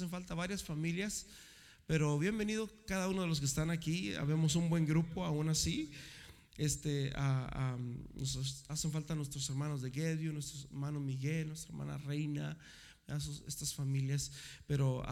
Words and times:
hacen 0.00 0.08
falta 0.08 0.34
varias 0.34 0.62
familias, 0.62 1.26
pero 1.86 2.18
bienvenido 2.18 2.70
cada 2.86 3.06
uno 3.06 3.20
de 3.20 3.28
los 3.28 3.38
que 3.38 3.44
están 3.44 3.68
aquí. 3.68 4.14
Habemos 4.14 4.56
un 4.56 4.70
buen 4.70 4.86
grupo 4.86 5.26
aún 5.26 5.50
así. 5.50 5.90
Este, 6.56 7.12
nos 8.14 8.64
hacen 8.68 8.92
falta 8.92 9.14
nuestros 9.14 9.46
hermanos 9.50 9.82
de 9.82 9.90
Gedio, 9.90 10.32
nuestro 10.32 10.58
hermano 10.70 11.00
Miguel, 11.00 11.48
nuestra 11.48 11.68
hermana 11.72 11.98
Reina, 11.98 12.56
estas 13.46 13.74
familias, 13.74 14.32
pero 14.66 15.04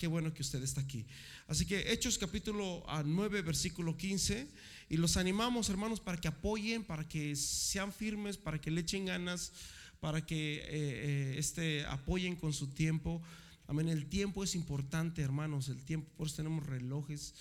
qué 0.00 0.08
bueno 0.08 0.34
que 0.34 0.42
usted 0.42 0.60
está 0.64 0.80
aquí. 0.80 1.06
Así 1.46 1.64
que 1.64 1.92
Hechos 1.92 2.18
capítulo 2.18 2.84
9, 3.04 3.40
versículo 3.42 3.96
15, 3.96 4.48
y 4.88 4.96
los 4.96 5.16
animamos 5.16 5.68
hermanos 5.68 6.00
para 6.00 6.20
que 6.20 6.26
apoyen, 6.26 6.82
para 6.82 7.08
que 7.08 7.36
sean 7.36 7.92
firmes, 7.92 8.36
para 8.36 8.60
que 8.60 8.72
le 8.72 8.80
echen 8.80 9.04
ganas, 9.04 9.52
para 10.00 10.26
que 10.26 10.56
eh, 10.56 10.64
eh, 10.70 11.34
este, 11.38 11.86
apoyen 11.86 12.34
con 12.34 12.52
su 12.52 12.66
tiempo. 12.66 13.22
Amén, 13.66 13.88
el 13.88 14.06
tiempo 14.06 14.44
es 14.44 14.54
importante 14.54 15.22
hermanos, 15.22 15.68
el 15.68 15.82
tiempo, 15.82 16.10
por 16.16 16.26
eso 16.26 16.36
tenemos 16.36 16.66
relojes 16.66 17.34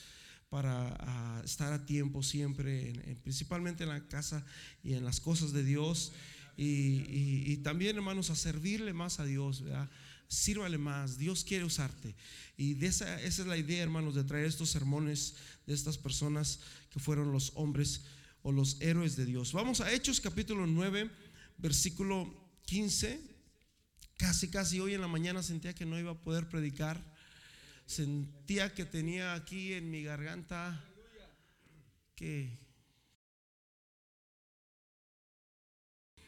para 0.50 1.42
estar 1.44 1.74
a 1.74 1.86
tiempo 1.86 2.22
siempre, 2.22 2.94
principalmente 3.24 3.84
en 3.84 3.90
la 3.90 4.08
casa 4.08 4.46
y 4.84 4.94
en 4.94 5.04
las 5.04 5.20
cosas 5.20 5.52
de 5.52 5.64
Dios. 5.64 6.12
Y, 6.56 7.58
también, 7.58 7.96
hermanos, 7.96 8.30
a 8.30 8.36
servirle 8.36 8.94
más 8.94 9.20
a 9.20 9.26
Dios, 9.26 9.64
¿verdad? 9.64 9.90
Sírvale 10.28 10.78
más, 10.78 11.18
Dios 11.18 11.44
quiere 11.44 11.66
usarte. 11.66 12.16
Y 12.56 12.76
de 12.76 12.86
esa, 12.86 13.20
esa 13.22 13.42
es 13.42 13.48
la 13.48 13.58
idea, 13.58 13.82
hermanos, 13.82 14.14
de 14.14 14.24
traer 14.24 14.46
estos 14.46 14.70
sermones 14.70 15.34
de 15.66 15.74
estas 15.74 15.98
personas 15.98 16.60
que 16.92 17.00
fueron 17.00 17.32
los 17.32 17.52
hombres 17.56 18.02
o 18.44 18.52
los 18.52 18.80
héroes 18.80 19.16
de 19.16 19.26
Dios. 19.26 19.54
Vamos 19.54 19.82
a 19.82 19.92
Hechos 19.92 20.22
capítulo 20.22 20.68
9, 20.68 21.10
versículo 21.58 22.32
15. 22.66 23.33
Casi, 24.18 24.50
casi 24.50 24.80
hoy 24.80 24.94
en 24.94 25.02
la 25.02 25.08
mañana 25.08 25.44
sentía 25.44 25.74
que 25.74 25.86
no 25.86 26.00
iba 26.00 26.12
a 26.12 26.22
poder 26.22 26.48
predicar 26.48 27.14
sentía 27.86 28.74
que 28.74 28.86
tenía 28.86 29.34
aquí 29.34 29.74
en 29.74 29.90
mi 29.90 30.04
garganta 30.04 30.84
que... 32.16 32.62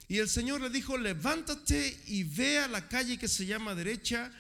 Y 0.08 0.20
el 0.20 0.30
Señor 0.30 0.62
le 0.62 0.70
dijo, 0.70 0.98
levántate 0.98 2.00
y 2.06 2.24
ve 2.24 2.60
a 2.60 2.68
la 2.68 2.88
calle 2.88 3.18
que 3.18 3.28
se 3.28 3.48
llama 3.48 3.74
derecha 3.74 4.32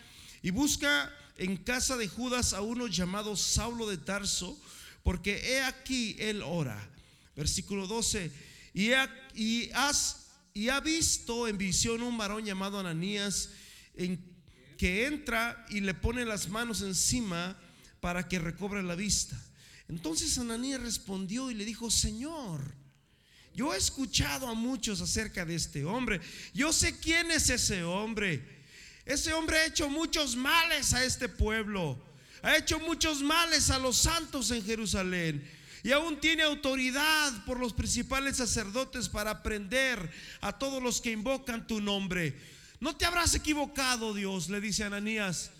y 0.43 0.52
busca 0.52 1.11
en 1.37 1.57
casa 1.57 1.97
de 1.97 2.07
Judas 2.07 2.53
a 2.53 2.61
uno 2.61 2.85
llamado 2.85 3.35
Saulo 3.35 3.89
de 3.89 3.97
Tarso, 3.97 4.61
porque 5.02 5.53
he 5.53 5.63
aquí 5.63 6.15
él 6.19 6.43
ora. 6.43 6.77
Versículo 7.35 7.87
12, 7.87 8.31
y, 8.75 8.91
y, 9.33 9.71
has, 9.73 10.24
y 10.56 10.70
ha 10.70 10.80
visto 10.80 11.50
en 11.50 11.58
visión 11.58 12.02
un 12.02 12.17
varón 12.17 12.45
llamado 12.45 12.80
Ananías, 12.80 13.50
que 14.78 15.06
entra 15.06 15.66
y 15.70 15.81
le 15.81 15.94
pone 15.94 16.23
las 16.23 16.48
manos 16.48 16.81
encima 16.81 17.59
para 18.00 18.28
que 18.30 18.39
recobre 18.39 18.81
la 18.81 18.95
vista. 18.95 19.38
Entonces 19.89 20.38
Ananías 20.38 20.81
respondió 20.81 21.52
y 21.52 21.56
le 21.56 21.66
dijo, 21.66 21.92
Señor, 21.92 22.73
yo 23.53 23.73
he 23.73 23.78
escuchado 23.78 24.48
a 24.48 24.53
muchos 24.53 25.02
acerca 25.02 25.45
de 25.45 25.56
este 25.56 25.83
hombre. 25.83 26.22
Yo 26.53 26.72
sé 26.72 26.98
quién 27.00 27.31
es 27.31 27.50
ese 27.50 27.83
hombre. 27.83 28.64
Ese 29.06 29.33
hombre 29.33 29.58
ha 29.58 29.66
hecho 29.66 29.89
muchos 29.89 30.38
males 30.38 30.94
a 30.94 31.03
este 31.03 31.28
pueblo. 31.28 32.02
Ha 32.42 32.56
hecho 32.56 32.80
muchos 32.80 33.22
males 33.22 33.70
a 33.72 33.78
los 33.78 33.98
santos 33.98 34.52
en 34.52 34.64
Jerusalén. 34.64 35.45
Y 35.86 35.91
aún 35.91 36.19
tiene 36.19 36.41
autoridad 36.41 37.45
por 37.45 37.59
los 37.59 37.72
principales 37.72 38.38
sacerdotes 38.38 39.08
para 39.08 39.44
prender 39.44 40.11
a 40.42 40.58
todos 40.58 40.81
los 40.81 41.00
que 41.00 41.11
invocan 41.11 41.67
tu 41.67 41.80
nombre. 41.80 42.36
No 42.80 42.97
te 42.97 43.05
habrás 43.05 43.36
equivocado, 43.36 44.16
Dios, 44.16 44.50
le 44.50 44.59
dice 44.59 44.83
Ananías. 44.83 45.52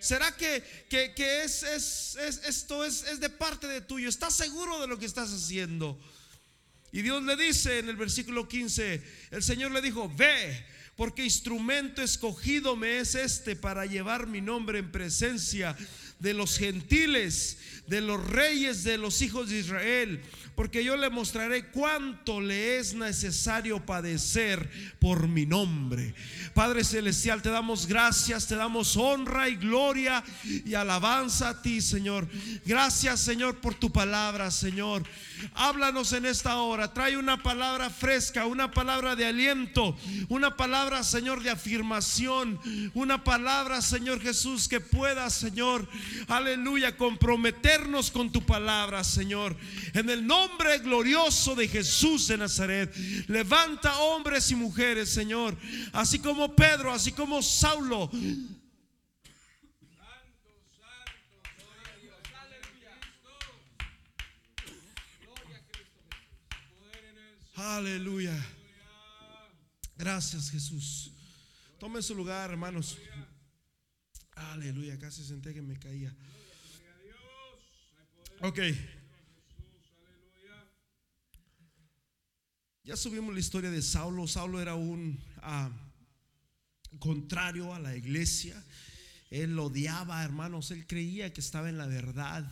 ¿Será 0.00 0.34
que, 0.34 0.64
es, 0.88 1.62
esto 1.64 2.82
es, 2.82 3.02
es 3.02 3.20
de 3.20 3.28
parte 3.28 3.66
de 3.66 3.82
tuyo? 3.82 4.08
¿Estás 4.08 4.34
seguro 4.34 4.80
de 4.80 4.86
lo 4.86 4.98
que 4.98 5.04
estás 5.04 5.30
haciendo? 5.30 6.00
Y 6.90 7.02
Dios 7.02 7.22
le 7.22 7.36
dice 7.36 7.80
en 7.80 7.90
el 7.90 7.96
versículo 7.96 8.48
15, 8.48 9.02
el 9.32 9.42
Señor 9.42 9.70
le 9.70 9.82
dijo, 9.82 10.10
ve, 10.16 10.64
porque 10.96 11.24
instrumento 11.24 12.02
escogido 12.02 12.76
me 12.76 12.98
es 12.98 13.14
este 13.14 13.56
para 13.56 13.86
llevar 13.86 14.26
mi 14.26 14.40
nombre 14.40 14.78
en 14.78 14.92
presencia 14.92 15.76
de 16.20 16.34
los 16.34 16.58
gentiles, 16.58 17.58
de 17.86 18.00
los 18.00 18.24
reyes 18.24 18.84
de 18.84 18.98
los 18.98 19.20
hijos 19.20 19.50
de 19.50 19.58
Israel 19.58 20.22
porque 20.54 20.84
yo 20.84 20.96
le 20.96 21.10
mostraré 21.10 21.66
cuánto 21.70 22.40
le 22.40 22.78
es 22.78 22.94
necesario 22.94 23.84
padecer 23.84 24.70
por 25.00 25.26
mi 25.26 25.46
nombre. 25.46 26.14
Padre 26.54 26.84
Celestial, 26.84 27.42
te 27.42 27.50
damos 27.50 27.86
gracias, 27.86 28.46
te 28.46 28.54
damos 28.54 28.96
honra 28.96 29.48
y 29.48 29.56
gloria 29.56 30.22
y 30.44 30.74
alabanza 30.74 31.48
a 31.48 31.62
ti, 31.62 31.80
Señor. 31.80 32.28
Gracias, 32.64 33.20
Señor, 33.20 33.60
por 33.60 33.74
tu 33.74 33.90
palabra, 33.90 34.50
Señor. 34.50 35.02
Háblanos 35.54 36.12
en 36.12 36.26
esta 36.26 36.56
hora, 36.58 36.92
trae 36.92 37.16
una 37.16 37.42
palabra 37.42 37.90
fresca, 37.90 38.46
una 38.46 38.70
palabra 38.70 39.14
de 39.16 39.26
aliento, 39.26 39.96
una 40.28 40.56
palabra, 40.56 41.02
Señor, 41.02 41.42
de 41.42 41.50
afirmación, 41.50 42.58
una 42.94 43.22
palabra, 43.22 43.82
Señor 43.82 44.20
Jesús, 44.20 44.68
que 44.68 44.80
pueda, 44.80 45.28
Señor, 45.30 45.88
aleluya, 46.28 46.96
comprometernos 46.96 48.10
con 48.10 48.32
tu 48.32 48.44
palabra, 48.44 49.04
Señor. 49.04 49.56
En 49.92 50.10
el 50.10 50.26
nombre 50.26 50.78
glorioso 50.78 51.54
de 51.54 51.68
Jesús 51.68 52.28
de 52.28 52.38
Nazaret. 52.38 52.94
Levanta 53.28 53.98
hombres 53.98 54.50
y 54.50 54.54
mujeres, 54.54 55.10
Señor, 55.10 55.56
así 55.92 56.18
como 56.18 56.54
Pedro, 56.54 56.92
así 56.92 57.12
como 57.12 57.42
Saulo. 57.42 58.10
Aleluya. 67.64 68.36
Gracias, 69.96 70.50
Jesús. 70.50 71.10
Tome 71.78 72.02
su 72.02 72.14
lugar, 72.14 72.50
hermanos. 72.50 72.98
Aleluya. 74.32 74.98
Casi 74.98 75.24
senté 75.24 75.54
que 75.54 75.62
me 75.62 75.78
caía. 75.78 76.14
Ok. 78.42 78.58
Ya 82.82 82.98
subimos 82.98 83.32
la 83.32 83.40
historia 83.40 83.70
de 83.70 83.80
Saulo. 83.80 84.28
Saulo 84.28 84.60
era 84.60 84.74
un 84.74 85.18
ah, 85.38 85.70
contrario 86.98 87.72
a 87.72 87.78
la 87.78 87.96
iglesia. 87.96 88.62
Él 89.30 89.58
odiaba, 89.58 90.22
hermanos. 90.22 90.70
Él 90.70 90.86
creía 90.86 91.32
que 91.32 91.40
estaba 91.40 91.70
en 91.70 91.78
la 91.78 91.86
verdad 91.86 92.44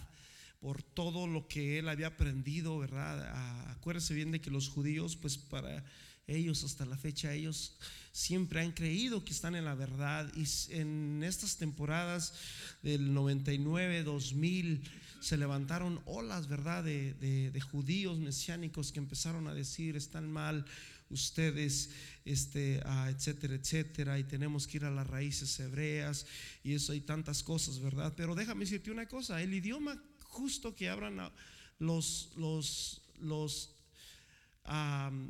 por 0.62 0.81
todo 0.81 1.27
lo 1.27 1.49
que 1.49 1.81
él 1.81 1.89
había 1.89 2.06
aprendido, 2.06 2.78
¿verdad? 2.78 3.69
Acuérdese 3.73 4.15
bien 4.15 4.31
de 4.31 4.41
que 4.41 4.49
los 4.49 4.69
judíos, 4.69 5.17
pues 5.17 5.37
para 5.37 5.84
ellos 6.28 6.62
hasta 6.62 6.87
la 6.87 6.97
fecha, 6.97 7.34
ellos 7.34 7.77
siempre 8.12 8.61
han 8.61 8.71
creído 8.71 9.25
que 9.25 9.33
están 9.33 9.56
en 9.56 9.65
la 9.65 9.75
verdad. 9.75 10.33
Y 10.37 10.47
en 10.73 11.25
estas 11.25 11.56
temporadas 11.56 12.34
del 12.81 13.12
99, 13.12 14.05
2000, 14.05 14.83
se 15.21 15.37
levantaron 15.37 16.00
olas, 16.05 16.47
¿verdad?, 16.47 16.84
de, 16.84 17.61
judíos 17.73 18.21
mesiánicos 18.21 18.93
que 18.93 19.00
empezaron 19.00 19.49
a 19.49 19.55
decir, 19.55 19.97
están 19.97 20.31
mal 20.31 20.65
ustedes, 21.11 21.91
este, 22.25 22.81
ah, 22.84 23.11
etcétera, 23.11 23.56
etcétera, 23.56 24.19
y 24.21 24.25
tenemos 24.25 24.69
que 24.69 24.77
ir 24.77 24.84
a 24.84 24.93
las 24.93 25.09
raíces 25.09 25.59
hebreas, 25.59 26.25
y 26.62 26.75
eso 26.75 26.93
hay 26.93 27.00
tantas 27.00 27.43
cosas, 27.43 27.81
¿verdad? 27.81 28.15
Pero 28.17 28.37
déjame 28.37 28.65
decirte 28.65 28.93
una 28.93 29.06
cosa, 29.06 29.43
el 29.43 29.53
idioma 29.53 30.00
justo 30.32 30.75
que 30.75 30.88
hablan 30.88 31.32
los, 31.78 32.32
los, 32.37 33.03
los, 33.20 33.75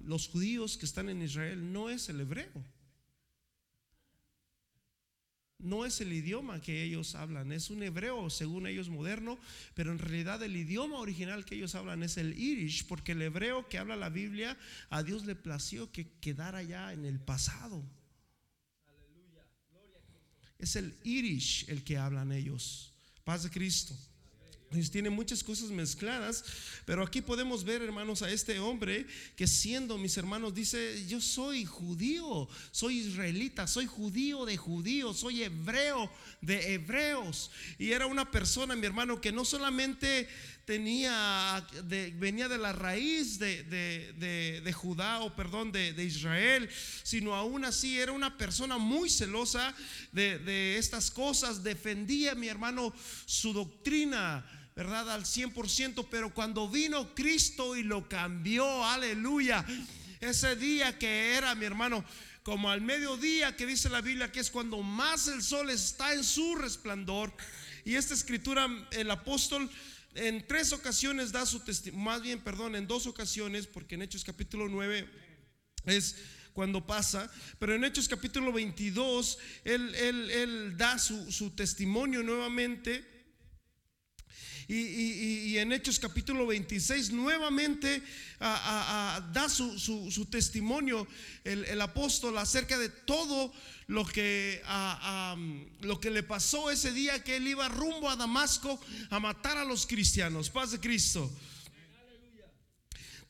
los 0.04 0.28
judíos 0.28 0.78
que 0.78 0.86
están 0.86 1.08
en 1.08 1.22
Israel 1.22 1.72
no 1.72 1.90
es 1.90 2.08
el 2.08 2.20
hebreo 2.20 2.64
no 5.62 5.86
es 5.86 6.00
el 6.00 6.12
idioma 6.12 6.60
que 6.60 6.82
ellos 6.82 7.14
hablan, 7.14 7.52
es 7.52 7.70
un 7.70 7.82
hebreo 7.82 8.28
según 8.30 8.66
ellos 8.66 8.88
moderno, 8.88 9.38
pero 9.74 9.92
en 9.92 9.98
realidad 9.98 10.42
el 10.42 10.56
idioma 10.56 10.98
original 10.98 11.44
que 11.44 11.54
ellos 11.54 11.74
hablan 11.74 12.02
es 12.02 12.16
el 12.16 12.36
irish, 12.38 12.86
porque 12.86 13.12
el 13.12 13.22
hebreo 13.22 13.68
que 13.68 13.78
habla 13.78 13.96
la 13.96 14.08
Biblia 14.08 14.58
a 14.90 15.02
Dios 15.02 15.24
le 15.24 15.36
plació 15.36 15.92
que 15.92 16.10
quedara 16.20 16.62
ya 16.62 16.92
en 16.92 17.04
el 17.04 17.20
pasado. 17.20 17.82
Es 20.58 20.76
el 20.76 20.96
irish 21.04 21.68
el 21.68 21.82
que 21.84 21.96
hablan 21.96 22.32
ellos. 22.32 22.92
Paz 23.24 23.44
de 23.44 23.50
Cristo. 23.50 23.96
Tiene 24.90 25.10
muchas 25.10 25.44
cosas 25.44 25.70
mezcladas, 25.70 26.44
pero 26.84 27.02
aquí 27.02 27.20
podemos 27.20 27.64
ver, 27.64 27.82
hermanos, 27.82 28.22
a 28.22 28.30
este 28.30 28.58
hombre 28.58 29.06
que 29.36 29.46
siendo 29.46 29.98
mis 29.98 30.16
hermanos 30.16 30.54
dice, 30.54 31.04
yo 31.06 31.20
soy 31.20 31.64
judío, 31.64 32.48
soy 32.70 32.98
israelita, 32.98 33.66
soy 33.66 33.86
judío 33.86 34.44
de 34.44 34.56
judíos, 34.56 35.18
soy 35.18 35.42
hebreo 35.42 36.10
de 36.40 36.74
hebreos. 36.74 37.50
Y 37.78 37.92
era 37.92 38.06
una 38.06 38.30
persona, 38.30 38.74
mi 38.74 38.86
hermano, 38.86 39.20
que 39.20 39.32
no 39.32 39.44
solamente 39.44 40.28
tenía, 40.64 41.66
venía 42.14 42.48
de 42.48 42.58
la 42.58 42.72
raíz 42.72 43.38
de, 43.38 43.62
de, 43.64 44.72
Judá 44.72 45.20
o 45.20 45.34
perdón, 45.34 45.72
de, 45.72 46.04
Israel, 46.04 46.68
sino 47.02 47.34
aún 47.34 47.64
así 47.64 47.98
era 47.98 48.12
una 48.12 48.36
persona 48.36 48.78
muy 48.78 49.10
celosa 49.10 49.74
de, 50.12 50.78
estas 50.78 51.10
cosas, 51.10 51.62
defendía, 51.62 52.34
mi 52.34 52.48
hermano, 52.48 52.92
su 53.26 53.52
doctrina. 53.52 54.44
¿Verdad? 54.74 55.10
Al 55.10 55.24
100%, 55.24 56.06
pero 56.10 56.32
cuando 56.32 56.68
vino 56.68 57.14
Cristo 57.14 57.76
y 57.76 57.82
lo 57.82 58.08
cambió, 58.08 58.86
aleluya, 58.86 59.66
ese 60.20 60.56
día 60.56 60.98
que 60.98 61.34
era, 61.34 61.54
mi 61.54 61.66
hermano, 61.66 62.04
como 62.42 62.70
al 62.70 62.80
mediodía 62.80 63.54
que 63.56 63.66
dice 63.66 63.88
la 63.88 64.00
Biblia, 64.00 64.32
que 64.32 64.40
es 64.40 64.50
cuando 64.50 64.82
más 64.82 65.28
el 65.28 65.42
sol 65.42 65.70
está 65.70 66.12
en 66.14 66.24
su 66.24 66.54
resplandor. 66.56 67.32
Y 67.84 67.96
esta 67.96 68.14
escritura, 68.14 68.68
el 68.92 69.10
apóstol 69.10 69.70
en 70.14 70.46
tres 70.46 70.72
ocasiones 70.72 71.32
da 71.32 71.46
su 71.46 71.60
testimonio, 71.60 72.04
más 72.04 72.22
bien, 72.22 72.40
perdón, 72.40 72.76
en 72.76 72.86
dos 72.86 73.06
ocasiones, 73.06 73.66
porque 73.66 73.94
en 73.94 74.02
Hechos 74.02 74.24
capítulo 74.24 74.68
9 74.68 75.08
es 75.86 76.16
cuando 76.52 76.86
pasa, 76.86 77.30
pero 77.58 77.74
en 77.74 77.84
Hechos 77.84 78.08
capítulo 78.08 78.52
22 78.52 79.38
él, 79.64 80.74
da 80.76 80.98
su, 80.98 81.50
testimonio 81.56 82.22
nuevamente. 82.22 83.11
Y, 84.74 85.58
en 85.58 85.70
Hechos 85.72 85.98
capítulo 85.98 86.46
26 86.46 87.10
nuevamente 87.10 88.02
da 88.40 89.46
su, 89.48 90.26
testimonio 90.30 91.06
el, 91.44 91.80
apóstol 91.80 92.38
acerca 92.38 92.78
de 92.78 92.88
todo 92.88 93.52
lo 93.88 94.06
que, 94.06 94.62
lo 95.82 96.00
que 96.00 96.10
le 96.10 96.22
pasó 96.22 96.70
ese 96.70 96.92
día 96.92 97.22
que 97.22 97.36
él 97.36 97.48
iba 97.48 97.68
rumbo 97.68 98.08
a 98.08 98.16
Damasco 98.16 98.80
a 99.10 99.20
matar 99.20 99.58
a 99.58 99.64
los 99.64 99.86
cristianos. 99.86 100.48
Paz 100.48 100.70
de 100.70 100.80
Cristo. 100.80 101.30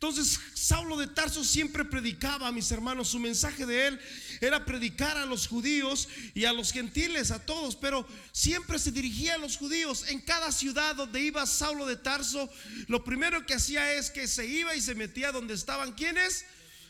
Entonces, 0.03 0.41
Saulo 0.55 0.97
de 0.97 1.07
Tarso 1.07 1.45
siempre 1.45 1.85
predicaba, 1.85 2.49
a 2.49 2.53
mis 2.53 2.73
hermanos, 2.73 3.07
su 3.11 3.21
mensaje 3.21 3.65
de 3.65 3.87
él 3.87 4.01
era 4.41 4.65
predicar 4.65 5.17
a 5.17 5.27
los 5.27 5.47
judíos 5.47 6.09
y 6.35 6.45
a 6.45 6.53
los 6.53 6.73
gentiles, 6.73 7.31
a 7.31 7.47
todos, 7.47 7.77
pero 7.77 8.05
siempre 8.33 8.81
se 8.81 8.91
dirigía 8.91 9.37
a 9.37 9.39
los 9.39 9.57
judíos. 9.57 10.09
En 10.09 10.21
cada 10.21 10.51
ciudad 10.51 10.97
donde 10.97 11.21
iba 11.21 11.47
Saulo 11.47 11.87
de 11.87 11.95
Tarso, 11.95 12.51
lo 12.89 13.05
primero 13.05 13.47
que 13.47 13.55
hacía 13.55 13.95
es 13.95 14.11
que 14.11 14.27
se 14.27 14.45
iba 14.45 14.75
y 14.75 14.81
se 14.81 14.97
metía 14.97 15.31
donde 15.31 15.55
estaban 15.55 15.93
quienes? 15.93 16.47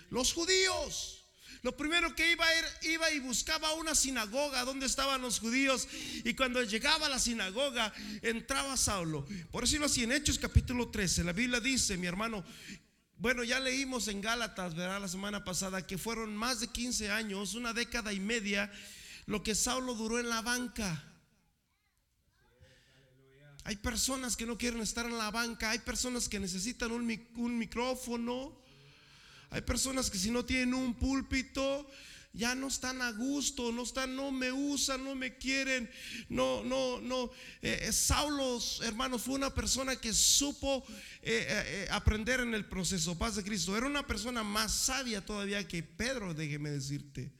Los 0.08 0.32
judíos. 0.32 1.18
Lo 1.62 1.76
primero 1.76 2.16
que 2.16 2.32
iba, 2.32 2.52
era, 2.52 2.68
iba 2.82 3.10
y 3.12 3.20
buscaba 3.20 3.74
una 3.74 3.94
sinagoga 3.94 4.64
donde 4.64 4.86
estaban 4.86 5.22
los 5.22 5.38
judíos. 5.38 5.86
Y 6.24 6.34
cuando 6.34 6.60
llegaba 6.62 7.06
a 7.06 7.08
la 7.08 7.20
sinagoga, 7.20 7.92
entraba 8.20 8.76
Saulo. 8.76 9.24
Por 9.52 9.62
decirlo 9.62 9.86
así, 9.86 10.02
en 10.02 10.10
Hechos 10.10 10.40
capítulo 10.40 10.88
13, 10.88 11.22
la 11.22 11.32
Biblia 11.32 11.60
dice, 11.60 11.96
mi 11.96 12.08
hermano, 12.08 12.44
bueno, 13.22 13.44
ya 13.44 13.60
leímos 13.60 14.08
en 14.08 14.20
Gálatas, 14.20 14.74
¿verdad? 14.74 15.00
La 15.00 15.06
semana 15.06 15.44
pasada, 15.44 15.86
que 15.86 15.96
fueron 15.96 16.34
más 16.34 16.58
de 16.58 16.66
15 16.66 17.12
años, 17.12 17.54
una 17.54 17.72
década 17.72 18.12
y 18.12 18.18
media, 18.18 18.68
lo 19.26 19.44
que 19.44 19.54
Saulo 19.54 19.94
duró 19.94 20.18
en 20.18 20.28
la 20.28 20.42
banca. 20.42 21.04
Hay 23.62 23.76
personas 23.76 24.36
que 24.36 24.44
no 24.44 24.58
quieren 24.58 24.80
estar 24.80 25.06
en 25.06 25.16
la 25.16 25.30
banca, 25.30 25.70
hay 25.70 25.78
personas 25.78 26.28
que 26.28 26.40
necesitan 26.40 26.90
un, 26.90 27.06
micrófono, 27.56 28.60
hay 29.50 29.60
personas 29.60 30.10
que 30.10 30.18
si 30.18 30.32
no 30.32 30.44
tienen 30.44 30.74
un 30.74 30.92
púlpito, 30.92 31.88
ya 32.32 32.54
no 32.54 32.68
están 32.68 33.02
a 33.02 33.12
gusto, 33.12 33.72
no 33.72 33.82
están, 33.82 34.16
no 34.16 34.32
me 34.32 34.50
usan, 34.52 35.04
no 35.04 35.14
me 35.14 35.36
quieren, 35.36 35.90
no, 36.28 36.64
no, 36.64 37.00
no. 37.00 37.30
Eh, 37.60 37.84
eh, 37.88 37.92
Saulo, 37.92 38.58
hermanos, 38.82 39.22
fue 39.22 39.34
una 39.34 39.52
persona 39.52 39.96
que 39.96 40.14
supo 40.14 40.84
eh, 41.20 41.86
aprender 41.90 42.40
en 42.40 42.54
el 42.54 42.64
proceso, 42.64 43.18
paz 43.18 43.36
de 43.36 43.44
Cristo. 43.44 43.76
Era 43.76 43.86
una 43.86 44.06
persona 44.06 44.42
más 44.42 44.72
sabia 44.72 45.24
todavía 45.24 45.66
que 45.68 45.82
Pedro, 45.82 46.32
déjeme 46.32 46.70
decirte. 46.70 47.30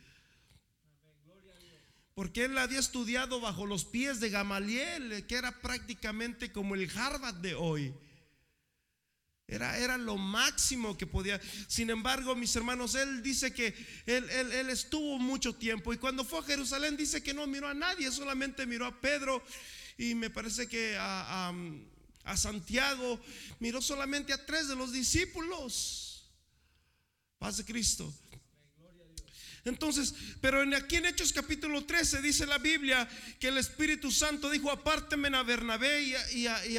Porque 2.15 2.45
él 2.45 2.59
había 2.59 2.79
estudiado 2.79 3.41
bajo 3.41 3.65
los 3.65 3.87
pies 3.87 4.21
de 4.21 4.29
Gamaliel, 4.29 5.27
que 5.27 5.35
era 5.37 5.63
prácticamente 5.63 6.53
como 6.53 6.75
el 6.75 6.91
Harvard 6.95 7.37
de 7.37 7.55
hoy. 7.55 7.95
Era, 9.53 9.77
era, 9.77 9.99
lo 9.99 10.17
máximo 10.17 10.97
que 10.97 11.07
podía. 11.07 11.39
Sin 11.69 11.91
embargo, 11.91 12.35
mis 12.35 12.57
hermanos, 12.57 12.95
él 12.95 13.23
dice 13.23 13.53
que 13.53 13.75
él, 14.07 14.29
él, 14.31 14.71
estuvo 14.71 15.19
mucho 15.19 15.55
tiempo 15.55 15.93
y 15.93 15.99
cuando 15.99 16.25
fue 16.25 16.39
a 16.39 16.43
Jerusalén 16.43 16.97
dice 16.97 17.23
que 17.23 17.35
no 17.35 17.47
miró 17.47 17.69
a 17.69 17.75
nadie, 17.75 18.11
solamente 18.11 18.65
miró 18.65 18.87
a 18.87 18.99
Pedro 18.99 19.45
y 19.99 20.15
me 20.15 20.31
parece 20.31 20.67
que 20.67 20.97
a, 20.99 21.53
a, 22.25 22.37
Santiago, 22.39 23.21
miró 23.61 23.83
solamente 23.83 24.33
a 24.33 24.47
tres 24.47 24.69
de 24.69 24.75
los 24.75 24.91
discípulos. 24.91 26.31
Paz 27.39 27.59
de 27.59 27.65
Cristo. 27.67 28.11
Entonces, 29.65 30.15
pero 30.41 30.63
en, 30.63 30.73
aquí 30.75 30.97
en 30.97 31.07
Hechos 31.07 31.33
capítulo 31.33 31.85
13 31.85 32.23
dice 32.23 32.47
la 32.47 32.59
Biblia 32.59 33.07
que 33.39 33.49
el 33.49 33.59
Espíritu 33.59 34.11
Santo 34.11 34.49
dijo, 34.49 34.71
apárteme 34.71 35.29
a 35.37 35.43
Bernabé 35.43 36.03
y, 36.03 36.15
y, 36.33 36.49
y 36.71 36.79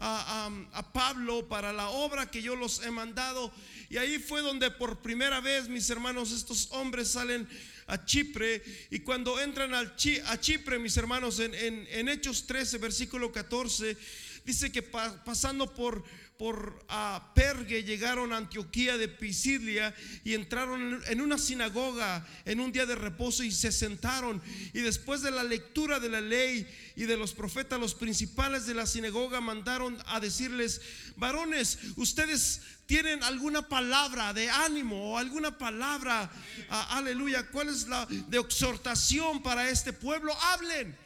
a, 0.00 0.90
Pablo 0.92 1.46
para 1.48 1.72
la 1.72 1.90
obra 1.90 2.30
que 2.30 2.42
yo 2.42 2.56
los 2.56 2.82
he 2.84 2.90
mandado. 2.90 3.52
Y 3.88 3.98
ahí 3.98 4.18
fue 4.18 4.40
donde 4.40 4.70
por 4.70 5.00
primera 5.00 5.40
vez, 5.40 5.68
mis 5.68 5.88
hermanos, 5.90 6.32
estos 6.32 6.68
hombres 6.72 7.08
salen 7.08 7.48
a 7.86 8.04
Chipre. 8.04 8.62
Y 8.90 9.00
cuando 9.00 9.38
entran 9.40 9.74
al 9.74 9.94
a 10.26 10.40
Chipre, 10.40 10.78
mis 10.78 10.96
hermanos, 10.96 11.38
en, 11.40 11.54
en, 11.54 12.08
Hechos 12.08 12.46
13, 12.46 12.78
versículo 12.78 13.30
14, 13.30 13.96
dice 14.44 14.72
que 14.72 14.82
pasando 14.82 15.72
por 15.74 16.02
por 16.40 16.86
a 16.88 17.32
Pergue 17.34 17.84
llegaron 17.84 18.32
a 18.32 18.38
Antioquía 18.38 18.96
de 18.96 19.08
Pisidia 19.08 19.94
y 20.24 20.32
entraron 20.32 21.02
en 21.06 21.20
una 21.20 21.36
sinagoga 21.36 22.26
en 22.46 22.60
un 22.60 22.72
día 22.72 22.86
de 22.86 22.94
reposo 22.94 23.44
y 23.44 23.52
se 23.52 23.70
sentaron. 23.70 24.40
Y 24.72 24.80
después 24.80 25.20
de 25.20 25.32
la 25.32 25.42
lectura 25.44 26.00
de 26.00 26.08
la 26.08 26.22
ley 26.22 26.66
y 26.96 27.02
de 27.02 27.18
los 27.18 27.34
profetas, 27.34 27.78
los 27.78 27.94
principales 27.94 28.64
de 28.64 28.72
la 28.72 28.86
sinagoga 28.86 29.42
mandaron 29.42 29.98
a 30.06 30.18
decirles, 30.18 30.80
varones, 31.16 31.78
ustedes 31.96 32.62
tienen 32.86 33.22
alguna 33.22 33.68
palabra 33.68 34.32
de 34.32 34.48
ánimo 34.48 35.12
o 35.12 35.18
alguna 35.18 35.58
palabra, 35.58 36.32
aleluya, 36.70 37.50
cuál 37.50 37.68
es 37.68 37.86
la 37.86 38.06
de 38.06 38.38
exhortación 38.38 39.42
para 39.42 39.68
este 39.68 39.92
pueblo, 39.92 40.34
hablen. 40.40 40.96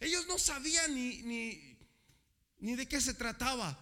Ellos 0.00 0.26
no 0.28 0.38
sabían 0.38 0.94
ni, 0.94 1.20
ni, 1.24 1.76
ni 2.60 2.74
de 2.74 2.88
qué 2.88 3.02
se 3.02 3.12
trataba. 3.12 3.78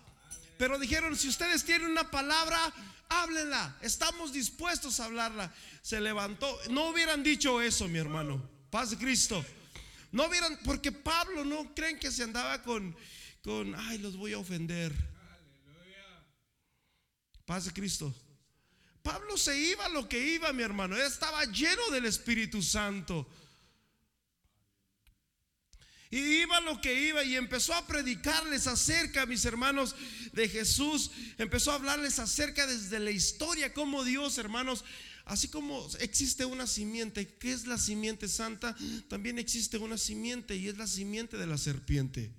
Pero 0.59 0.79
dijeron, 0.79 1.17
si 1.17 1.29
ustedes 1.29 1.65
tienen 1.65 1.91
una 1.91 2.11
palabra, 2.11 2.59
háblenla. 3.09 3.77
Estamos 3.83 4.33
dispuestos 4.33 5.01
a 5.01 5.07
hablarla. 5.07 5.53
Se 5.83 6.01
levantó. 6.01 6.59
No 6.71 6.89
hubieran 6.89 7.23
dicho 7.23 7.61
eso, 7.61 7.89
mi 7.89 7.99
hermano. 7.99 8.43
Paz 8.71 8.91
de 8.91 8.97
Cristo. 8.97 9.45
No 10.13 10.27
hubieran, 10.27 10.59
porque 10.65 10.93
Pablo 10.93 11.45
no 11.45 11.75
creen 11.75 11.99
que 11.99 12.11
se 12.11 12.23
andaba 12.23 12.63
con, 12.63 12.97
con, 13.43 13.75
ay, 13.75 13.99
los 13.99 14.17
voy 14.17 14.33
a 14.33 14.39
ofender. 14.39 14.93
Paz 17.45 17.67
de 17.67 17.73
Cristo. 17.73 18.15
Pablo 19.03 19.37
se 19.37 19.57
iba 19.57 19.89
lo 19.91 20.09
que 20.09 20.19
iba, 20.19 20.53
mi 20.53 20.65
hermano. 20.65 20.97
Él 20.97 21.03
estaba 21.03 21.45
lleno 21.45 21.91
del 21.91 22.07
Espíritu 22.07 22.61
Santo. 22.61 23.29
Y 26.11 26.19
iba 26.19 26.61
lo 26.61 26.81
que 26.81 27.09
iba 27.09 27.25
y 27.25 27.35
empezó 27.35 27.75
a 27.75 27.87
predicarles 27.87 28.67
acerca, 28.67 29.27
mis 29.27 29.45
hermanos, 29.45 29.97
de 30.33 30.49
Jesús. 30.49 31.11
Empezó 31.37 31.73
a 31.73 31.77
hablarles 31.77 32.19
acerca 32.19 32.67
desde 32.67 33.01
la 33.01 33.11
historia, 33.11 33.73
como 33.73 34.05
Dios, 34.05 34.39
hermanos, 34.39 34.85
así 35.25 35.49
como 35.49 35.89
existe 35.99 36.45
una 36.45 36.67
simiente, 36.69 37.27
que 37.27 37.53
es 37.53 37.67
la 37.67 37.79
simiente 37.79 38.29
santa, 38.29 38.77
también 39.09 39.39
existe 39.39 39.79
una 39.79 39.99
simiente 39.99 40.55
y 40.57 40.69
es 40.69 40.79
la 40.79 40.87
simiente 40.87 41.37
de 41.37 41.47
la 41.47 41.59
serpiente. 41.59 42.31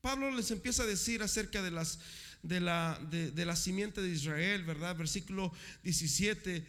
Pablo 0.00 0.30
les 0.30 0.50
empieza 0.52 0.84
a 0.84 0.86
decir 0.86 1.22
acerca 1.22 1.60
de 1.62 1.72
las 1.72 1.98
de 2.42 2.58
la, 2.58 2.98
de, 3.10 3.30
de 3.30 3.44
la 3.44 3.54
simiente 3.54 4.00
de 4.00 4.08
Israel, 4.08 4.64
¿verdad? 4.64 4.96
Versículo 4.96 5.52
17 5.82 6.66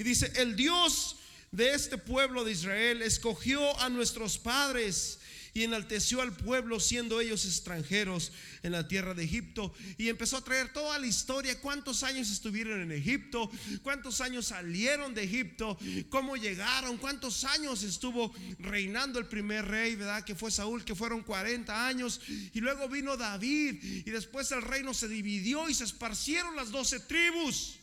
y 0.00 0.02
dice, 0.02 0.32
el 0.36 0.56
Dios 0.56 1.16
de 1.52 1.74
este 1.74 1.98
pueblo 1.98 2.42
de 2.42 2.52
Israel 2.52 3.02
escogió 3.02 3.78
a 3.80 3.90
nuestros 3.90 4.38
padres 4.38 5.18
y 5.52 5.62
enalteció 5.62 6.22
al 6.22 6.34
pueblo 6.34 6.80
siendo 6.80 7.20
ellos 7.20 7.44
extranjeros 7.44 8.32
en 8.62 8.72
la 8.72 8.88
tierra 8.88 9.12
de 9.12 9.24
Egipto 9.24 9.74
y 9.98 10.08
empezó 10.08 10.38
a 10.38 10.44
traer 10.44 10.72
toda 10.72 10.98
la 10.98 11.06
historia, 11.06 11.60
cuántos 11.60 12.02
años 12.02 12.30
estuvieron 12.30 12.80
en 12.80 12.92
Egipto, 12.92 13.50
cuántos 13.82 14.22
años 14.22 14.46
salieron 14.46 15.12
de 15.12 15.24
Egipto, 15.24 15.76
cómo 16.08 16.34
llegaron, 16.38 16.96
cuántos 16.96 17.44
años 17.44 17.82
estuvo 17.82 18.32
reinando 18.58 19.18
el 19.18 19.26
primer 19.26 19.66
rey, 19.66 19.96
¿verdad? 19.96 20.24
Que 20.24 20.34
fue 20.34 20.50
Saúl, 20.50 20.82
que 20.82 20.94
fueron 20.94 21.22
40 21.22 21.86
años 21.86 22.22
y 22.54 22.60
luego 22.60 22.88
vino 22.88 23.18
David 23.18 23.82
y 23.82 24.10
después 24.10 24.50
el 24.52 24.62
reino 24.62 24.94
se 24.94 25.08
dividió 25.08 25.68
y 25.68 25.74
se 25.74 25.84
esparcieron 25.84 26.56
las 26.56 26.70
doce 26.70 27.00
tribus. 27.00 27.79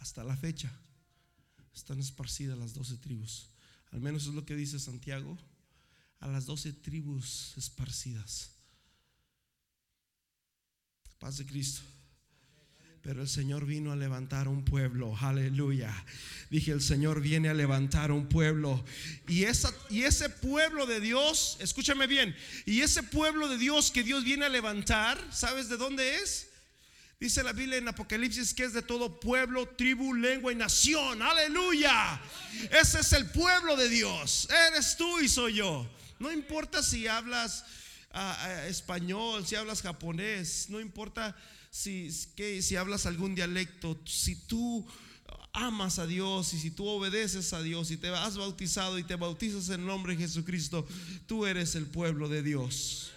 Hasta 0.00 0.24
la 0.24 0.36
fecha 0.36 0.72
están 1.74 2.00
esparcidas 2.00 2.58
las 2.58 2.74
doce 2.74 2.96
tribus. 2.96 3.48
Al 3.92 4.00
menos 4.00 4.26
es 4.26 4.34
lo 4.34 4.44
que 4.44 4.56
dice 4.56 4.78
Santiago. 4.78 5.38
A 6.18 6.28
las 6.28 6.46
doce 6.46 6.72
tribus 6.72 7.54
esparcidas. 7.56 8.50
Paz 11.18 11.38
de 11.38 11.46
Cristo. 11.46 11.82
Pero 13.02 13.22
el 13.22 13.28
Señor 13.28 13.64
vino 13.64 13.92
a 13.92 13.96
levantar 13.96 14.46
un 14.46 14.62
pueblo, 14.62 15.16
aleluya. 15.18 15.94
Dije, 16.50 16.72
el 16.72 16.82
Señor 16.82 17.22
viene 17.22 17.48
a 17.48 17.54
levantar 17.54 18.12
un 18.12 18.28
pueblo. 18.28 18.84
Y, 19.26 19.44
esa, 19.44 19.72
y 19.88 20.02
ese 20.02 20.28
pueblo 20.28 20.84
de 20.84 21.00
Dios, 21.00 21.56
escúchame 21.60 22.06
bien, 22.06 22.36
y 22.66 22.82
ese 22.82 23.02
pueblo 23.02 23.48
de 23.48 23.56
Dios 23.56 23.90
que 23.90 24.02
Dios 24.02 24.22
viene 24.22 24.44
a 24.44 24.50
levantar, 24.50 25.18
¿sabes 25.32 25.70
de 25.70 25.78
dónde 25.78 26.16
es? 26.16 26.49
Dice 27.20 27.42
la 27.42 27.52
Biblia 27.52 27.76
en 27.76 27.86
Apocalipsis 27.86 28.54
que 28.54 28.64
es 28.64 28.72
de 28.72 28.80
todo 28.80 29.20
pueblo, 29.20 29.68
tribu, 29.68 30.14
lengua 30.14 30.52
y 30.52 30.54
nación. 30.54 31.20
Aleluya. 31.20 32.18
Ese 32.70 33.00
es 33.00 33.12
el 33.12 33.26
pueblo 33.26 33.76
de 33.76 33.90
Dios. 33.90 34.48
Eres 34.70 34.96
tú 34.96 35.20
y 35.20 35.28
soy 35.28 35.56
yo. 35.56 35.86
No 36.18 36.32
importa 36.32 36.82
si 36.82 37.06
hablas 37.06 37.66
ah, 38.12 38.38
ah, 38.40 38.66
español, 38.68 39.46
si 39.46 39.54
hablas 39.54 39.82
japonés, 39.82 40.70
no 40.70 40.80
importa 40.80 41.36
si, 41.70 42.10
que, 42.36 42.62
si 42.62 42.76
hablas 42.76 43.04
algún 43.04 43.34
dialecto, 43.34 44.00
si 44.06 44.34
tú 44.34 44.86
amas 45.52 45.98
a 45.98 46.06
Dios 46.06 46.54
y 46.54 46.58
si 46.58 46.70
tú 46.70 46.88
obedeces 46.88 47.52
a 47.52 47.60
Dios 47.60 47.90
y 47.90 47.98
te 47.98 48.08
has 48.08 48.38
bautizado 48.38 48.98
y 48.98 49.04
te 49.04 49.16
bautizas 49.16 49.68
en 49.68 49.80
el 49.80 49.86
nombre 49.86 50.16
de 50.16 50.22
Jesucristo, 50.22 50.88
tú 51.26 51.44
eres 51.44 51.74
el 51.74 51.84
pueblo 51.84 52.30
de 52.30 52.42
Dios. 52.42 53.12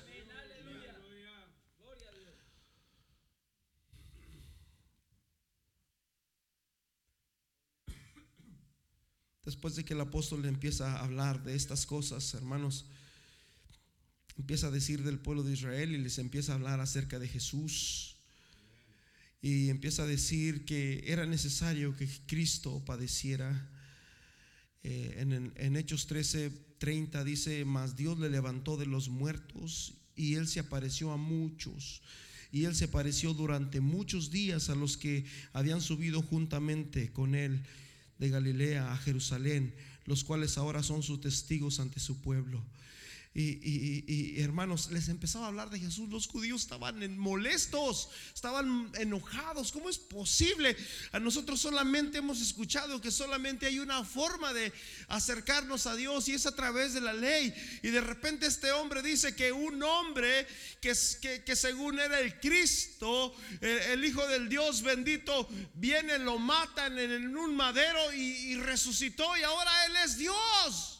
Después 9.46 9.76
de 9.76 9.84
que 9.84 9.94
el 9.94 10.00
apóstol 10.00 10.42
le 10.42 10.48
empieza 10.48 10.94
a 10.94 11.04
hablar 11.04 11.44
de 11.44 11.56
estas 11.56 11.86
cosas, 11.86 12.34
hermanos, 12.34 12.86
empieza 14.38 14.68
a 14.68 14.72
decir 14.72 15.04
del 15.04 15.20
pueblo 15.20 15.44
de 15.44 15.52
Israel 15.52 15.92
y 15.92 15.98
les 15.98 16.18
empieza 16.18 16.54
a 16.54 16.56
hablar 16.56 16.80
acerca 16.80 17.20
de 17.20 17.28
Jesús. 17.28 18.16
Y 19.42 19.68
empieza 19.68 20.04
a 20.04 20.08
decir 20.08 20.64
que 20.64 21.04
era 21.08 21.26
necesario 21.26 21.96
que 21.98 22.08
Cristo 22.26 22.82
padeciera. 22.86 23.70
Eh, 24.82 25.16
en, 25.18 25.52
en, 25.56 25.76
Hechos 25.76 26.08
13, 26.08 26.50
30 26.78 27.26
dice, 27.26 27.66
mas 27.66 27.98
Dios 27.98 28.18
le 28.20 28.30
levantó 28.30 28.78
de 28.78 28.86
los 28.86 29.10
muertos 29.10 29.96
y 30.16 30.36
él 30.36 30.48
se 30.48 30.62
apareció 30.62 31.12
a 31.12 31.18
muchos. 31.18 32.02
Y 32.54 32.64
él 32.64 32.76
se 32.76 32.86
apareció 32.86 33.34
durante 33.34 33.82
muchos 33.82 34.32
días 34.32 34.70
a 34.70 34.76
los 34.76 34.96
que 34.96 35.26
habían 35.52 35.82
subido 35.82 36.22
juntamente 36.22 37.12
con 37.12 37.36
él 37.36 37.62
de 38.20 38.30
Galilea 38.30 38.92
a 38.92 38.98
Jerusalén, 38.98 39.74
los 40.06 40.24
cuales 40.24 40.58
ahora 40.58 40.84
son 40.84 41.04
sus 41.04 41.22
testigos 41.22 41.80
ante 41.80 42.00
su 42.00 42.22
pueblo. 42.22 42.62
Y, 43.36 44.40
hermanos, 44.42 44.92
les 44.92 45.10
empezaba 45.10 45.46
a 45.46 45.48
hablar 45.48 45.72
de 45.72 45.80
Jesús. 45.80 46.08
Los 46.10 46.28
judíos 46.28 46.62
estaban 46.62 47.18
molestos, 47.18 48.10
estaban 48.34 48.92
enojados. 48.96 49.72
¿Cómo 49.72 49.90
es 49.90 49.98
posible? 49.98 50.78
A 51.12 51.20
nosotros 51.20 51.60
solamente 51.60 52.20
hemos 52.20 52.42
escuchado 52.42 53.02
que 53.02 53.10
solamente 53.10 53.66
hay 53.66 53.80
una 53.80 54.04
forma 54.04 54.54
de 54.54 54.72
acercarnos 55.08 55.88
a 55.88 55.96
Dios 55.96 56.28
y 56.28 56.34
es 56.34 56.46
a 56.46 56.56
través 56.56 56.94
de 56.94 57.02
la 57.02 57.14
ley. 57.14 57.54
Y 57.82 57.90
de 57.90 58.02
repente 58.02 58.46
este 58.46 58.72
hombre 58.72 59.02
dice 59.02 59.36
que 59.36 59.52
un 59.52 59.82
hombre 59.82 60.46
que, 60.80 60.94
que, 61.44 61.56
según 61.56 62.00
era 62.00 62.20
el 62.20 62.40
Cristo, 62.40 63.36
el, 63.62 64.04
Hijo 64.04 64.28
del 64.28 64.48
Dios 64.48 64.84
bendito, 64.84 65.48
viene, 65.74 66.20
lo 66.20 66.38
matan 66.38 67.00
en, 67.00 67.36
un 67.36 67.56
madero 67.56 68.14
y 68.14 68.56
resucitó 68.58 69.36
y 69.38 69.44
ahora 69.44 69.86
Él 69.88 69.96
es 70.06 70.18
Dios. 70.18 70.93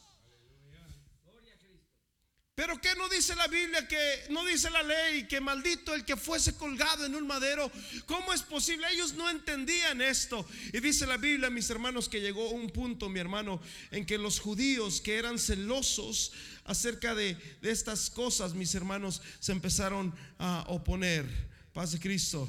Pero 2.56 2.80
¿qué 2.80 2.94
no 2.96 3.10
dice 3.10 3.36
la 3.36 3.48
Biblia? 3.48 3.88
Que 3.88 4.26
no 4.30 4.46
dice 4.46 4.70
la 4.70 4.84
ley 4.84 5.28
que 5.28 5.42
maldito 5.42 5.96
el 5.96 6.06
que 6.06 6.16
fuese 6.16 6.56
colgado 6.56 7.04
en 7.04 7.16
un 7.16 7.26
madero. 7.26 7.72
¿Cómo 8.06 8.32
es 8.32 8.44
posible? 8.44 8.86
Ellos 8.92 9.14
no 9.14 9.28
entendían 9.28 10.02
esto. 10.02 10.46
Y 10.72 10.80
dice 10.80 11.08
la 11.08 11.18
Biblia, 11.18 11.50
mis 11.50 11.68
hermanos, 11.72 12.08
que 12.08 12.22
llegó 12.22 12.52
un 12.52 12.70
punto, 12.70 13.10
mi 13.10 13.20
hermano, 13.20 13.60
en 13.90 14.06
que 14.06 14.20
los 14.20 14.40
judíos 14.40 15.02
que 15.02 15.18
eran 15.18 15.40
celosos 15.40 16.32
acerca 16.66 17.16
de, 17.16 17.38
estas 17.64 18.12
cosas, 18.12 18.54
mis 18.54 18.76
hermanos, 18.76 19.24
se 19.40 19.52
empezaron 19.52 20.14
a 20.38 20.64
oponer. 20.68 21.26
Paz 21.74 21.94
de 21.94 22.00
Cristo. 22.00 22.48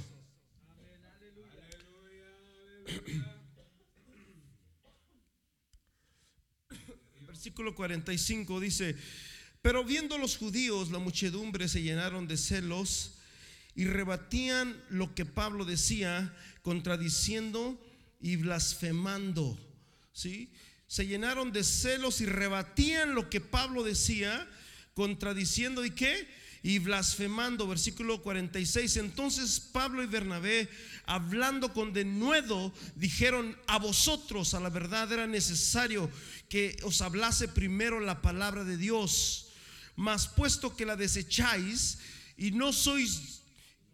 Versículo 7.26 7.74
45 7.74 8.60
dice 8.60 8.96
pero 9.64 9.82
viendo 9.82 10.18
los 10.18 10.36
judíos, 10.36 10.90
la 10.90 10.98
muchedumbre 10.98 11.68
se 11.68 11.80
llenaron 11.80 12.28
de 12.28 12.36
celos 12.36 13.14
y 13.74 13.86
rebatían 13.86 14.76
lo 14.90 15.14
que 15.14 15.24
Pablo 15.24 15.64
decía, 15.64 16.36
contradiciendo 16.60 17.82
y 18.20 18.36
blasfemando. 18.36 19.58
¿Sí? 20.12 20.52
Se 20.86 21.06
llenaron 21.06 21.50
de 21.50 21.64
celos 21.64 22.20
y 22.20 22.26
rebatían 22.26 23.14
lo 23.14 23.30
que 23.30 23.40
Pablo 23.40 23.84
decía, 23.84 24.46
contradiciendo 24.92 25.82
y 25.82 25.92
qué? 25.92 26.28
Y 26.62 26.78
blasfemando, 26.78 27.66
versículo 27.66 28.20
46. 28.20 28.98
Entonces 28.98 29.60
Pablo 29.60 30.02
y 30.02 30.06
Bernabé, 30.06 30.68
hablando 31.06 31.72
con 31.72 31.94
denuedo, 31.94 32.70
dijeron, 32.96 33.56
a 33.66 33.78
vosotros 33.78 34.52
a 34.52 34.60
la 34.60 34.68
verdad 34.68 35.10
era 35.10 35.26
necesario 35.26 36.10
que 36.50 36.76
os 36.82 37.00
hablase 37.00 37.48
primero 37.48 37.98
la 37.98 38.20
palabra 38.20 38.64
de 38.64 38.76
Dios 38.76 39.44
mas 39.96 40.26
puesto 40.26 40.74
que 40.74 40.86
la 40.86 40.96
desecháis 40.96 41.98
y 42.36 42.50
no 42.50 42.72
sois 42.72 43.42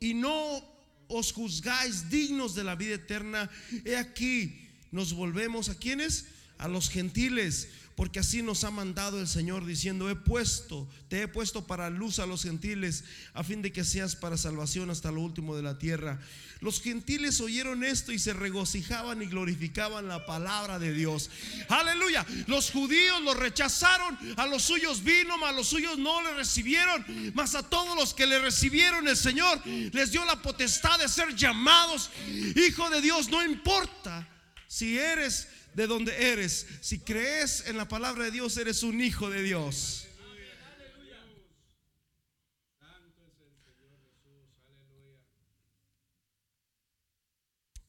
y 0.00 0.14
no 0.14 0.64
os 1.08 1.32
juzgáis 1.32 2.08
dignos 2.08 2.54
de 2.54 2.64
la 2.64 2.74
vida 2.74 2.94
eterna, 2.94 3.50
he 3.84 3.96
aquí 3.96 4.68
nos 4.92 5.12
volvemos 5.12 5.68
a 5.68 5.74
quienes? 5.74 6.26
A 6.58 6.68
los 6.68 6.88
gentiles 6.88 7.68
porque 8.00 8.20
así 8.20 8.40
nos 8.40 8.64
ha 8.64 8.70
mandado 8.70 9.20
el 9.20 9.28
Señor 9.28 9.66
diciendo, 9.66 10.08
he 10.08 10.16
puesto, 10.16 10.88
te 11.10 11.20
he 11.20 11.28
puesto 11.28 11.66
para 11.66 11.90
luz 11.90 12.18
a 12.18 12.24
los 12.24 12.44
gentiles, 12.44 13.04
a 13.34 13.44
fin 13.44 13.60
de 13.60 13.72
que 13.72 13.84
seas 13.84 14.16
para 14.16 14.38
salvación 14.38 14.88
hasta 14.88 15.12
lo 15.12 15.20
último 15.20 15.54
de 15.54 15.62
la 15.62 15.76
tierra. 15.78 16.18
Los 16.60 16.80
gentiles 16.80 17.42
oyeron 17.42 17.84
esto 17.84 18.10
y 18.10 18.18
se 18.18 18.32
regocijaban 18.32 19.20
y 19.20 19.26
glorificaban 19.26 20.08
la 20.08 20.24
palabra 20.24 20.78
de 20.78 20.94
Dios. 20.94 21.28
Aleluya. 21.68 22.24
Los 22.46 22.70
judíos 22.70 23.20
lo 23.20 23.34
rechazaron, 23.34 24.18
a 24.38 24.46
los 24.46 24.62
suyos 24.62 25.04
vino, 25.04 25.36
mas 25.36 25.50
a 25.50 25.56
los 25.56 25.68
suyos 25.68 25.98
no 25.98 26.22
le 26.22 26.32
recibieron, 26.32 27.04
mas 27.34 27.54
a 27.54 27.68
todos 27.68 27.94
los 27.96 28.14
que 28.14 28.26
le 28.26 28.38
recibieron 28.38 29.08
el 29.08 29.16
Señor 29.18 29.60
les 29.66 30.10
dio 30.10 30.24
la 30.24 30.40
potestad 30.40 30.98
de 30.98 31.06
ser 31.06 31.36
llamados 31.36 32.08
hijo 32.56 32.88
de 32.88 33.02
Dios. 33.02 33.28
No 33.28 33.44
importa 33.44 34.26
si 34.66 34.96
eres 34.96 35.48
de 35.74 35.86
donde 35.86 36.32
eres. 36.32 36.66
Si 36.80 36.98
crees 37.00 37.66
en 37.66 37.76
la 37.76 37.88
palabra 37.88 38.24
de 38.24 38.30
Dios, 38.30 38.56
eres 38.56 38.82
un 38.82 39.00
hijo 39.00 39.30
de 39.30 39.42
Dios. 39.42 40.06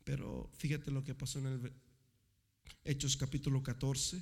Pero 0.04 0.50
fíjate 0.58 0.92
lo 0.92 1.04
que 1.04 1.16
pasó 1.16 1.40
en 1.40 1.46
el 1.46 1.74
Hechos 2.84 3.16
capítulo 3.16 3.64
14. 3.64 4.22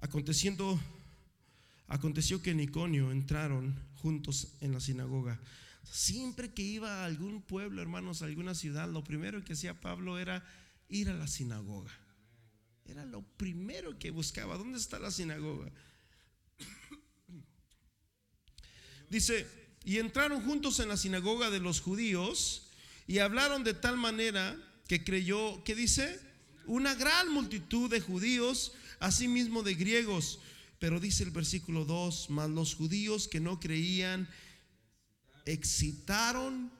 Aconteciendo, 0.00 0.78
aconteció 1.86 2.42
que 2.42 2.50
en 2.50 2.60
Iconio 2.60 3.12
entraron 3.12 3.74
juntos 3.94 4.54
en 4.60 4.72
la 4.72 4.80
sinagoga. 4.80 5.40
Siempre 5.84 6.52
que 6.52 6.62
iba 6.62 7.02
a 7.02 7.04
algún 7.04 7.40
pueblo, 7.42 7.80
hermanos, 7.80 8.20
a 8.20 8.26
alguna 8.26 8.54
ciudad, 8.54 8.88
lo 8.88 9.04
primero 9.04 9.44
que 9.44 9.52
hacía 9.54 9.80
Pablo 9.80 10.18
era 10.18 10.44
ir 10.92 11.08
a 11.08 11.14
la 11.14 11.26
sinagoga. 11.26 11.90
Era 12.84 13.04
lo 13.04 13.22
primero 13.22 13.98
que 13.98 14.10
buscaba. 14.10 14.58
¿Dónde 14.58 14.78
está 14.78 14.98
la 14.98 15.10
sinagoga? 15.10 15.72
Dice, 19.10 19.46
y 19.84 19.98
entraron 19.98 20.42
juntos 20.44 20.78
en 20.80 20.88
la 20.88 20.96
sinagoga 20.96 21.50
de 21.50 21.60
los 21.60 21.80
judíos 21.80 22.68
y 23.06 23.18
hablaron 23.18 23.64
de 23.64 23.74
tal 23.74 23.96
manera 23.96 24.56
que 24.86 25.02
creyó, 25.02 25.64
¿qué 25.64 25.74
dice? 25.74 26.20
Una 26.66 26.94
gran 26.94 27.32
multitud 27.32 27.90
de 27.90 28.00
judíos 28.00 28.72
asimismo 29.00 29.62
de 29.62 29.74
griegos. 29.74 30.40
Pero 30.78 31.00
dice 31.00 31.24
el 31.24 31.30
versículo 31.30 31.84
2, 31.84 32.30
mas 32.30 32.50
los 32.50 32.74
judíos 32.74 33.28
que 33.28 33.40
no 33.40 33.60
creían 33.60 34.28
excitaron 35.46 36.72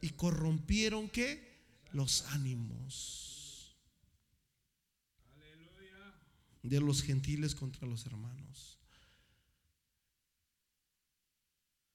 y 0.00 0.10
corrompieron 0.10 1.08
qué? 1.08 1.56
Los 1.92 2.26
ánimos 2.26 3.25
de 6.68 6.80
los 6.80 7.02
gentiles 7.02 7.54
contra 7.54 7.86
los 7.86 8.06
hermanos. 8.06 8.78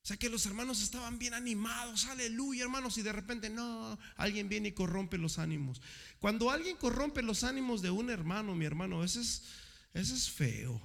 O 0.03 0.07
sea 0.07 0.17
que 0.17 0.29
los 0.29 0.45
hermanos 0.47 0.81
estaban 0.81 1.19
bien 1.19 1.35
animados, 1.35 2.05
aleluya 2.05 2.63
hermanos, 2.63 2.97
y 2.97 3.03
de 3.03 3.11
repente 3.11 3.49
no, 3.51 3.99
alguien 4.15 4.49
viene 4.49 4.69
y 4.69 4.71
corrompe 4.71 5.19
los 5.19 5.37
ánimos. 5.37 5.79
Cuando 6.19 6.49
alguien 6.49 6.75
corrompe 6.77 7.21
los 7.21 7.43
ánimos 7.43 7.83
de 7.83 7.91
un 7.91 8.09
hermano, 8.09 8.55
mi 8.55 8.65
hermano, 8.65 9.03
ese 9.03 9.21
es, 9.21 9.43
es 9.93 10.31
feo. 10.31 10.81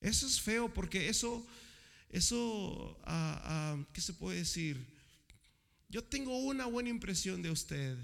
Eso 0.00 0.26
es 0.28 0.40
feo 0.40 0.72
porque 0.72 1.08
eso, 1.08 1.44
eso, 2.10 2.96
ah, 3.04 3.40
ah, 3.42 3.84
¿qué 3.92 4.00
se 4.00 4.14
puede 4.14 4.38
decir? 4.38 4.86
Yo 5.88 6.04
tengo 6.04 6.38
una 6.38 6.66
buena 6.66 6.88
impresión 6.88 7.42
de 7.42 7.50
usted. 7.50 7.98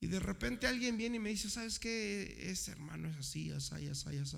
Y 0.00 0.08
de 0.08 0.20
repente 0.20 0.66
alguien 0.66 0.96
viene 0.96 1.16
y 1.16 1.20
me 1.20 1.30
dice, 1.30 1.48
¿sabes 1.48 1.78
qué? 1.78 2.50
Ese 2.50 2.72
hermano 2.72 3.08
es 3.08 3.16
así, 3.16 3.50
así, 3.50 3.88
así, 3.88 4.16
así. 4.16 4.36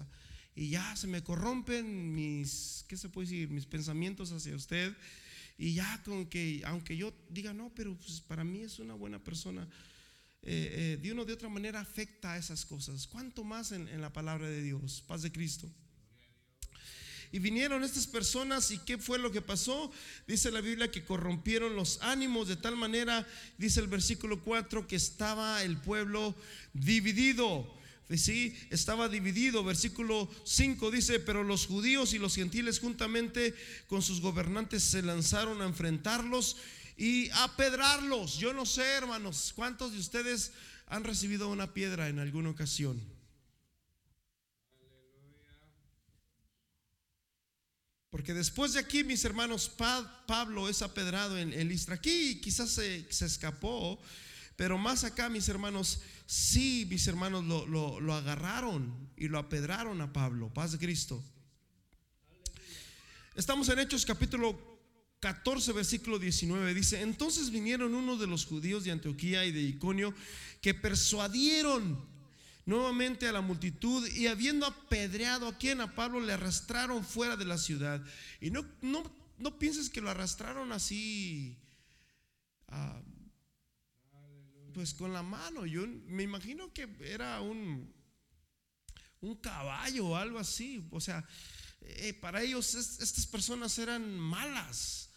Y 0.54 0.70
ya 0.70 0.96
se 0.96 1.06
me 1.06 1.22
corrompen 1.22 2.14
mis, 2.14 2.84
¿qué 2.88 2.96
se 2.96 3.08
puede 3.08 3.28
decir? 3.28 3.50
Mis 3.50 3.66
pensamientos 3.66 4.32
hacia 4.32 4.54
usted. 4.54 4.96
Y 5.56 5.74
ya 5.74 6.02
con 6.04 6.26
que, 6.26 6.62
aunque 6.64 6.96
yo 6.96 7.12
diga, 7.28 7.52
no, 7.52 7.72
pero 7.74 7.96
pues 7.96 8.20
para 8.20 8.44
mí 8.44 8.62
es 8.62 8.78
una 8.78 8.94
buena 8.94 9.22
persona, 9.22 9.68
eh, 10.42 10.96
eh, 10.96 10.98
de 11.02 11.12
una 11.12 11.24
de 11.24 11.32
otra 11.32 11.48
manera 11.48 11.80
afecta 11.80 12.34
a 12.34 12.38
esas 12.38 12.64
cosas. 12.64 13.06
¿Cuánto 13.08 13.42
más 13.42 13.72
en 13.72 14.00
la 14.00 14.12
palabra 14.12 14.48
de 14.48 14.62
Dios? 14.62 15.02
Paz 15.06 15.22
de 15.22 15.32
Cristo. 15.32 15.68
Y 17.32 17.38
vinieron 17.38 17.84
estas 17.84 18.06
personas 18.06 18.70
y 18.70 18.78
¿qué 18.78 18.98
fue 18.98 19.18
lo 19.18 19.30
que 19.30 19.42
pasó? 19.42 19.90
Dice 20.26 20.50
la 20.50 20.60
Biblia 20.60 20.90
que 20.90 21.04
corrompieron 21.04 21.76
los 21.76 22.00
ánimos 22.02 22.48
de 22.48 22.56
tal 22.56 22.76
manera, 22.76 23.26
dice 23.58 23.80
el 23.80 23.86
versículo 23.86 24.42
4, 24.42 24.86
que 24.86 24.96
estaba 24.96 25.62
el 25.62 25.76
pueblo 25.76 26.34
dividido. 26.72 27.76
Sí, 28.16 28.56
estaba 28.70 29.08
dividido. 29.08 29.62
Versículo 29.62 30.30
5 30.44 30.90
dice, 30.90 31.20
pero 31.20 31.44
los 31.44 31.66
judíos 31.66 32.14
y 32.14 32.18
los 32.18 32.34
gentiles 32.34 32.80
juntamente 32.80 33.54
con 33.86 34.00
sus 34.00 34.20
gobernantes 34.20 34.82
se 34.82 35.02
lanzaron 35.02 35.60
a 35.60 35.66
enfrentarlos 35.66 36.56
y 36.96 37.28
a 37.30 37.54
pedrarlos. 37.56 38.38
Yo 38.38 38.54
no 38.54 38.64
sé, 38.64 38.84
hermanos, 38.84 39.52
¿cuántos 39.54 39.92
de 39.92 39.98
ustedes 39.98 40.52
han 40.86 41.04
recibido 41.04 41.50
una 41.50 41.74
piedra 41.74 42.08
en 42.08 42.18
alguna 42.18 42.48
ocasión? 42.48 43.17
Porque 48.10 48.32
después 48.32 48.72
de 48.72 48.80
aquí, 48.80 49.04
mis 49.04 49.24
hermanos, 49.24 49.70
Pablo 50.26 50.68
es 50.68 50.80
apedrado 50.80 51.36
en, 51.36 51.52
el 51.52 51.68
Listra. 51.68 51.96
Aquí 51.96 52.40
quizás 52.40 52.70
se, 52.70 53.06
escapó, 53.08 54.00
pero 54.56 54.78
más 54.78 55.04
acá, 55.04 55.28
mis 55.28 55.48
hermanos, 55.48 56.00
sí, 56.26 56.86
mis 56.88 57.06
hermanos 57.06 57.44
lo, 57.44 58.00
lo, 58.00 58.14
agarraron 58.14 59.10
y 59.16 59.28
lo 59.28 59.38
apedraron 59.38 60.00
a 60.00 60.12
Pablo. 60.12 60.52
Paz 60.52 60.72
de 60.72 60.78
Cristo. 60.78 61.22
Estamos 63.34 63.68
en 63.68 63.78
Hechos 63.80 64.06
capítulo 64.06 64.58
14, 65.20 65.72
versículo 65.72 66.18
19. 66.18 66.72
Dice, 66.72 67.02
entonces 67.02 67.50
vinieron 67.50 67.94
unos 67.94 68.18
de 68.18 68.26
los 68.26 68.46
judíos 68.46 68.84
de 68.84 68.92
Antioquía 68.92 69.44
y 69.44 69.52
de 69.52 69.60
Iconio 69.60 70.14
que 70.62 70.72
persuadieron 70.72 72.17
nuevamente 72.68 73.26
a 73.26 73.32
la 73.32 73.40
multitud 73.40 74.06
y 74.08 74.26
habiendo 74.26 74.66
apedreado 74.66 75.48
a 75.48 75.56
quien 75.56 75.80
a 75.80 75.94
Pablo 75.94 76.20
le 76.20 76.34
arrastraron 76.34 77.02
fuera 77.02 77.34
de 77.34 77.46
la 77.46 77.56
ciudad. 77.56 78.04
Y 78.42 78.50
no, 78.50 78.62
no, 78.82 79.10
no 79.38 79.58
pienses 79.58 79.88
que 79.88 80.02
lo 80.02 80.10
arrastraron 80.10 80.70
así, 80.72 81.56
ah, 82.68 83.00
pues 84.74 84.92
con 84.92 85.14
la 85.14 85.22
mano. 85.22 85.64
Yo 85.64 85.86
me 86.08 86.24
imagino 86.24 86.70
que 86.74 86.86
era 87.00 87.40
un, 87.40 87.90
un 89.22 89.34
caballo 89.36 90.08
o 90.08 90.16
algo 90.16 90.38
así. 90.38 90.86
O 90.90 91.00
sea, 91.00 91.26
eh, 91.80 92.12
para 92.12 92.42
ellos 92.42 92.74
estas 92.74 93.24
personas 93.24 93.78
eran 93.78 94.18
malas. 94.18 95.07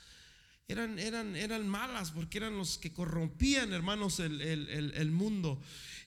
Eran, 0.71 0.99
eran, 0.99 1.35
eran 1.35 1.67
malas 1.67 2.11
porque 2.11 2.37
eran 2.37 2.57
los 2.57 2.77
que 2.77 2.93
corrompían, 2.93 3.73
hermanos, 3.73 4.19
el, 4.19 4.41
el, 4.41 4.93
el 4.95 5.11
mundo 5.11 5.61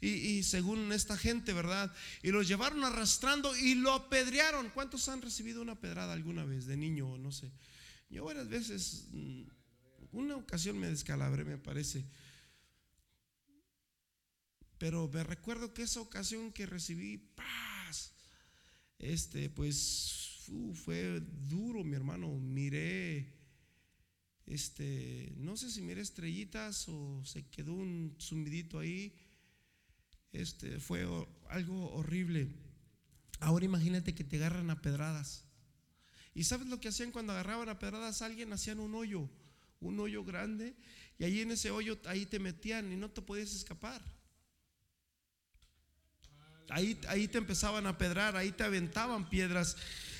y, 0.05 0.43
según 0.43 0.93
esta 0.93 1.17
gente, 1.17 1.53
¿verdad? 1.53 1.93
Y 2.23 2.31
los 2.31 2.47
llevaron 2.47 2.85
arrastrando 2.85 3.57
y 3.57 3.75
lo 3.75 3.93
apedrearon. 3.93 4.71
¿Cuántos 4.71 5.09
han 5.09 5.23
recibido 5.23 5.63
una 5.63 5.81
pedrada 5.81 6.13
alguna 6.13 6.45
vez 6.45 6.67
de 6.67 6.77
niño? 6.77 7.17
No 7.19 7.33
sé. 7.33 7.51
Yo 8.11 8.25
varias 8.25 8.49
veces, 8.49 9.09
mm, 9.13 9.43
una 10.13 10.37
ocasión 10.37 10.79
me 10.79 10.89
descalabré, 10.89 11.45
me 11.45 11.59
parece. 11.59 12.05
Pero 14.79 15.09
me 15.09 15.25
recuerdo 15.25 15.73
que 15.73 15.83
esa 15.83 16.01
ocasión 16.01 16.53
que 16.53 16.67
recibí 16.67 17.17
paz, 17.17 18.13
este, 18.99 19.49
pues 19.49 20.43
fue 20.75 21.21
duro, 21.49 21.83
mi 21.83 21.95
hermano. 21.95 22.29
Miré, 22.29 23.33
este, 24.47 25.33
no 25.37 25.57
sé 25.57 25.71
si 25.71 25.83
miré 25.83 26.01
estrellitas 26.01 26.89
o 26.89 27.25
se 27.25 27.47
quedó 27.49 27.73
un 27.73 28.17
zumbidito 28.21 28.79
ahí 28.79 29.15
este, 30.35 30.81
fue 30.81 31.07
algo 31.49 31.93
horrible. 31.93 32.49
Ahora 33.41 33.65
imagínate 33.65 34.15
que 34.15 34.25
te 34.25 34.37
agarran 34.37 34.69
a 34.69 34.83
pedradas. 34.83 35.45
¿Y 36.35 36.45
sabes 36.45 36.67
lo 36.67 36.81
que 36.81 36.89
hacían 36.89 37.13
cuando 37.13 37.33
agarraban 37.33 37.69
a 37.69 37.79
pedradas 37.79 38.21
a 38.21 38.27
alguien? 38.27 38.53
Hacían 38.53 38.81
un 38.81 38.95
hoyo, 38.97 39.31
un 39.81 40.01
hoyo 40.01 40.25
grande, 40.25 40.75
y 41.19 41.25
ahí 41.25 41.41
en 41.41 41.53
ese 41.53 41.71
hoyo, 41.71 41.99
ahí 42.07 42.27
te 42.27 42.41
metían 42.41 42.93
y 42.93 42.97
no 42.97 43.11
te 43.11 43.23
podías 43.23 43.55
escapar. 43.55 44.03
Ahí, 46.71 46.99
ahí 47.09 47.29
te 47.29 47.39
empezaban 47.39 47.87
a 47.87 47.97
pedrar, 47.97 48.37
ahí 48.37 48.51
te 48.51 48.65
aventaban 48.65 49.29
piedras. 49.29 49.77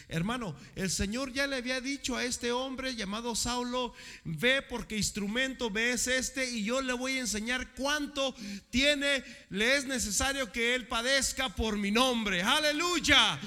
Hermano, 0.09 0.55
el 0.77 0.91
Señor 0.91 1.33
ya 1.33 1.47
le 1.47 1.57
había 1.57 1.81
dicho 1.81 2.17
a 2.17 2.25
este 2.25 2.53
hombre 2.53 2.95
llamado 2.95 3.35
Saulo, 3.35 3.95
ve 4.25 4.61
porque 4.63 4.97
instrumento 4.97 5.71
ve 5.71 5.93
es 5.93 6.07
este 6.07 6.51
y 6.51 6.65
yo 6.65 6.83
le 6.83 6.93
voy 6.93 7.17
a 7.17 7.21
enseñar 7.21 7.75
cuánto 7.75 8.35
tiene, 8.71 9.25
le 9.51 9.77
es 9.77 9.87
necesario 9.87 10.53
que 10.53 10.75
él 10.75 10.87
padezca 10.87 11.49
por 11.49 11.79
mi 11.79 11.91
nombre. 11.91 12.43
Aleluya. 12.43 13.41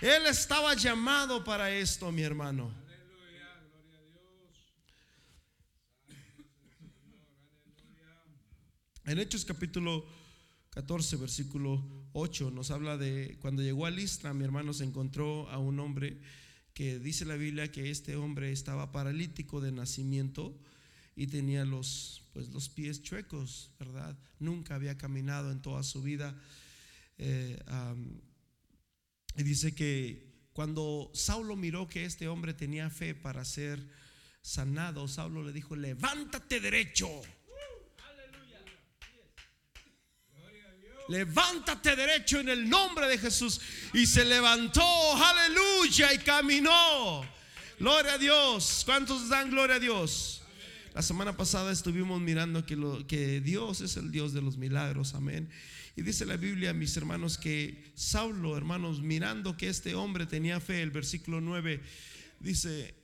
Él 0.00 0.26
estaba 0.26 0.74
llamado 0.74 1.42
para 1.42 1.70
esto, 1.70 2.12
mi 2.12 2.22
hermano. 2.22 2.72
En 9.06 9.18
Hechos 9.18 9.44
capítulo 9.44 10.06
14, 10.70 11.16
versículo 11.16 12.03
8 12.16 12.52
nos 12.52 12.70
habla 12.70 12.96
de 12.96 13.36
cuando 13.40 13.60
llegó 13.60 13.86
a 13.86 13.90
Listra, 13.90 14.32
mi 14.32 14.44
hermano 14.44 14.72
se 14.72 14.84
encontró 14.84 15.50
a 15.50 15.58
un 15.58 15.80
hombre 15.80 16.16
que 16.72 17.00
dice 17.00 17.24
la 17.24 17.34
Biblia 17.34 17.72
que 17.72 17.90
este 17.90 18.14
hombre 18.14 18.52
estaba 18.52 18.92
paralítico 18.92 19.60
de 19.60 19.72
nacimiento 19.72 20.56
y 21.16 21.26
tenía 21.26 21.64
los, 21.64 22.22
pues, 22.32 22.48
los 22.50 22.68
pies 22.68 23.02
chuecos, 23.02 23.72
¿verdad? 23.80 24.16
Nunca 24.38 24.76
había 24.76 24.96
caminado 24.96 25.50
en 25.50 25.60
toda 25.60 25.82
su 25.82 26.02
vida. 26.02 26.40
Eh, 27.18 27.58
y 29.36 29.42
dice 29.42 29.74
que 29.74 30.48
cuando 30.52 31.10
Saulo 31.14 31.56
miró 31.56 31.88
que 31.88 32.04
este 32.04 32.28
hombre 32.28 32.54
tenía 32.54 32.90
fe 32.90 33.16
para 33.16 33.44
ser 33.44 33.84
sanado, 34.40 35.08
Saulo 35.08 35.42
le 35.42 35.52
dijo, 35.52 35.74
levántate 35.74 36.60
derecho. 36.60 37.08
Levántate 41.08 41.96
derecho 41.96 42.40
en 42.40 42.48
el 42.48 42.68
nombre 42.68 43.08
de 43.08 43.18
Jesús. 43.18 43.60
Y 43.92 44.06
se 44.06 44.24
levantó, 44.24 44.82
aleluya, 45.16 46.12
y 46.12 46.18
caminó. 46.18 47.24
Gloria 47.78 48.14
a 48.14 48.18
Dios. 48.18 48.82
¿Cuántos 48.84 49.28
dan 49.28 49.50
gloria 49.50 49.76
a 49.76 49.80
Dios? 49.80 50.42
La 50.94 51.02
semana 51.02 51.36
pasada 51.36 51.72
estuvimos 51.72 52.20
mirando 52.20 52.64
que, 52.64 52.76
lo, 52.76 53.04
que 53.06 53.40
Dios 53.40 53.80
es 53.80 53.96
el 53.96 54.12
Dios 54.12 54.32
de 54.32 54.40
los 54.40 54.56
milagros, 54.56 55.14
amén. 55.14 55.50
Y 55.96 56.02
dice 56.02 56.24
la 56.24 56.36
Biblia, 56.36 56.72
mis 56.72 56.96
hermanos, 56.96 57.36
que 57.36 57.92
Saulo, 57.94 58.56
hermanos, 58.56 59.00
mirando 59.00 59.56
que 59.56 59.68
este 59.68 59.94
hombre 59.94 60.26
tenía 60.26 60.60
fe, 60.60 60.82
el 60.82 60.90
versículo 60.90 61.40
9 61.40 61.80
dice 62.40 62.94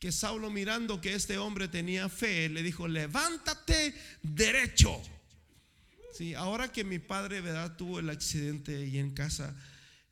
que 0.00 0.12
Saulo 0.12 0.50
mirando 0.50 1.00
que 1.00 1.14
este 1.14 1.38
hombre 1.38 1.68
tenía 1.68 2.08
fe, 2.08 2.48
le 2.48 2.62
dijo, 2.62 2.88
levántate 2.88 3.94
derecho. 4.22 5.00
Ahora 6.36 6.70
que 6.70 6.84
mi 6.84 6.98
padre, 6.98 7.40
¿verdad? 7.40 7.76
Tuvo 7.76 7.98
el 7.98 8.10
accidente 8.10 8.86
y 8.86 8.98
en 8.98 9.12
casa, 9.12 9.56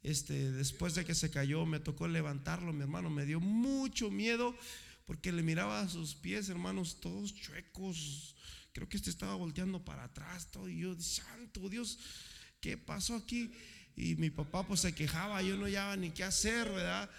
este, 0.02 0.52
después 0.52 0.94
de 0.94 1.04
que 1.04 1.14
se 1.14 1.30
cayó, 1.30 1.66
me 1.66 1.80
tocó 1.80 2.08
levantarlo, 2.08 2.72
mi 2.72 2.82
hermano, 2.82 3.10
me 3.10 3.26
dio 3.26 3.40
mucho 3.40 4.10
miedo 4.10 4.56
porque 5.04 5.32
le 5.32 5.42
miraba 5.42 5.80
a 5.80 5.88
sus 5.88 6.14
pies, 6.14 6.48
hermanos, 6.48 7.00
todos 7.00 7.34
chuecos. 7.34 8.34
Creo 8.72 8.88
que 8.88 8.96
este 8.96 9.10
estaba 9.10 9.34
volteando 9.34 9.84
para 9.84 10.04
atrás, 10.04 10.50
todo. 10.50 10.68
Y 10.68 10.80
yo, 10.80 10.98
santo 11.00 11.68
Dios, 11.68 11.98
¿qué 12.60 12.76
pasó 12.76 13.16
aquí? 13.16 13.52
Y 13.96 14.14
mi 14.16 14.30
papá 14.30 14.66
pues 14.66 14.80
se 14.80 14.94
quejaba, 14.94 15.42
yo 15.42 15.56
no 15.56 15.64
hallaba 15.64 15.96
ni 15.96 16.10
qué 16.10 16.24
hacer, 16.24 16.68
¿verdad? 16.70 17.10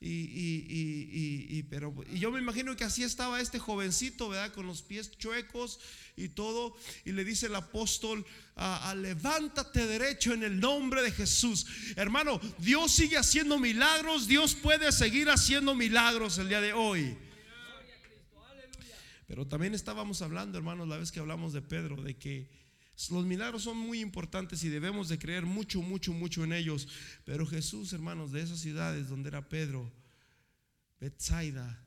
Y, 0.00 0.10
y, 0.10 1.48
y, 1.58 1.62
pero 1.64 1.92
y 2.08 2.20
yo 2.20 2.30
me 2.30 2.38
imagino 2.38 2.76
que 2.76 2.84
así 2.84 3.02
estaba 3.02 3.40
este 3.40 3.58
jovencito, 3.58 4.28
¿verdad? 4.28 4.54
Con 4.54 4.66
los 4.66 4.80
pies 4.82 5.10
chuecos 5.18 5.80
y 6.16 6.28
todo. 6.28 6.76
Y 7.04 7.12
le 7.12 7.24
dice 7.24 7.46
el 7.46 7.54
apóstol, 7.56 8.24
a, 8.54 8.94
levántate 8.94 9.86
derecho 9.86 10.32
en 10.32 10.44
el 10.44 10.60
nombre 10.60 11.02
de 11.02 11.10
Jesús. 11.10 11.66
Hermano, 11.96 12.40
Dios 12.58 12.92
sigue 12.92 13.16
haciendo 13.16 13.58
milagros, 13.58 14.28
Dios 14.28 14.54
puede 14.54 14.92
seguir 14.92 15.30
haciendo 15.30 15.74
milagros 15.74 16.38
el 16.38 16.48
día 16.48 16.60
de 16.60 16.72
hoy. 16.72 17.16
Pero 19.26 19.46
también 19.46 19.74
estábamos 19.74 20.22
hablando, 20.22 20.58
hermanos, 20.58 20.88
la 20.88 20.96
vez 20.96 21.12
que 21.12 21.20
hablamos 21.20 21.52
de 21.52 21.60
Pedro, 21.60 22.00
de 22.00 22.16
que 22.16 22.48
los 23.10 23.24
milagros 23.24 23.62
son 23.62 23.76
muy 23.78 24.00
importantes 24.00 24.64
y 24.64 24.68
debemos 24.68 25.08
de 25.08 25.18
creer 25.18 25.46
mucho, 25.46 25.80
mucho, 25.80 26.12
mucho 26.12 26.42
en 26.42 26.52
ellos. 26.52 26.88
Pero 27.24 27.46
Jesús, 27.46 27.92
hermanos, 27.92 28.32
de 28.32 28.42
esas 28.42 28.58
ciudades 28.58 29.08
donde 29.08 29.28
era 29.28 29.48
Pedro, 29.48 29.92
Bethsaida 31.00 31.80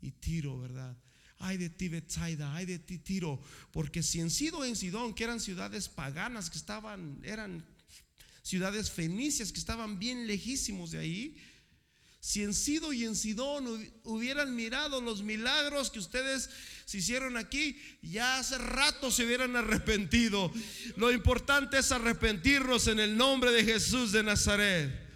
y 0.00 0.12
Tiro, 0.12 0.60
¿verdad? 0.60 0.96
Ay 1.38 1.56
de 1.56 1.70
ti, 1.70 1.88
Bethsaida, 1.88 2.54
ay 2.54 2.66
de 2.66 2.78
ti, 2.78 2.98
Tiro. 2.98 3.40
Porque 3.72 4.02
si 4.02 4.20
en 4.20 4.30
Sidón, 4.30 4.66
en 4.66 4.76
Sidón, 4.76 5.14
que 5.14 5.24
eran 5.24 5.40
ciudades 5.40 5.88
paganas, 5.88 6.50
que 6.50 6.58
estaban, 6.58 7.20
eran 7.24 7.64
ciudades 8.42 8.90
fenicias, 8.90 9.52
que 9.52 9.60
estaban 9.60 9.98
bien 9.98 10.26
lejísimos 10.26 10.90
de 10.90 10.98
ahí, 10.98 11.36
si 12.20 12.42
en 12.42 12.52
Sido 12.52 12.92
y 12.92 13.04
en 13.04 13.14
Sidón 13.14 13.66
hubieran 14.02 14.54
mirado 14.54 15.00
los 15.00 15.22
milagros 15.22 15.90
que 15.90 16.00
ustedes 16.00 16.50
se 16.84 16.98
hicieron 16.98 17.36
aquí, 17.36 17.80
ya 18.02 18.38
hace 18.38 18.58
rato 18.58 19.10
se 19.10 19.24
hubieran 19.24 19.54
arrepentido. 19.56 20.52
Lo 20.96 21.12
importante 21.12 21.78
es 21.78 21.92
arrepentirnos 21.92 22.88
en 22.88 22.98
el 22.98 23.16
nombre 23.16 23.52
de 23.52 23.64
Jesús 23.64 24.12
de 24.12 24.22
Nazaret. 24.22 25.08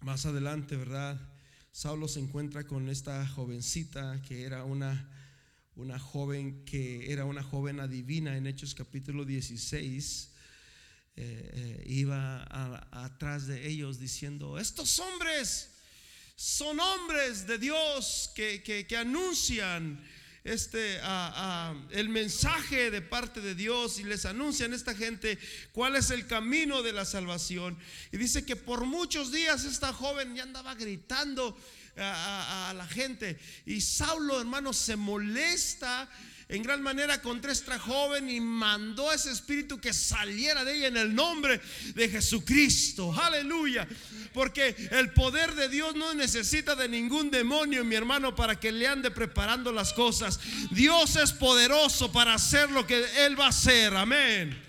Más 0.00 0.24
adelante, 0.24 0.76
¿verdad? 0.76 1.37
Saulo 1.78 2.08
se 2.08 2.18
encuentra 2.18 2.64
con 2.64 2.88
esta 2.88 3.24
jovencita 3.24 4.20
que 4.26 4.42
era 4.42 4.64
una, 4.64 5.08
una 5.76 5.96
joven 5.96 6.64
que 6.64 7.12
era 7.12 7.24
una 7.24 7.44
joven 7.44 7.78
adivina 7.78 8.36
en 8.36 8.48
Hechos 8.48 8.74
capítulo 8.74 9.24
16. 9.24 10.30
Eh, 11.14 11.50
eh, 11.54 11.84
iba 11.86 12.44
atrás 12.90 13.46
de 13.46 13.68
ellos 13.68 14.00
diciendo, 14.00 14.58
estos 14.58 14.98
hombres 14.98 15.70
son 16.34 16.80
hombres 16.80 17.46
de 17.46 17.58
Dios 17.58 18.32
que, 18.34 18.60
que, 18.60 18.96
anuncian 18.96 20.04
este, 20.52 21.00
el 21.90 22.08
mensaje 22.08 22.90
de 22.90 23.02
parte 23.02 23.40
de 23.40 23.54
Dios 23.54 23.98
y 23.98 24.04
les 24.04 24.24
anuncian 24.24 24.72
a 24.72 24.76
esta 24.76 24.94
gente 24.94 25.38
cuál 25.72 25.96
es 25.96 26.10
el 26.10 26.26
camino 26.26 26.82
de 26.82 26.92
la 26.92 27.04
salvación. 27.04 27.78
Y 28.12 28.16
dice 28.16 28.44
que 28.44 28.56
por 28.56 28.84
muchos 28.84 29.32
días 29.32 29.64
esta 29.64 29.92
joven 29.92 30.34
ya 30.34 30.42
andaba 30.42 30.74
gritando 30.74 31.56
a, 31.96 32.72
la 32.76 32.86
gente. 32.86 33.38
Y 33.66 33.80
Saulo, 33.80 34.40
hermano, 34.40 34.72
se 34.72 34.96
molesta 34.96 36.08
en 36.48 36.62
gran 36.62 36.82
manera 36.82 37.20
contra 37.20 37.52
esta 37.52 37.78
joven 37.78 38.30
y 38.30 38.40
mandó 38.40 39.10
a 39.10 39.14
ese 39.14 39.30
espíritu 39.30 39.78
que 39.78 39.92
saliera 39.92 40.64
de 40.64 40.76
ella 40.76 40.88
en 40.88 40.96
el 40.96 41.14
nombre 41.14 41.60
de 41.94 42.08
Jesucristo. 42.08 43.12
Aleluya. 43.12 43.86
Porque 44.32 44.74
el 44.92 45.12
poder 45.12 45.54
de 45.54 45.68
Dios 45.68 45.94
no 45.94 46.14
necesita 46.14 46.74
de 46.74 46.88
ningún 46.88 47.30
demonio, 47.30 47.84
mi 47.84 47.96
hermano, 47.96 48.34
para 48.34 48.58
que 48.58 48.72
le 48.72 48.88
ande 48.88 49.10
preparando 49.10 49.72
las 49.72 49.92
cosas. 49.92 50.40
Dios 50.70 51.16
es 51.16 51.32
poderoso 51.32 52.10
para 52.12 52.34
hacer 52.34 52.70
lo 52.70 52.86
que 52.86 53.04
Él 53.26 53.38
va 53.38 53.46
a 53.46 53.50
hacer. 53.50 53.94
Amén. 53.94 54.67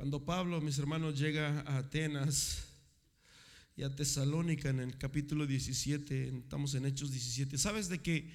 Cuando 0.00 0.24
Pablo, 0.24 0.62
mis 0.62 0.78
hermanos, 0.78 1.18
llega 1.18 1.60
a 1.66 1.76
Atenas 1.76 2.64
y 3.76 3.82
a 3.82 3.94
Tesalónica 3.94 4.70
en 4.70 4.80
el 4.80 4.96
capítulo 4.96 5.46
17, 5.46 6.38
estamos 6.38 6.74
en 6.74 6.86
Hechos 6.86 7.10
17, 7.10 7.58
¿sabes 7.58 7.90
de 7.90 7.98
que 7.98 8.30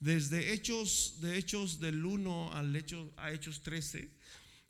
desde 0.00 0.54
Hechos, 0.54 1.18
de 1.20 1.36
Hechos 1.36 1.78
del 1.78 2.02
1 2.02 2.54
al 2.54 2.74
hecho, 2.74 3.12
a 3.18 3.32
Hechos 3.32 3.60
13, 3.60 4.08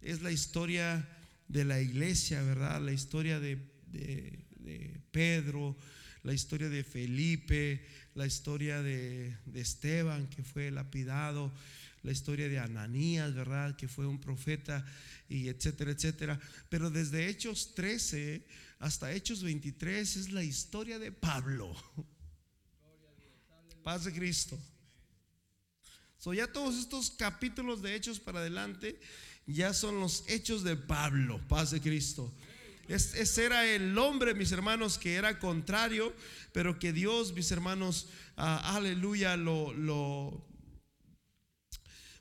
es 0.02 0.20
la 0.20 0.33
historia 0.33 1.09
de 1.46 1.64
la 1.64 1.81
iglesia, 1.81 2.42
¿verdad? 2.42 2.83
La 2.83 2.90
historia 2.90 3.38
de, 3.38 3.57
Pedro, 5.12 5.76
la 6.24 6.35
historia 6.35 6.68
de 6.68 6.83
Felipe, 6.83 7.87
la 8.16 8.26
historia 8.26 8.83
de 8.83 9.37
Esteban, 9.54 10.28
que 10.31 10.42
fue 10.42 10.72
lapidado, 10.72 11.54
la 12.09 12.12
historia 12.12 12.49
de 12.49 12.59
Ananías, 12.59 13.35
¿verdad? 13.35 13.77
Que 13.77 13.87
fue 13.87 14.07
un 14.07 14.18
profeta 14.18 14.83
y 15.29 15.49
etcétera, 15.49 15.90
etcétera. 15.90 16.40
Pero 16.71 16.90
desde 16.90 17.29
Hechos 17.29 17.75
13 17.75 18.47
hasta 18.79 19.12
Hechos 19.12 19.42
23 19.42 20.16
es 20.16 20.33
la 20.33 20.42
historia 20.42 20.99
de 20.99 21.12
Pablo. 21.12 21.77
Paz 23.85 24.05
de 24.05 24.14
Cristo. 24.14 24.59
So 26.16 26.33
ya 26.33 26.51
todos 26.51 26.79
estos 26.79 27.11
capítulos 27.11 27.83
de 27.83 27.94
Hechos 27.94 28.18
para 28.18 28.38
adelante 28.38 28.99
ya 29.47 29.75
son 29.75 30.01
los 30.01 30.25
hechos 30.29 30.64
de 30.64 30.77
Pablo, 30.77 31.42
paz 31.47 31.73
de 31.73 31.81
Cristo. 31.83 32.33
Ese 32.88 33.44
era 33.44 33.66
el 33.66 33.99
hombre, 33.99 34.33
mis 34.33 34.51
hermanos, 34.51 34.97
que 34.97 35.14
era 35.14 35.38
contrario, 35.38 36.14
pero 36.53 36.79
que 36.79 36.94
Dios, 36.94 37.35
mis 37.35 37.51
hermanos, 37.53 38.09
ah, 38.38 38.77
aleluya, 38.77 39.37
lo, 39.37 39.75
lo, 39.75 40.47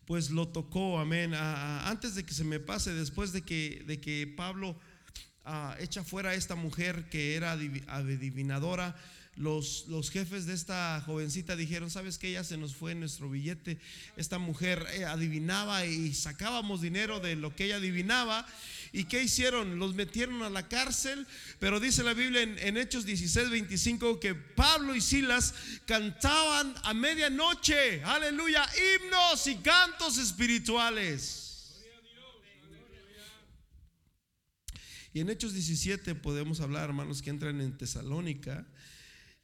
pues 0.07 0.31
lo 0.31 0.47
tocó, 0.47 0.99
amén. 0.99 1.33
antes 1.35 2.15
de 2.15 2.23
que 2.23 2.33
se 2.33 2.45
me 2.45 2.61
pase, 2.61 2.93
después 2.93 3.33
de 3.33 3.41
que, 3.41 3.83
de 3.85 3.99
que 3.99 4.25
Pablo 4.25 4.79
ah, 5.43 5.75
echa 5.79 6.01
fuera 6.01 6.29
a 6.29 6.33
esta 6.33 6.55
mujer 6.55 7.09
que 7.09 7.35
era 7.35 7.51
adivinadora, 7.51 8.95
los, 9.37 9.85
los, 9.87 10.09
jefes 10.09 10.45
de 10.45 10.53
esta 10.53 11.01
jovencita 11.05 11.55
dijeron, 11.55 11.89
¿sabes 11.89 12.17
que 12.17 12.31
Ya 12.31 12.43
se 12.43 12.57
nos 12.57 12.75
fue 12.75 12.95
nuestro 12.95 13.29
billete. 13.29 13.79
Esta 14.15 14.39
mujer 14.39 14.85
eh, 14.93 15.05
adivinaba 15.05 15.85
y 15.85 16.13
sacábamos 16.13 16.81
dinero 16.81 17.19
de 17.19 17.35
lo 17.35 17.55
que 17.55 17.65
ella 17.65 17.77
adivinaba 17.77 18.45
¿Y 18.91 19.05
qué 19.05 19.23
hicieron? 19.23 19.79
Los 19.79 19.95
metieron 19.95 20.41
a 20.43 20.49
la 20.49 20.67
cárcel, 20.67 21.27
pero 21.59 21.79
dice 21.79 22.03
la 22.03 22.13
Biblia 22.13 22.41
en, 22.41 22.77
Hechos 22.77 23.05
16, 23.05 23.49
25 23.49 24.19
que 24.19 24.35
Pablo 24.35 24.95
y 24.95 25.01
Silas 25.01 25.53
cantaban 25.85 26.73
a 26.83 26.93
medianoche, 26.93 28.03
aleluya, 28.03 28.65
himnos 28.75 29.45
y 29.47 29.55
cantos 29.57 30.17
espirituales. 30.17 31.43
Y 35.13 35.19
en 35.19 35.29
Hechos 35.29 35.53
17 35.53 36.15
podemos 36.15 36.59
hablar, 36.59 36.85
hermanos, 36.85 37.21
que 37.21 37.29
entran 37.29 37.59
en 37.61 37.75
Tesalónica. 37.77 38.67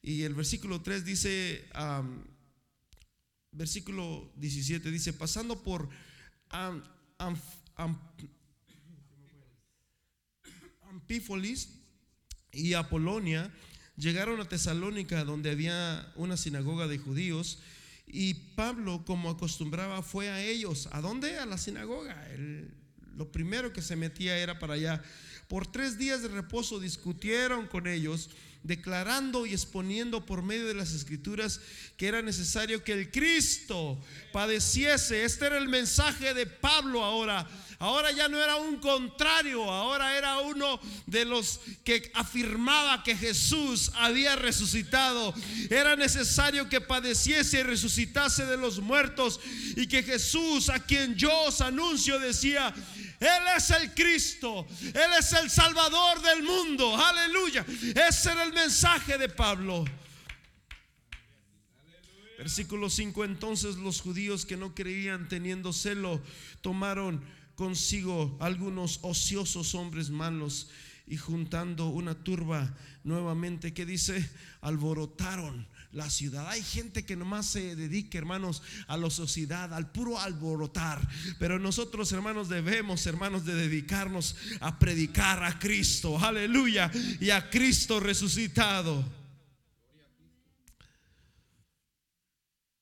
Y 0.05 0.23
el 0.23 0.33
versículo 0.33 0.81
3 0.81 1.05
dice, 1.05 1.65
versículo 3.53 4.29
17 4.35 4.91
dice, 4.91 5.13
pasando 5.13 5.63
por 5.63 5.87
Pífolis 11.07 11.69
y 12.51 12.73
Apolonia 12.73 13.49
llegaron 13.95 14.41
a 14.41 14.49
Tesalónica, 14.49 15.23
donde 15.23 15.51
había 15.51 16.11
una 16.15 16.35
sinagoga 16.35 16.87
de 16.87 16.97
judíos. 16.97 17.59
Y 18.05 18.33
Pablo, 18.55 19.05
como 19.05 19.29
acostumbraba, 19.29 20.03
fue 20.03 20.29
a 20.29 20.43
ellos. 20.43 20.89
¿A 20.91 20.99
dónde? 20.99 21.37
A 21.37 21.45
la 21.45 21.57
sinagoga. 21.57 22.27
lo 23.15 23.31
primero 23.31 23.71
que 23.71 23.81
se 23.81 23.95
metía 23.95 24.37
era 24.37 24.59
para 24.59 24.73
allá. 24.73 25.01
Por 25.47 25.65
tres 25.65 25.97
días 25.97 26.21
de 26.21 26.27
reposo 26.27 26.79
discutieron 26.79 27.67
con 27.67 27.87
ellos, 27.87 28.29
declarando 28.63 29.45
y 29.45 29.53
exponiendo 29.53 30.25
por 30.25 30.41
medio 30.41 30.67
de 30.67 30.73
las 30.73 30.93
escrituras 30.93 31.59
que 31.97 32.07
era 32.07 32.21
necesario 32.21 32.83
que 32.83 32.93
el 32.93 33.11
Cristo 33.11 33.99
padeciese. 34.31 35.23
Este 35.25 35.45
era 35.45 35.57
el 35.57 35.67
mensaje 35.67 36.33
de 36.33 36.45
Pablo 36.45 37.03
ahora 37.03 37.47
Ahora 37.83 38.13
ya 38.13 38.29
no 38.29 38.41
era 38.41 38.55
un 38.55 38.77
contrario, 38.77 39.69
ahora 39.69 40.17
era 40.17 40.39
uno 40.39 40.79
de 41.05 41.25
los 41.25 41.59
que 41.83 42.09
afirmaba 42.13 43.03
que 43.03 43.13
Jesús 43.13 43.91
había 43.95 44.37
resucitado. 44.37 45.33
Era 45.69 45.97
necesario 45.97 46.69
que 46.69 46.79
padeciese 46.79 47.59
y 47.59 47.63
resucitase 47.63 48.45
de 48.45 48.55
los 48.55 48.79
muertos 48.79 49.41
y 49.75 49.87
que 49.87 50.01
Jesús, 50.01 50.69
a 50.69 50.79
quien 50.79 51.15
yo 51.15 51.29
os 51.41 51.59
anuncio, 51.59 52.19
decía, 52.19 52.73
él 53.23 53.43
es 53.55 53.69
el 53.71 53.93
Cristo, 53.93 54.67
Él 54.81 55.11
es 55.17 55.31
el 55.33 55.49
Salvador 55.49 56.21
del 56.21 56.43
mundo. 56.43 56.95
Aleluya. 56.95 57.65
Ese 57.95 58.31
era 58.31 58.43
el 58.43 58.53
mensaje 58.53 59.17
de 59.17 59.29
Pablo. 59.29 59.85
Versículo 62.37 62.89
5, 62.89 63.23
entonces 63.23 63.77
los 63.77 64.01
judíos 64.01 64.45
que 64.45 64.57
no 64.57 64.75
creían 64.75 65.29
teniendo 65.29 65.71
celo 65.71 66.21
tomaron 66.61 67.23
consigo 67.55 68.35
algunos 68.41 68.99
ociosos 69.03 69.73
hombres 69.75 70.09
malos 70.09 70.69
y 71.07 71.15
juntando 71.15 71.87
una 71.87 72.15
turba 72.23 72.75
nuevamente 73.03 73.73
que 73.73 73.85
dice, 73.85 74.29
alborotaron 74.59 75.67
la 75.93 76.09
ciudad. 76.09 76.49
Hay 76.49 76.61
gente 76.61 77.05
que 77.05 77.15
nomás 77.15 77.45
se 77.45 77.75
dedica, 77.75 78.17
hermanos, 78.17 78.61
a 78.87 78.97
la 78.97 79.09
sociedad, 79.09 79.73
al 79.73 79.91
puro 79.91 80.19
alborotar. 80.19 81.07
Pero 81.39 81.59
nosotros, 81.59 82.11
hermanos, 82.11 82.49
debemos, 82.49 83.05
hermanos, 83.05 83.45
de 83.45 83.55
dedicarnos 83.55 84.35
a 84.59 84.79
predicar 84.79 85.43
a 85.43 85.59
Cristo. 85.59 86.17
Aleluya. 86.19 86.91
Y 87.21 87.29
a 87.29 87.49
Cristo 87.49 87.99
resucitado. 87.99 89.23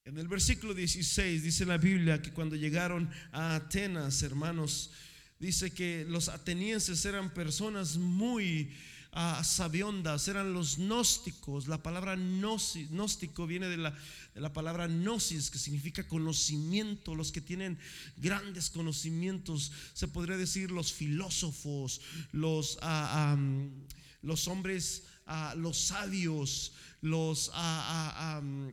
En 0.06 0.18
el 0.18 0.28
versículo 0.28 0.74
16 0.74 1.44
dice 1.44 1.66
la 1.66 1.78
Biblia 1.78 2.22
que 2.22 2.32
cuando 2.32 2.56
llegaron 2.56 3.10
a 3.32 3.56
Atenas, 3.56 4.24
hermanos, 4.24 4.92
dice 5.40 5.72
que 5.72 6.06
los 6.08 6.28
atenienses 6.28 7.06
eran 7.06 7.34
personas 7.34 7.98
muy 7.98 8.74
uh, 9.14 9.44
sabiondas, 9.44 10.28
eran 10.28 10.54
los 10.54 10.78
gnósticos. 10.78 11.68
La 11.68 11.82
palabra 11.82 12.16
gnóstico 12.16 13.48
viene 13.48 13.68
de 13.68 13.78
la, 13.78 13.98
de 14.34 14.42
la, 14.42 14.54
palabra 14.54 14.88
gnosis, 14.88 15.50
que 15.50 15.58
significa 15.58 16.08
conocimiento, 16.08 17.16
los 17.16 17.32
que 17.32 17.42
tienen 17.42 17.78
grandes 18.18 18.70
conocimientos, 18.70 19.72
se 19.94 20.08
podría 20.08 20.38
decir 20.38 20.72
los 20.72 20.94
filósofos, 20.94 22.02
los, 22.32 22.78
um, 22.82 23.70
los 24.22 24.48
hombres, 24.48 25.04
uh, 25.28 25.58
los 25.58 25.78
sabios, 25.78 26.74
los... 27.02 27.50
Um, 27.50 28.72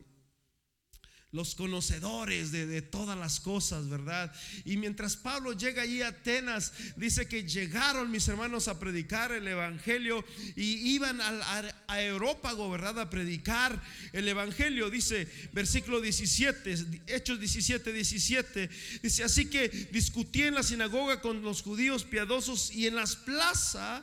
los 1.31 1.53
conocedores 1.53 2.51
de, 2.51 2.81
todas 2.81 3.17
las 3.17 3.39
cosas, 3.39 3.87
¿verdad? 3.87 4.33
Y 4.65 4.77
mientras 4.77 5.15
Pablo 5.15 5.53
llega 5.53 5.83
allí 5.83 6.01
a 6.01 6.07
Atenas, 6.07 6.73
dice 6.95 7.27
que 7.27 7.43
llegaron 7.43 8.09
mis 8.09 8.27
hermanos 8.27 8.67
a 8.67 8.79
predicar 8.79 9.31
el 9.31 9.47
Evangelio 9.47 10.25
y 10.55 10.93
iban 10.93 11.21
al 11.21 11.75
aerópago, 11.87 12.71
¿verdad? 12.71 12.99
A 12.99 13.09
predicar 13.11 13.79
el 14.11 14.27
Evangelio, 14.27 14.89
dice 14.89 15.27
versículo 15.53 16.01
17, 16.01 17.03
Hechos 17.05 17.39
17, 17.39 17.93
17, 17.93 18.69
dice, 19.03 19.23
así 19.23 19.45
que 19.45 19.69
discutí 19.91 20.43
en 20.43 20.55
la 20.55 20.63
sinagoga 20.63 21.21
con 21.21 21.43
los 21.43 21.61
judíos 21.61 22.05
piadosos 22.05 22.71
y 22.71 22.87
en 22.87 22.95
las 22.95 23.15
plazas, 23.15 24.01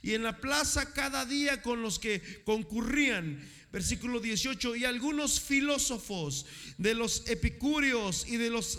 y 0.00 0.14
en 0.14 0.22
la 0.22 0.38
plaza 0.38 0.92
cada 0.92 1.24
día 1.26 1.60
con 1.60 1.82
los 1.82 1.98
que 1.98 2.42
concurrían 2.44 3.40
versículo 3.72 4.20
18, 4.20 4.76
y 4.76 4.84
algunos 4.84 5.40
filósofos 5.40 6.46
de 6.78 6.94
los 6.94 7.28
epicúreos 7.28 8.26
y 8.26 8.36
de 8.36 8.50
los 8.50 8.78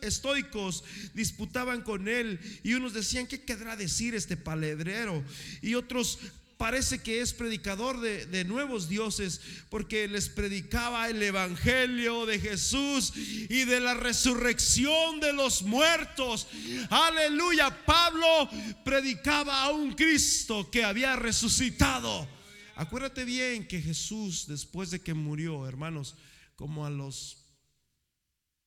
estoicos 0.00 0.84
disputaban 1.14 1.82
con 1.82 2.08
él, 2.08 2.38
y 2.62 2.74
unos 2.74 2.92
decían, 2.92 3.26
¿qué 3.26 3.42
querrá 3.42 3.76
decir 3.76 4.14
este 4.14 4.36
paledrero? 4.36 5.24
Y 5.62 5.74
otros 5.74 6.18
parece 6.58 6.98
que 6.98 7.20
es 7.20 7.32
predicador 7.32 8.00
de, 8.00 8.26
de, 8.26 8.44
nuevos 8.44 8.88
dioses 8.88 9.40
porque 9.70 10.08
les 10.08 10.28
predicaba 10.28 11.08
el 11.08 11.22
evangelio 11.22 12.26
de 12.26 12.40
Jesús 12.40 13.12
y 13.16 13.64
de 13.64 13.78
la 13.78 13.94
resurrección 13.94 15.20
de 15.20 15.32
los 15.32 15.62
muertos. 15.62 16.48
Aleluya, 16.90 17.84
Pablo 17.86 18.50
predicaba 18.84 19.62
a 19.62 19.70
un 19.70 19.94
Cristo 19.94 20.68
que 20.68 20.82
había 20.84 21.14
resucitado. 21.14 22.37
Acuérdate 22.78 23.24
bien 23.24 23.66
que 23.66 23.82
Jesús, 23.82 24.46
después 24.46 24.92
de 24.92 25.00
que 25.00 25.12
murió, 25.12 25.66
hermanos, 25.66 26.14
como 26.54 26.86
a 26.86 26.90
los, 26.90 27.38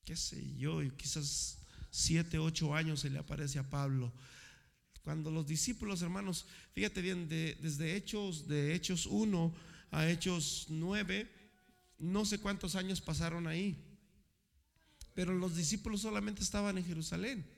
qué 0.04 0.18
sé 0.18 0.54
yo, 0.58 0.82
quizás 0.98 1.60
siete, 1.92 2.38
ocho 2.38 2.76
años 2.76 3.00
se 3.00 3.10
le 3.10 3.20
aparece 3.20 3.58
a 3.58 3.70
Pablo. 3.70 4.12
Cuando 5.02 5.32
los 5.32 5.48
discípulos, 5.48 6.02
hermanos, 6.02 6.46
fíjate 6.74 7.02
bien, 7.02 7.30
desde 7.30 7.96
Hechos, 7.96 8.50
de 8.50 8.76
Hechos 8.76 9.06
1 9.06 9.56
a 9.92 10.10
Hechos 10.10 10.66
9, 10.68 11.32
no 12.00 12.26
sé 12.26 12.38
cuántos 12.40 12.76
años 12.76 13.00
pasaron 13.00 13.48
ahí. 13.48 13.82
Pero 15.14 15.34
los 15.34 15.56
discípulos 15.56 16.02
solamente 16.02 16.44
estaban 16.44 16.78
en 16.78 16.84
Jerusalén. 16.84 17.50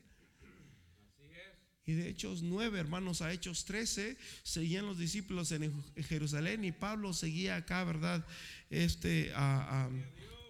Y 1.86 1.92
de 1.92 2.08
Hechos 2.08 2.42
9, 2.42 2.78
hermanos, 2.78 3.20
a 3.20 3.32
Hechos 3.32 3.64
13, 3.66 4.16
seguían 4.42 4.86
los 4.86 4.98
discípulos 4.98 5.52
en 5.52 5.72
Jerusalén 5.96 6.64
y 6.64 6.72
Pablo 6.72 7.12
seguía 7.12 7.56
acá, 7.56 7.84
¿verdad? 7.84 8.24
Este, 8.70 9.32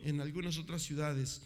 en 0.03 0.21
algunas 0.21 0.59
otras 0.59 0.83
ciudades 0.83 1.43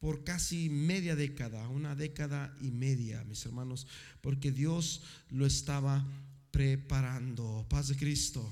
por 0.00 0.24
casi 0.24 0.70
media 0.70 1.14
década, 1.14 1.68
una 1.68 1.94
década 1.94 2.56
y 2.62 2.70
media, 2.70 3.22
mis 3.24 3.44
hermanos, 3.44 3.86
porque 4.22 4.50
Dios 4.50 5.02
lo 5.28 5.44
estaba 5.44 6.06
preparando. 6.50 7.66
Paz 7.68 7.88
de 7.88 7.96
Cristo. 7.96 8.50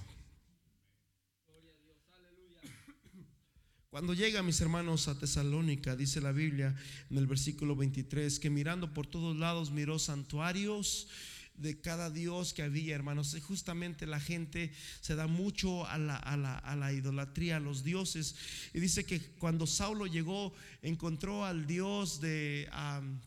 Cuando 3.98 4.14
llega, 4.14 4.44
mis 4.44 4.60
hermanos, 4.60 5.08
a 5.08 5.18
Tesalónica, 5.18 5.96
dice 5.96 6.20
la 6.20 6.30
Biblia 6.30 6.72
en 7.10 7.18
el 7.18 7.26
versículo 7.26 7.74
23, 7.74 8.38
que 8.38 8.48
mirando 8.48 8.94
por 8.94 9.08
todos 9.08 9.36
lados 9.36 9.72
miró 9.72 9.98
santuarios 9.98 11.08
de 11.56 11.80
cada 11.80 12.08
dios 12.08 12.54
que 12.54 12.62
había, 12.62 12.94
hermanos. 12.94 13.36
Justamente 13.42 14.06
la 14.06 14.20
gente 14.20 14.70
se 15.00 15.16
da 15.16 15.26
mucho 15.26 15.84
a 15.84 15.98
la, 15.98 16.14
a, 16.14 16.36
la, 16.36 16.58
a 16.58 16.76
la, 16.76 16.92
idolatría, 16.92 17.56
a 17.56 17.60
los 17.60 17.82
dioses. 17.82 18.36
Y 18.72 18.78
dice 18.78 19.04
que 19.04 19.20
cuando 19.40 19.66
Saulo 19.66 20.06
llegó, 20.06 20.54
encontró 20.80 21.44
al 21.44 21.66
dios 21.66 22.20
de, 22.20 22.70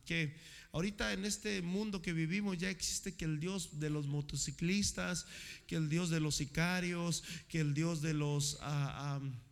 que 0.06 0.38
ahorita 0.72 1.12
en 1.12 1.26
este 1.26 1.62
mundo 1.62 2.02
que 2.02 2.14
vivimos 2.14 2.58
ya 2.58 2.70
existe 2.70 3.14
que 3.14 3.26
el 3.26 3.42
dios 3.42 3.82
de 3.82 3.90
los 3.90 4.08
motociclistas, 4.08 5.26
que 5.68 5.76
el 5.76 5.90
dios 5.90 6.10
de 6.10 6.22
los 6.22 6.36
sicarios, 6.36 7.26
que 7.50 7.60
el 7.60 7.74
dios 7.74 8.02
de 8.02 8.14
los... 8.14 8.54
Uh, 8.62 9.51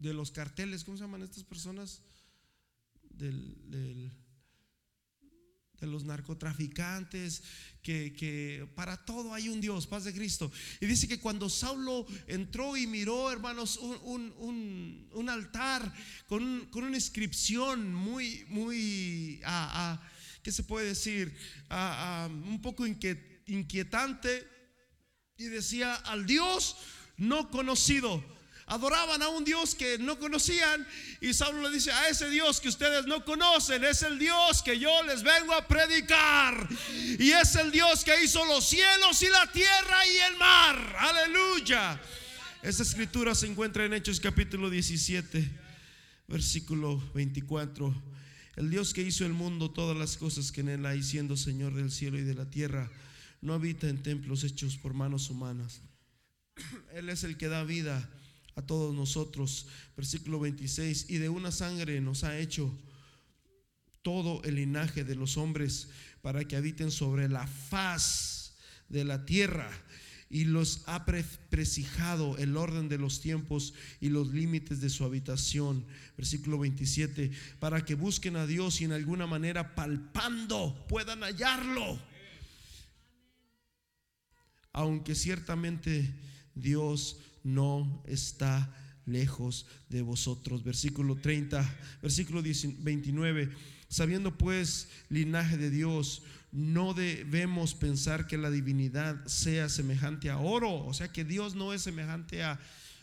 de 0.00 0.14
los 0.14 0.30
carteles, 0.30 0.82
¿cómo 0.82 0.96
se 0.96 1.04
llaman 1.04 1.22
estas 1.22 1.44
personas? 1.44 2.02
Del, 3.10 4.10
de 5.80 5.86
los 5.86 6.04
narcotraficantes, 6.04 7.42
que, 7.82 8.68
para 8.74 9.04
todo 9.04 9.34
hay 9.34 9.48
un 9.48 9.60
Dios, 9.60 9.86
paz 9.86 10.04
de 10.04 10.12
Cristo. 10.12 10.50
Y 10.80 10.86
dice 10.86 11.06
que 11.06 11.20
cuando 11.20 11.48
Saulo 11.48 12.06
entró 12.26 12.76
y 12.76 12.86
miró, 12.86 13.30
hermanos, 13.30 13.78
un, 13.78 15.28
altar 15.28 15.92
con, 16.26 16.68
una 16.72 16.96
inscripción 16.96 17.94
muy, 17.94 18.44
muy, 18.48 19.40
¿qué 20.42 20.52
se 20.52 20.62
puede 20.62 20.88
decir? 20.88 21.34
Un 21.70 22.60
poco 22.62 22.86
inquietante. 22.86 24.48
Y 25.36 25.44
decía, 25.44 25.94
al 25.94 26.26
Dios 26.26 26.76
no 27.16 27.50
conocido 27.50 28.22
adoraban 28.70 29.20
a 29.20 29.28
un 29.28 29.44
Dios 29.44 29.74
que 29.74 29.98
no 29.98 30.18
conocían. 30.18 30.86
Y 31.20 31.34
Saulo 31.34 31.68
le 31.68 31.74
dice, 31.74 31.90
a 31.90 32.08
ese 32.08 32.30
Dios 32.30 32.60
que 32.60 32.68
ustedes 32.68 33.04
no 33.04 33.24
conocen, 33.24 33.82
es 33.84 34.02
el 34.02 34.16
Dios 34.18 34.62
que 34.62 34.78
yo 34.78 35.02
les 35.02 35.24
vengo 35.24 35.52
a 35.52 35.66
predicar. 35.66 36.68
Y 37.18 37.32
es 37.32 37.56
el 37.56 37.72
Dios 37.72 38.04
que 38.04 38.22
hizo 38.22 38.44
los 38.46 38.64
cielos 38.68 39.20
y 39.22 39.28
la 39.28 39.50
tierra 39.50 40.06
y 40.06 40.16
el 40.32 40.36
mar. 40.38 40.96
Aleluya. 40.98 42.00
Esa 42.62 42.84
escritura 42.84 43.34
se 43.34 43.48
encuentra 43.48 43.84
en 43.84 43.92
Hechos 43.92 44.20
capítulo 44.20 44.70
17, 44.70 45.50
versículo 46.28 47.02
24. 47.12 47.92
El 48.54 48.70
Dios 48.70 48.94
que 48.94 49.02
hizo 49.02 49.26
el 49.26 49.32
mundo, 49.32 49.72
todas 49.72 49.96
las 49.96 50.16
cosas 50.16 50.52
que 50.52 50.60
en 50.60 50.68
él 50.68 50.86
hay, 50.86 51.02
siendo 51.02 51.36
Señor 51.36 51.74
del 51.74 51.90
cielo 51.90 52.18
y 52.18 52.22
de 52.22 52.34
la 52.34 52.48
tierra, 52.48 52.88
no 53.40 53.52
habita 53.52 53.88
en 53.88 54.00
templos 54.00 54.44
hechos 54.44 54.76
por 54.76 54.94
manos 54.94 55.28
humanas. 55.28 55.80
Él 56.94 57.08
es 57.08 57.24
el 57.24 57.36
que 57.36 57.48
da 57.48 57.64
vida 57.64 58.08
a 58.60 58.66
todos 58.66 58.94
nosotros. 58.94 59.66
Versículo 59.96 60.38
26, 60.38 61.06
y 61.08 61.18
de 61.18 61.28
una 61.28 61.50
sangre 61.50 62.00
nos 62.00 62.24
ha 62.24 62.38
hecho 62.38 62.72
todo 64.02 64.42
el 64.44 64.54
linaje 64.54 65.04
de 65.04 65.14
los 65.14 65.36
hombres 65.36 65.88
para 66.22 66.44
que 66.44 66.56
habiten 66.56 66.90
sobre 66.90 67.28
la 67.28 67.46
faz 67.46 68.54
de 68.88 69.04
la 69.04 69.24
tierra 69.24 69.70
y 70.28 70.44
los 70.44 70.82
ha 70.86 71.04
precijado 71.04 72.38
el 72.38 72.56
orden 72.56 72.88
de 72.88 72.98
los 72.98 73.20
tiempos 73.20 73.74
y 74.00 74.10
los 74.10 74.28
límites 74.28 74.80
de 74.80 74.88
su 74.88 75.04
habitación. 75.04 75.84
Versículo 76.16 76.58
27, 76.58 77.32
para 77.58 77.84
que 77.84 77.96
busquen 77.96 78.36
a 78.36 78.46
Dios 78.46 78.80
y 78.80 78.84
en 78.84 78.92
alguna 78.92 79.26
manera 79.26 79.74
palpando 79.74 80.86
puedan 80.88 81.22
hallarlo. 81.22 81.98
Aunque 84.72 85.16
ciertamente 85.16 86.14
Dios 86.54 87.16
no 87.44 88.02
está 88.06 88.74
lejos 89.06 89.66
de 89.88 90.02
vosotros. 90.02 90.62
Versículo 90.64 91.16
30, 91.16 91.78
versículo 92.02 92.42
29. 92.42 93.50
Sabiendo 93.88 94.36
pues 94.36 94.88
linaje 95.08 95.56
de 95.56 95.70
Dios, 95.70 96.22
no 96.52 96.94
debemos 96.94 97.74
pensar 97.74 98.26
que 98.26 98.38
la 98.38 98.50
divinidad 98.50 99.24
sea 99.26 99.68
semejante 99.68 100.30
a 100.30 100.38
oro, 100.38 100.84
o 100.84 100.94
sea 100.94 101.12
que 101.12 101.24
Dios 101.24 101.54
no 101.54 101.72
es 101.72 101.82
semejante 101.82 102.42
a, 102.42 102.60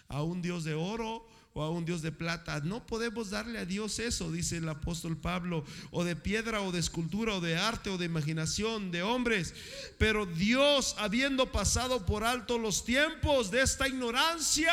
a 0.07 0.23
un 0.23 0.41
Dios 0.41 0.63
de 0.63 0.73
oro 0.73 1.25
o 1.57 1.63
a 1.63 1.71
un 1.71 1.85
Dios 1.85 2.03
de 2.03 2.11
plata. 2.11 2.59
No 2.59 2.85
podemos 2.85 3.31
darle 3.31 3.57
a 3.57 3.65
Dios 3.65 3.97
eso, 3.97 4.31
dice 4.31 4.57
el 4.57 4.69
apóstol 4.69 5.17
Pablo, 5.17 5.65
o 5.89 6.03
de 6.03 6.15
piedra 6.15 6.61
o 6.61 6.71
de 6.71 6.79
escultura 6.79 7.33
o 7.33 7.41
de 7.41 7.57
arte 7.57 7.89
o 7.89 7.97
de 7.97 8.05
imaginación 8.05 8.91
de 8.91 9.01
hombres. 9.01 9.55
Pero 9.97 10.27
Dios, 10.27 10.93
habiendo 10.99 11.51
pasado 11.51 12.05
por 12.05 12.23
alto 12.23 12.59
los 12.59 12.85
tiempos 12.85 13.49
de 13.49 13.61
esta 13.63 13.87
ignorancia, 13.87 14.71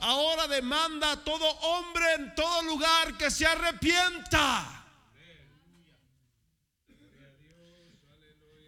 ahora 0.00 0.46
demanda 0.46 1.12
a 1.12 1.24
todo 1.24 1.48
hombre 1.60 2.04
en 2.18 2.34
todo 2.34 2.62
lugar 2.64 3.16
que 3.16 3.30
se 3.30 3.46
arrepienta. 3.46 4.76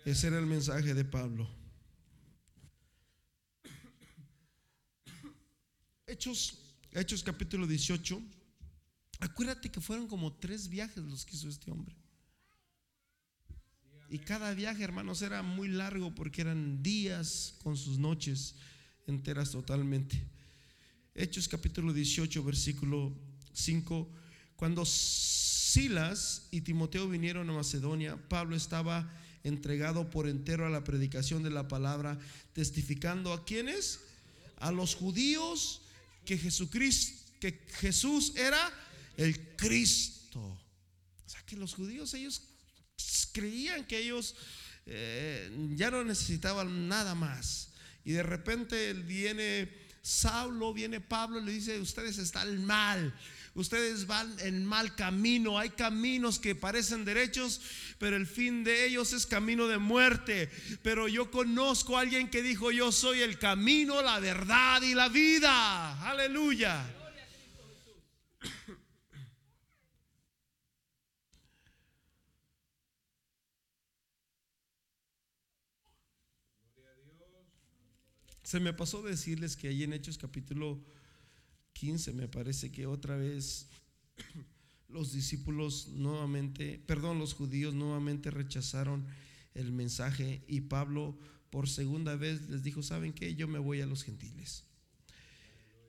Ese 0.06 0.28
era 0.28 0.38
el 0.38 0.46
mensaje 0.46 0.94
de 0.94 1.04
Pablo. 1.04 1.46
Hechos, 6.06 6.61
Hechos 6.94 7.22
capítulo 7.22 7.66
18. 7.66 8.20
Acuérdate 9.20 9.70
que 9.70 9.80
fueron 9.80 10.06
como 10.08 10.34
tres 10.34 10.68
viajes 10.68 11.02
los 11.02 11.24
que 11.24 11.36
hizo 11.36 11.48
este 11.48 11.70
hombre. 11.70 11.96
Y 14.10 14.18
cada 14.18 14.52
viaje, 14.52 14.84
hermanos, 14.84 15.22
era 15.22 15.42
muy 15.42 15.68
largo 15.68 16.14
porque 16.14 16.42
eran 16.42 16.82
días 16.82 17.54
con 17.62 17.78
sus 17.78 17.98
noches 17.98 18.56
enteras 19.06 19.52
totalmente. 19.52 20.22
Hechos 21.14 21.48
capítulo 21.48 21.94
18, 21.94 22.44
versículo 22.44 23.16
5. 23.54 24.10
Cuando 24.56 24.84
Silas 24.84 26.48
y 26.50 26.60
Timoteo 26.60 27.08
vinieron 27.08 27.48
a 27.48 27.54
Macedonia, 27.54 28.18
Pablo 28.28 28.54
estaba 28.54 29.10
entregado 29.44 30.10
por 30.10 30.28
entero 30.28 30.66
a 30.66 30.70
la 30.70 30.84
predicación 30.84 31.42
de 31.42 31.50
la 31.50 31.68
palabra, 31.68 32.18
testificando 32.52 33.32
a 33.32 33.46
quienes, 33.46 34.00
a 34.56 34.70
los 34.72 34.94
judíos 34.94 35.81
que 36.24 36.38
Jesucristo, 36.38 37.32
que 37.40 37.66
Jesús 37.80 38.32
era 38.36 38.72
el 39.16 39.56
Cristo. 39.56 40.40
O 40.40 41.28
sea 41.28 41.42
que 41.44 41.56
los 41.56 41.74
judíos 41.74 42.14
ellos 42.14 42.42
creían 43.32 43.84
que 43.86 43.98
ellos 43.98 44.34
eh, 44.86 45.50
ya 45.74 45.90
no 45.90 46.04
necesitaban 46.04 46.88
nada 46.88 47.14
más. 47.14 47.70
Y 48.04 48.12
de 48.12 48.22
repente 48.22 48.92
viene 48.94 49.70
Saulo, 50.02 50.72
viene 50.72 51.00
Pablo 51.00 51.40
y 51.40 51.44
le 51.44 51.52
dice, 51.52 51.78
ustedes 51.78 52.18
están 52.18 52.64
mal, 52.64 53.14
ustedes 53.54 54.06
van 54.06 54.34
en 54.40 54.64
mal 54.64 54.94
camino, 54.94 55.58
hay 55.58 55.70
caminos 55.70 56.38
que 56.38 56.54
parecen 56.54 57.04
derechos, 57.04 57.60
pero 57.98 58.16
el 58.16 58.26
fin 58.26 58.64
de 58.64 58.86
ellos 58.86 59.12
es 59.12 59.26
camino 59.26 59.66
de 59.68 59.78
muerte. 59.78 60.50
Pero 60.82 61.08
yo 61.08 61.30
conozco 61.30 61.96
a 61.96 62.00
alguien 62.00 62.30
que 62.30 62.42
dijo, 62.42 62.70
yo 62.70 62.92
soy 62.92 63.20
el 63.20 63.38
camino, 63.38 64.02
la 64.02 64.20
verdad 64.20 64.82
y 64.82 64.94
la 64.94 65.08
vida. 65.08 66.00
Aleluya. 66.08 66.98
Se 78.42 78.60
me 78.60 78.74
pasó 78.74 79.00
decirles 79.00 79.56
que 79.56 79.68
ahí 79.68 79.82
en 79.82 79.94
Hechos 79.94 80.18
capítulo 80.18 80.78
15 81.82 82.12
me 82.12 82.28
parece 82.28 82.70
que 82.70 82.86
otra 82.86 83.16
vez 83.16 83.66
los 84.88 85.12
discípulos 85.12 85.88
nuevamente, 85.88 86.80
perdón, 86.86 87.18
los 87.18 87.34
judíos 87.34 87.74
nuevamente 87.74 88.30
rechazaron 88.30 89.04
el 89.54 89.72
mensaje 89.72 90.44
y 90.46 90.60
Pablo 90.60 91.18
por 91.50 91.68
segunda 91.68 92.14
vez 92.14 92.48
les 92.48 92.62
dijo, 92.62 92.84
¿saben 92.84 93.12
qué? 93.12 93.34
Yo 93.34 93.48
me 93.48 93.58
voy 93.58 93.80
a 93.80 93.86
los 93.86 94.04
gentiles. 94.04 94.62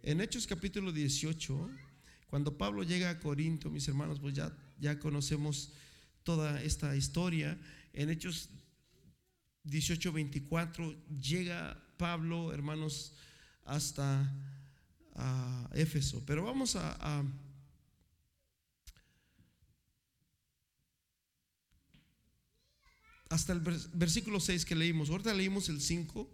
En 0.02 0.20
Hechos 0.20 0.48
capítulo 0.48 0.92
18, 0.92 1.70
cuando 2.26 2.58
Pablo 2.58 2.82
llega 2.82 3.12
a 3.12 3.20
Corinto, 3.20 3.70
mis 3.70 3.88
hermanos, 3.88 4.20
pues 4.20 4.34
ya, 4.34 4.52
ya 4.80 4.98
conocemos 4.98 5.74
toda 6.24 6.60
esta 6.64 6.96
historia. 6.96 7.56
En 7.94 8.10
Hechos 8.10 8.50
18, 9.66 10.12
24 10.12 10.96
llega 11.22 11.80
Pablo, 11.98 12.52
hermanos, 12.52 13.14
hasta 13.64 14.34
a 15.16 15.70
Éfeso. 15.74 16.24
Pero 16.26 16.44
vamos 16.44 16.76
a, 16.76 17.24
hasta 23.30 23.54
el 23.54 23.62
versículo 23.94 24.40
6 24.40 24.66
que 24.66 24.76
leímos. 24.76 25.10
Ahorita 25.10 25.34
leímos 25.34 25.70
el 25.70 25.82
5, 25.82 26.30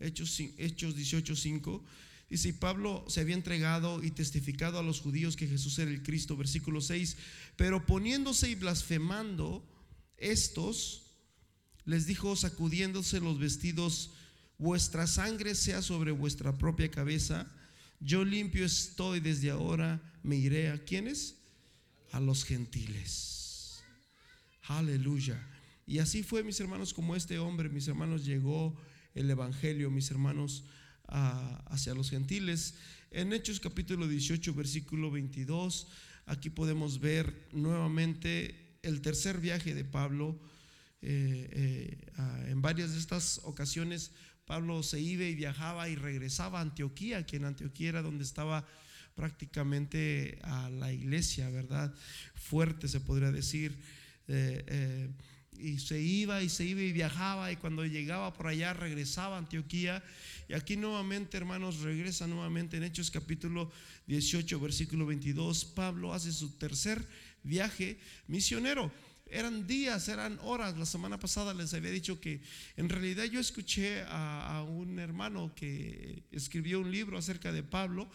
Hechos, 0.00 0.40
Hechos 0.40 0.96
18, 0.96 1.36
5. 1.36 1.84
Dice, 2.30 2.48
y 2.50 2.52
Pablo 2.52 3.04
se 3.08 3.20
había 3.20 3.34
entregado 3.34 4.02
y 4.02 4.10
testificado 4.10 4.78
a 4.78 4.82
los 4.82 5.00
judíos 5.00 5.36
que 5.36 5.46
Jesús 5.46 5.78
era 5.78 5.90
el 5.90 6.02
Cristo, 6.02 6.36
versículo 6.36 6.82
6, 6.82 7.16
pero 7.56 7.86
poniéndose 7.86 8.50
y 8.50 8.54
blasfemando 8.54 9.66
estos, 10.18 11.04
les 11.86 12.06
dijo, 12.06 12.36
sacudiéndose 12.36 13.20
los 13.20 13.38
vestidos, 13.38 14.10
vuestra 14.58 15.06
sangre 15.06 15.54
sea 15.54 15.80
sobre 15.80 16.10
vuestra 16.10 16.58
propia 16.58 16.90
cabeza, 16.90 17.50
yo 18.00 18.24
limpio 18.24 18.64
estoy 18.64 19.20
desde 19.20 19.50
ahora, 19.50 20.00
me 20.22 20.36
iré 20.36 20.70
a 20.70 20.78
quienes? 20.78 21.36
A 22.12 22.20
los 22.20 22.44
gentiles. 22.44 23.82
Aleluya. 24.62 25.40
Y 25.86 25.98
así 25.98 26.22
fue, 26.22 26.44
mis 26.44 26.60
hermanos, 26.60 26.92
como 26.92 27.16
este 27.16 27.38
hombre, 27.38 27.68
mis 27.68 27.88
hermanos, 27.88 28.24
llegó 28.24 28.76
el 29.14 29.30
Evangelio, 29.30 29.90
mis 29.90 30.10
hermanos, 30.10 30.64
hacia 31.06 31.94
los 31.94 32.10
gentiles. 32.10 32.74
En 33.10 33.32
Hechos 33.32 33.60
capítulo 33.60 34.06
18, 34.06 34.52
versículo 34.54 35.10
22, 35.10 35.86
aquí 36.26 36.50
podemos 36.50 37.00
ver 37.00 37.48
nuevamente 37.52 38.78
el 38.82 39.00
tercer 39.00 39.40
viaje 39.40 39.74
de 39.74 39.84
Pablo. 39.84 40.38
Eh, 41.00 41.48
eh, 41.52 42.50
en 42.50 42.60
varias 42.60 42.92
de 42.92 42.98
estas 42.98 43.40
ocasiones 43.44 44.10
Pablo 44.48 44.82
se 44.82 44.98
iba 44.98 45.24
y 45.24 45.34
viajaba 45.34 45.90
y 45.90 45.94
regresaba 45.94 46.58
a 46.58 46.62
Antioquía, 46.62 47.26
que 47.26 47.36
en 47.36 47.44
Antioquía 47.44 47.90
era 47.90 48.02
donde 48.02 48.24
estaba 48.24 48.66
prácticamente 49.14 50.38
a 50.42 50.70
la 50.70 50.90
iglesia, 50.90 51.50
¿verdad? 51.50 51.94
Fuerte 52.34 52.88
se 52.88 52.98
podría 52.98 53.30
decir. 53.30 53.76
Eh, 54.26 54.64
eh, 54.66 55.08
y 55.60 55.78
se 55.80 56.00
iba 56.00 56.42
y 56.42 56.48
se 56.48 56.64
iba 56.64 56.80
y 56.80 56.92
viajaba 56.92 57.52
y 57.52 57.56
cuando 57.56 57.84
llegaba 57.84 58.32
por 58.32 58.46
allá 58.46 58.72
regresaba 58.72 59.36
a 59.36 59.40
Antioquía. 59.40 60.02
Y 60.48 60.54
aquí 60.54 60.78
nuevamente, 60.78 61.36
hermanos, 61.36 61.80
regresa 61.80 62.26
nuevamente 62.26 62.78
en 62.78 62.84
Hechos 62.84 63.10
capítulo 63.10 63.70
18, 64.06 64.60
versículo 64.60 65.04
22. 65.04 65.66
Pablo 65.66 66.14
hace 66.14 66.32
su 66.32 66.52
tercer 66.52 67.04
viaje 67.42 67.98
misionero 68.28 68.90
eran 69.30 69.66
días, 69.66 70.08
eran 70.08 70.38
horas. 70.42 70.76
La 70.76 70.86
semana 70.86 71.18
pasada 71.18 71.54
les 71.54 71.74
había 71.74 71.90
dicho 71.90 72.20
que 72.20 72.40
en 72.76 72.88
realidad 72.88 73.24
yo 73.24 73.40
escuché 73.40 74.04
a, 74.08 74.64
un 74.68 74.98
hermano 74.98 75.52
que 75.54 76.22
escribió 76.30 76.80
un 76.80 76.90
libro 76.90 77.18
acerca 77.18 77.52
de 77.52 77.62
Pablo 77.62 78.08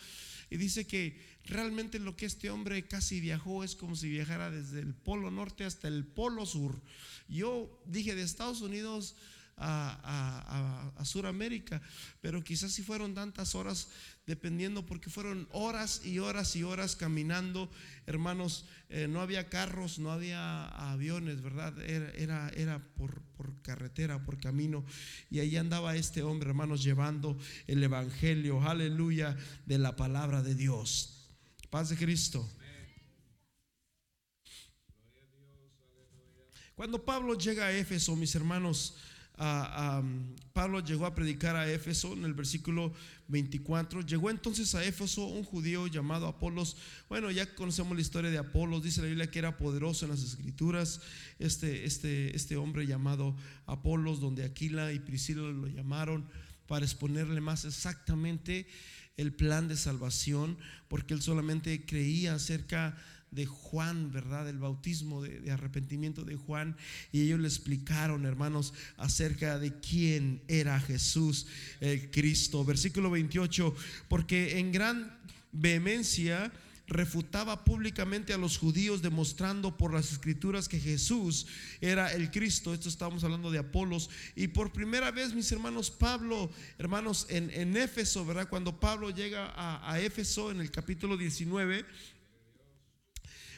y 0.50 0.58
dice 0.58 0.86
que 0.86 1.20
realmente 1.46 2.00
lo 2.00 2.16
que 2.16 2.26
este 2.26 2.50
hombre 2.50 2.88
casi 2.88 3.20
viajó 3.20 3.64
es 3.64 3.76
como 3.76 3.96
si 3.96 4.10
viajara 4.10 4.52
desde 4.52 4.80
el 4.80 4.94
polo 4.94 5.32
norte 5.32 5.66
hasta 5.66 5.88
el 5.88 6.06
polo 6.06 6.46
sur. 6.46 6.82
Yo 7.28 7.82
dije 7.86 8.16
de 8.16 8.24
Estados 8.24 8.62
Unidos 8.62 9.16
a, 9.58 10.92
a, 10.96 11.02
a 11.02 11.06
Sudamérica, 11.06 11.82
pero 12.22 12.44
quizás 12.44 12.72
si 12.72 12.84
fueron 12.84 13.14
tantas 13.14 13.56
horas 13.56 13.90
dependiendo 14.26 14.86
porque 14.86 15.10
fueron 15.10 15.48
horas 15.52 16.06
y 16.06 16.20
horas 16.20 16.56
y 16.56 16.64
horas 16.64 16.96
caminando, 16.96 17.70
hermanos, 18.06 18.66
eh, 18.90 19.08
no 19.08 19.22
había 19.22 19.50
carros, 19.50 20.00
no 20.00 20.12
había 20.12 20.68
aviones, 20.92 21.42
¿verdad? 21.42 21.78
Era, 21.82 22.50
era, 22.50 22.80
por, 22.96 23.22
por, 23.38 23.62
carretera, 23.62 24.24
por 24.24 24.40
camino. 24.40 24.86
Y 25.30 25.40
ahí 25.40 25.58
andaba 25.58 25.96
este 25.96 26.24
hombre, 26.24 26.50
hermanos, 26.50 26.84
llevando 26.84 27.38
el 27.68 27.84
Evangelio, 27.84 28.62
aleluya, 28.62 29.36
de 29.66 29.78
la 29.78 29.96
palabra 29.96 30.42
de 30.42 30.56
Dios. 30.56 31.28
Paz 31.70 31.90
de 31.90 31.98
Cristo. 31.98 32.50
Cuando 36.76 37.04
Pablo 37.04 37.38
llega 37.38 37.66
a 37.66 37.72
Éfeso, 37.72 38.16
mis 38.16 38.34
hermanos, 38.36 38.96
Pablo 39.36 40.80
llegó 40.82 41.06
a 41.06 41.16
predicar 41.16 41.56
a 41.56 41.72
Éfeso 41.72 42.14
en 42.14 42.24
el 42.24 42.34
versículo 42.34 42.94
24. 43.28 44.02
Llegó 44.02 44.30
entonces 44.30 44.76
a 44.76 44.84
Éfeso 44.86 45.26
un 45.26 45.44
judío 45.44 45.88
llamado 45.88 46.28
Apolos. 46.28 46.78
Bueno, 47.10 47.32
ya 47.32 47.54
conocemos 47.56 47.96
la 47.96 48.02
historia 48.02 48.30
de 48.30 48.38
Apolos. 48.38 48.84
Dice 48.84 49.02
la 49.02 49.08
Biblia 49.08 49.32
que 49.32 49.40
era 49.40 49.58
poderoso 49.58 50.06
en 50.06 50.12
las 50.12 50.24
escrituras. 50.24 51.02
Este, 51.40 51.86
este, 51.86 52.36
este 52.36 52.58
hombre 52.58 52.86
llamado 52.86 53.36
Apolos, 53.66 54.20
donde 54.20 54.44
Aquila 54.44 54.94
y 54.94 55.00
Priscila 55.00 55.42
lo 55.42 55.68
llamaron 55.68 56.26
para 56.68 56.86
exponerle 56.86 57.42
más 57.42 57.66
exactamente 57.66 58.68
el 59.18 59.34
plan 59.34 59.68
de 59.68 59.78
salvación, 59.78 60.58
porque 60.88 61.14
él 61.14 61.22
solamente 61.22 61.86
creía 61.86 62.36
acerca 62.36 62.92
de 62.92 63.13
Juan, 63.46 64.12
¿verdad? 64.12 64.48
El 64.48 64.60
bautismo 64.60 65.22
de, 65.22 65.40
de, 65.42 65.52
arrepentimiento 65.52 66.24
de 66.24 66.36
Juan. 66.36 66.78
Y 67.12 67.22
ellos 67.22 67.40
le 67.40 67.48
explicaron, 67.48 68.26
hermanos, 68.26 68.74
acerca 68.98 69.60
de 69.60 69.80
quién 69.80 70.42
era 70.48 70.80
Jesús, 70.80 71.48
el 71.80 72.10
Cristo. 72.12 72.64
Versículo 72.64 73.10
28, 73.12 73.76
porque 74.08 74.60
en 74.60 74.72
gran 74.72 75.18
vehemencia 75.52 76.52
refutaba 76.88 77.64
públicamente 77.64 78.34
a 78.34 78.38
los 78.38 78.58
judíos 78.58 79.02
demostrando 79.02 79.78
por 79.78 79.94
las 79.94 80.12
escrituras 80.12 80.68
que 80.68 80.80
Jesús 80.80 81.48
era 81.82 82.12
el 82.14 82.30
Cristo. 82.30 82.74
Esto 82.74 82.90
estamos 82.90 83.24
hablando 83.24 83.52
de 83.52 83.60
Apolos. 83.60 84.10
Y 84.36 84.48
por 84.48 84.72
primera 84.72 85.12
vez, 85.12 85.34
mis 85.34 85.52
hermanos, 85.52 85.90
Pablo, 85.90 86.52
hermanos, 86.78 87.26
en, 87.30 87.50
en 87.52 87.78
Éfeso, 87.78 88.26
¿verdad? 88.26 88.50
Cuando 88.50 88.80
Pablo 88.80 89.10
llega 89.10 89.48
a, 89.56 89.92
a 89.92 90.00
Éfeso 90.00 90.52
en 90.52 90.60
el 90.60 90.72
capítulo 90.72 91.16
19, 91.18 91.86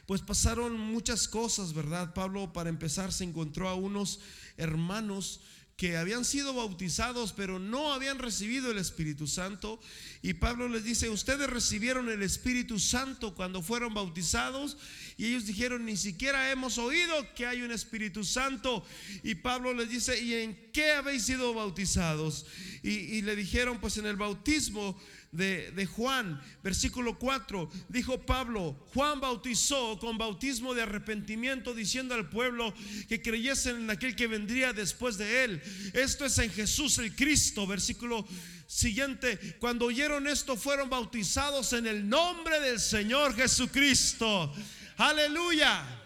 pues 0.05 0.21
pasaron 0.21 0.79
muchas 0.79 1.27
cosas, 1.27 1.73
¿verdad? 1.73 2.13
Pablo, 2.13 2.53
para 2.53 2.69
empezar, 2.69 3.11
se 3.11 3.23
encontró 3.23 3.69
a 3.69 3.75
unos 3.75 4.19
hermanos 4.57 5.41
que 5.77 5.97
habían 5.97 6.23
sido 6.23 6.53
bautizados 6.53 7.33
pero 7.33 7.59
no 7.59 7.91
habían 7.91 8.17
recibido 8.19 8.71
el 8.71 8.77
Espíritu 8.77 9.27
Santo. 9.27 9.79
Y 10.21 10.35
Pablo 10.35 10.69
les 10.69 10.83
dice, 10.83 11.09
ustedes 11.09 11.49
recibieron 11.49 12.09
el 12.09 12.23
Espíritu 12.23 12.79
Santo 12.79 13.35
cuando 13.35 13.61
fueron 13.61 13.93
bautizados. 13.93 14.77
Y 15.17 15.25
ellos 15.27 15.45
dijeron, 15.45 15.85
ni 15.85 15.97
siquiera 15.97 16.51
hemos 16.51 16.77
oído 16.77 17.13
que 17.35 17.45
hay 17.45 17.61
un 17.61 17.71
Espíritu 17.71 18.23
Santo. 18.23 18.85
Y 19.23 19.35
Pablo 19.35 19.73
les 19.73 19.89
dice, 19.89 20.19
¿y 20.21 20.35
en 20.35 20.71
qué 20.71 20.93
habéis 20.93 21.23
sido 21.23 21.53
bautizados? 21.53 22.45
Y, 22.81 22.91
y 22.91 23.21
le 23.21 23.35
dijeron, 23.35 23.79
pues 23.79 23.97
en 23.97 24.05
el 24.05 24.15
bautismo 24.15 24.97
de, 25.35 25.85
Juan, 25.85 26.41
versículo 26.63 27.17
4, 27.19 27.69
dijo 27.89 28.25
Pablo, 28.25 28.73
Juan 28.93 29.19
bautizó 29.19 29.99
con 29.99 30.17
bautismo 30.17 30.73
de 30.73 30.83
arrepentimiento 30.83 31.73
diciendo 31.73 32.15
al 32.15 32.29
pueblo 32.29 32.73
que 33.07 33.21
creyesen 33.21 33.77
en 33.77 33.89
aquel 33.89 34.15
que 34.15 34.27
vendría 34.27 34.73
después 34.73 35.17
de 35.17 35.43
él. 35.43 35.61
Esto 35.93 36.25
es 36.25 36.37
en 36.37 36.51
Jesús 36.51 36.97
el 36.99 37.15
Cristo, 37.15 37.67
versículo 37.67 38.25
siguiente, 38.67 39.57
cuando 39.59 39.85
oyeron 39.85 40.27
esto 40.27 40.55
fueron 40.55 40.89
bautizados 40.89 41.73
en 41.73 41.87
el 41.87 42.07
nombre 42.07 42.59
del 42.59 42.79
Señor 42.79 43.35
Jesucristo. 43.35 44.53
Aleluya. 44.97 46.01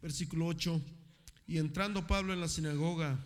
Versículo 0.00 0.46
8. 0.46 0.99
Y 1.50 1.58
entrando 1.58 2.06
Pablo 2.06 2.32
en 2.32 2.40
la 2.40 2.46
sinagoga, 2.46 3.18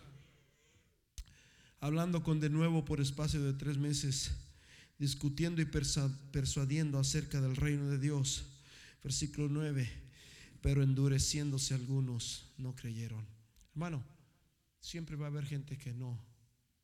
hablando 1.79 2.23
con 2.23 2.39
de 2.39 2.49
nuevo 2.49 2.83
por 2.83 2.99
espacio 2.99 3.39
de 3.43 3.53
tres 3.53 3.77
meses, 3.77 4.31
discutiendo 4.97 5.61
y 5.61 5.65
persuadiendo 5.65 6.97
acerca 6.97 7.39
del 7.39 7.55
reino 7.55 7.85
de 7.87 7.99
Dios. 7.99 8.45
Versículo 9.03 9.47
9, 9.47 9.87
pero 10.59 10.81
endureciéndose 10.81 11.75
algunos 11.75 12.51
no 12.57 12.75
creyeron. 12.75 13.23
Hermano, 13.73 14.03
siempre 14.79 15.15
va 15.15 15.27
a 15.27 15.29
haber 15.29 15.45
gente 15.45 15.77
que 15.77 15.93
no, 15.93 16.19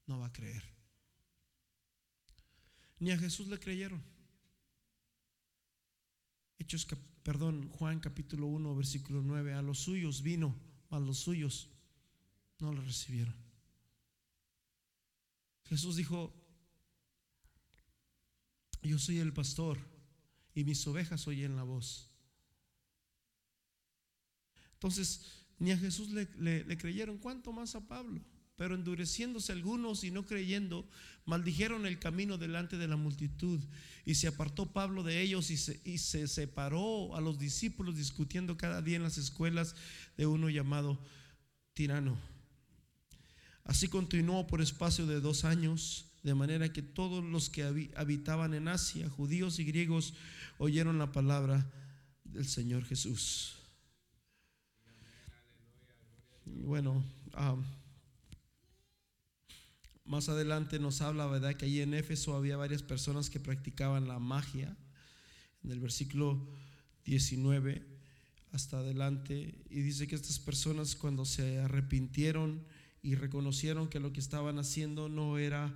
no 0.06 0.20
va 0.20 0.28
a 0.28 0.34
creer. 0.34 0.62
Ni 3.00 3.10
a 3.10 3.18
Jesús 3.18 3.48
le 3.48 3.58
creyeron. 3.58 4.04
Hechos, 6.60 6.86
perdón, 7.24 7.68
Juan 7.70 8.00
capítulo 8.00 8.46
1, 8.46 8.76
versículo 8.76 9.24
9, 9.24 9.56
a 9.56 9.64
los 9.64 9.80
suyos 9.80 10.22
vino 10.22 10.70
a 10.92 11.00
los 11.00 11.18
suyos 11.20 11.70
no 12.60 12.72
lo 12.74 12.82
recibieron. 12.82 13.36
Jesús 15.66 15.96
dijo, 15.96 16.34
yo 18.84 19.00
soy 19.00 19.20
el 19.20 19.34
pastor 19.34 19.78
y 20.54 20.64
mis 20.64 20.86
ovejas 20.88 21.28
oyen 21.28 21.56
la 21.56 21.64
voz. 21.64 22.10
Entonces, 24.74 25.46
ni 25.60 25.72
a 25.72 25.78
Jesús 25.78 26.10
le, 26.10 26.28
le, 26.66 26.78
creyeron, 26.78 27.18
¿cuánto 27.20 27.52
más 27.52 27.76
a 27.76 27.88
Pablo? 27.88 28.22
Pero 28.62 28.76
endureciéndose 28.76 29.51
algunos 29.51 30.03
y 30.03 30.12
no 30.12 30.24
creyendo, 30.24 30.88
maldijeron 31.26 31.88
el 31.88 31.97
camino 31.97 32.38
delante 32.38 32.78
de 32.78 32.88
la 32.88 32.95
multitud. 32.95 33.59
Y 34.05 34.14
se 34.14 34.28
apartó 34.28 34.72
Pablo 34.72 35.01
de 35.01 35.20
ellos 35.20 35.49
y 35.49 35.57
se, 35.57 35.82
y 35.84 35.97
se 35.97 36.28
separó 36.28 37.16
a 37.16 37.22
los 37.22 37.39
discípulos 37.39 37.95
discutiendo 37.95 38.57
cada 38.57 38.84
día 38.84 38.97
en 38.97 39.01
las 39.01 39.18
escuelas 39.18 39.74
de 40.16 40.28
uno 40.28 40.47
llamado 40.47 41.03
tirano. 41.74 42.20
Así 43.64 43.88
continuó 43.88 44.45
por 44.45 44.62
espacio 44.62 45.07
de 45.07 45.22
dos 45.22 45.43
años, 45.43 46.05
de 46.22 46.36
manera 46.36 46.72
que 46.72 46.84
todos 46.84 47.24
los 47.24 47.49
que 47.49 47.64
habitaban 47.95 48.53
en 48.53 48.68
Asia, 48.68 49.09
judíos 49.09 49.57
y 49.57 49.64
griegos, 49.64 50.14
oyeron 50.59 50.99
la 50.99 51.12
palabra 51.12 51.68
del 52.26 52.45
Señor 52.45 52.86
Jesús. 52.86 53.55
Bueno, 56.45 57.03
más 60.12 60.28
adelante 60.28 60.78
nos 60.78 60.99
habla, 60.99 61.26
¿verdad? 61.26 61.55
Que 61.55 61.68
allí 61.68 61.80
en 61.80 61.93
Éfeso 61.93 62.36
había 62.36 62.57
varias 62.57 62.84
personas 62.84 63.30
que 63.30 63.39
practicaban 63.39 64.09
la 64.09 64.20
magia. 64.20 64.76
En 65.64 65.72
el 65.72 65.80
versículo 65.80 66.49
19 67.05 67.82
hasta 68.51 68.80
adelante 68.80 69.55
y 69.70 69.80
dice 69.80 70.07
que 70.07 70.16
estas 70.16 70.38
personas 70.38 70.97
cuando 70.97 71.24
se 71.24 71.59
arrepintieron 71.59 72.62
y 73.01 73.16
reconocieron 73.16 73.88
que 73.88 74.01
lo 74.01 74.12
que 74.12 74.20
estaban 74.20 74.59
haciendo 74.59 75.07
no 75.07 75.38
era 75.38 75.74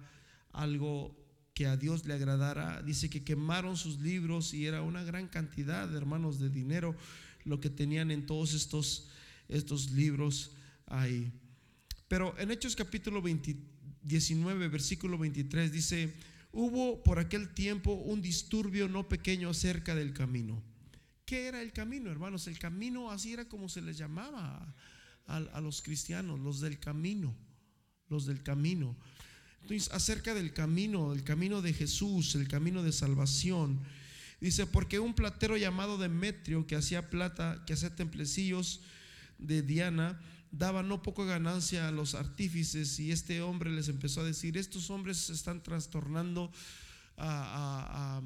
algo 0.52 1.16
que 1.54 1.68
a 1.68 1.78
Dios 1.78 2.06
le 2.06 2.16
agradara, 2.16 2.82
dice 2.82 3.10
que 3.10 3.24
quemaron 3.24 3.78
sus 3.78 4.02
libros 4.02 4.54
y 4.54 4.66
era 4.66 4.82
una 4.82 5.06
gran 5.06 5.30
cantidad 5.30 5.88
de 5.88 5.96
hermanos 5.96 6.40
de 6.40 6.50
dinero 6.50 6.94
lo 7.46 7.62
que 7.62 7.70
tenían 7.70 8.12
en 8.12 8.26
todos 8.26 8.54
estos, 8.54 9.08
estos 9.48 9.92
libros 9.92 10.52
ahí. 10.88 11.32
Pero 12.10 12.38
en 12.38 12.52
Hechos 12.52 12.76
capítulo 12.76 13.22
19, 14.06 14.68
versículo 14.70 15.18
23 15.18 15.72
dice, 15.72 16.14
hubo 16.52 17.04
por 17.04 17.20
aquel 17.20 17.54
tiempo 17.54 17.94
un 17.94 18.22
disturbio 18.22 18.88
no 18.88 19.10
pequeño 19.10 19.50
acerca 19.50 19.94
del 19.96 20.14
camino 20.14 20.64
¿Qué 21.26 21.48
era 21.48 21.62
el 21.62 21.74
camino, 21.74 22.12
hermanos? 22.12 22.46
El 22.48 22.60
camino 22.60 23.10
así 23.10 23.34
era 23.34 23.46
como 23.46 23.68
se 23.68 23.82
les 23.82 23.98
llamaba 23.98 24.76
a, 25.26 25.60
los 25.60 25.82
cristianos, 25.82 26.40
los 26.40 26.62
del 26.62 26.80
camino, 26.80 27.36
los 28.10 28.28
del 28.28 28.44
camino. 28.44 28.96
Entonces, 29.64 29.92
acerca 29.92 30.36
del 30.36 30.54
camino, 30.54 31.14
el 31.14 31.24
camino 31.24 31.64
de 31.64 31.74
Jesús, 31.74 32.36
el 32.36 32.48
camino 32.48 32.84
de 32.84 32.92
salvación. 32.92 33.82
Dice, 34.40 34.68
porque 34.68 35.00
un 35.00 35.16
platero 35.16 35.58
llamado 35.58 35.98
Demetrio, 35.98 36.68
que 36.68 36.76
hacía 36.76 37.10
plata, 37.10 37.64
que 37.66 37.74
hacía 37.74 37.96
templecillos 37.96 38.82
de 39.40 39.64
Diana, 39.64 40.22
daba 40.52 40.84
no 40.84 41.02
poca 41.02 41.24
ganancia 41.24 41.88
a 41.88 41.92
los 41.92 42.16
artífices 42.16 43.00
y 43.00 43.12
este 43.12 43.42
hombre 43.42 43.72
les 43.72 43.90
empezó 43.90 44.22
a 44.22 44.26
decir, 44.26 44.58
estos 44.58 44.90
hombres 44.90 45.30
están 45.30 45.62
trastornando 45.62 46.52
a 47.18 48.22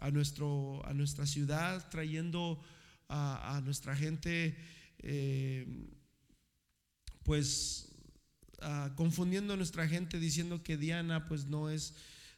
a, 0.00 0.10
nuestro, 0.10 0.84
a 0.86 0.94
nuestra 0.94 1.26
ciudad, 1.26 1.88
trayendo 1.90 2.60
a, 3.08 3.60
nuestra 3.64 3.94
gente, 3.94 4.56
eh, 4.98 5.66
pues 7.22 7.88
confundiendo 8.96 9.54
a 9.54 9.56
nuestra 9.56 9.86
gente 9.86 10.18
diciendo 10.18 10.62
que 10.62 10.76
Diana 10.76 11.26
pues 11.28 11.46
no 11.46 11.70
es, 11.70 11.94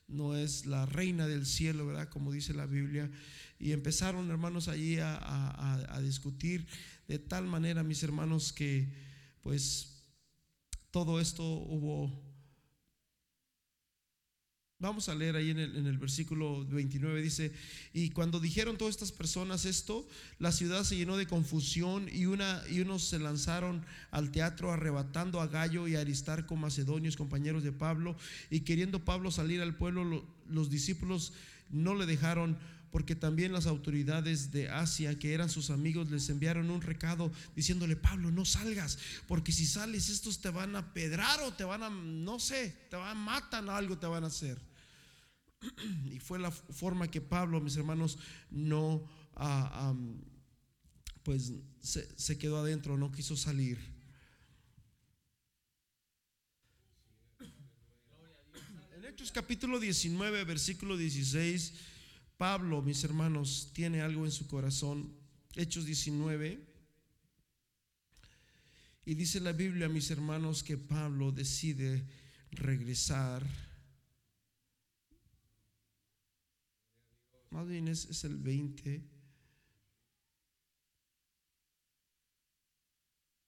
no 0.08 0.36
es 0.36 0.66
la 0.66 0.86
reina 0.86 1.26
del 1.26 1.46
cielo, 1.46 1.86
¿verdad? 1.86 2.08
Como 2.08 2.32
dice 2.32 2.52
la 2.52 2.66
Biblia. 2.66 3.10
Y 3.58 3.72
empezaron 3.72 4.30
hermanos 4.30 4.68
allí 4.68 4.98
a, 4.98 5.86
a 5.88 6.00
discutir 6.00 6.66
de 7.08 7.18
tal 7.18 7.46
manera, 7.46 7.82
mis 7.82 8.02
hermanos, 8.02 8.52
que 8.52 9.05
pues 9.46 10.02
todo 10.90 11.20
esto 11.20 11.44
hubo 11.44 12.10
Vamos 14.80 15.08
a 15.08 15.14
leer 15.14 15.36
ahí 15.36 15.50
en 15.50 15.58
el, 15.58 15.96
versículo 15.96 16.66
29, 16.66 17.22
dice, 17.22 17.50
y 17.94 18.10
cuando 18.10 18.40
dijeron 18.40 18.76
todas 18.76 18.94
estas 18.94 19.10
personas 19.10 19.64
esto, 19.64 20.06
la 20.38 20.52
ciudad 20.52 20.84
se 20.84 20.96
llenó 20.96 21.16
de 21.16 21.26
confusión 21.26 22.10
y, 22.12 22.26
una, 22.26 22.62
y 22.68 22.80
unos 22.80 23.04
se 23.04 23.18
lanzaron 23.18 23.86
al 24.10 24.32
teatro 24.32 24.72
arrebatando 24.72 25.40
a 25.40 25.46
Gallo 25.46 25.88
y 25.88 25.96
a 25.96 26.00
Aristarco, 26.00 26.56
macedonios, 26.56 27.16
compañeros 27.16 27.62
de 27.62 27.72
Pablo, 27.72 28.18
y 28.50 28.60
queriendo 28.60 29.02
Pablo 29.02 29.30
salir 29.30 29.62
al 29.62 29.76
pueblo, 29.76 30.26
los 30.46 30.68
discípulos 30.68 31.32
no 31.70 31.94
le 31.94 32.04
dejaron 32.04 32.58
porque 32.90 33.14
también 33.14 33.52
las 33.52 33.66
autoridades 33.66 34.50
de 34.52 34.68
Asia, 34.68 35.18
que 35.18 35.34
eran 35.34 35.48
sus 35.48 35.70
amigos, 35.70 36.10
les 36.10 36.28
enviaron 36.28 36.70
un 36.70 36.80
recado 36.80 37.32
diciéndole, 37.54 37.96
Pablo, 37.96 38.30
no 38.30 38.44
salgas, 38.44 38.98
porque 39.26 39.52
si 39.52 39.66
sales 39.66 40.08
estos 40.08 40.40
te 40.40 40.50
van 40.50 40.76
a 40.76 40.92
pedrar 40.94 41.40
o 41.42 41.52
te 41.52 41.64
van 41.64 41.82
a, 41.82 41.90
no 41.90 42.38
sé, 42.38 42.74
te 42.90 42.96
van 42.96 43.10
a 43.10 43.14
matar 43.14 43.64
o 43.64 43.72
algo 43.72 43.98
te 43.98 44.06
van 44.06 44.24
a 44.24 44.28
hacer. 44.28 44.60
Y 46.12 46.20
fue 46.20 46.38
la 46.38 46.50
forma 46.50 47.10
que 47.10 47.20
Pablo, 47.20 47.60
mis 47.60 47.76
hermanos, 47.76 48.18
no, 48.50 49.08
ah, 49.34 49.94
pues 51.22 51.52
se, 51.80 52.38
quedó 52.38 52.58
adentro, 52.58 52.96
no 52.96 53.10
quiso 53.10 53.36
salir. 53.36 53.96
capítulo 59.36 59.78
19, 59.78 60.44
versículo 60.44 60.96
16, 60.96 61.74
Pablo, 62.36 62.82
mis 62.82 63.02
hermanos, 63.04 63.70
tiene 63.72 64.02
algo 64.02 64.24
en 64.24 64.30
su 64.30 64.46
corazón. 64.46 65.12
Hechos 65.54 65.86
19. 65.86 66.66
Y 69.06 69.14
dice 69.14 69.40
la 69.40 69.52
Biblia, 69.52 69.88
mis 69.88 70.10
hermanos, 70.10 70.62
que 70.62 70.76
Pablo 70.76 71.32
decide 71.32 72.04
regresar. 72.50 73.46
Más 77.50 77.66
bien 77.66 77.88
es, 77.88 78.04
es 78.06 78.24
el 78.24 78.36
20. 78.36 79.02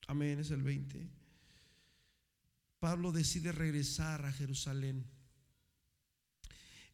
Amén, 0.07 0.39
es 0.39 0.51
el 0.51 0.63
20. 0.63 1.07
Pablo 2.79 3.13
decide 3.13 3.53
regresar 3.53 4.25
a 4.25 4.33
Jerusalén. 4.33 5.05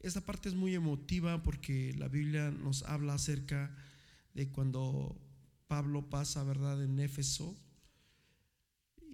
Esta 0.05 0.21
parte 0.21 0.51
es 0.51 0.55
muy 0.55 0.75
emotiva 0.75 1.43
porque 1.43 1.95
la 1.97 2.09
Biblia 2.09 2.51
nos 2.51 2.83
habla 2.83 3.15
acerca 3.15 3.75
de 4.35 4.51
cuando 4.51 5.19
Pablo 5.67 6.11
pasa, 6.11 6.45
¿verdad?, 6.45 6.85
en 6.85 7.01
Éfeso. 7.01 7.57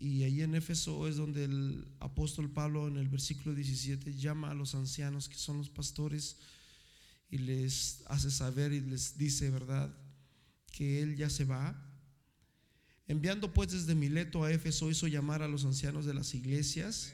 Y 0.00 0.24
ahí 0.24 0.42
en 0.42 0.54
Éfeso 0.54 1.06
es 1.06 1.16
donde 1.16 1.44
el 1.44 1.86
apóstol 2.00 2.50
Pablo 2.50 2.88
en 2.88 2.96
el 2.96 3.08
versículo 3.08 3.54
17 3.54 4.14
llama 4.14 4.50
a 4.50 4.54
los 4.54 4.74
ancianos 4.74 5.28
que 5.28 5.36
son 5.36 5.58
los 5.58 5.70
pastores 5.70 6.38
y 7.28 7.38
les 7.38 8.02
hace 8.06 8.30
saber 8.30 8.72
y 8.72 8.80
les 8.80 9.16
dice, 9.16 9.48
¿verdad?, 9.50 9.94
que 10.72 11.02
él 11.02 11.16
ya 11.16 11.30
se 11.30 11.44
va 11.44 11.86
Enviando 13.10 13.52
pues 13.52 13.72
desde 13.72 13.96
Mileto 13.96 14.44
a 14.44 14.52
Éfeso 14.52 14.88
hizo 14.88 15.08
llamar 15.08 15.42
a 15.42 15.48
los 15.48 15.64
ancianos 15.64 16.06
de 16.06 16.14
las 16.14 16.32
iglesias. 16.32 17.12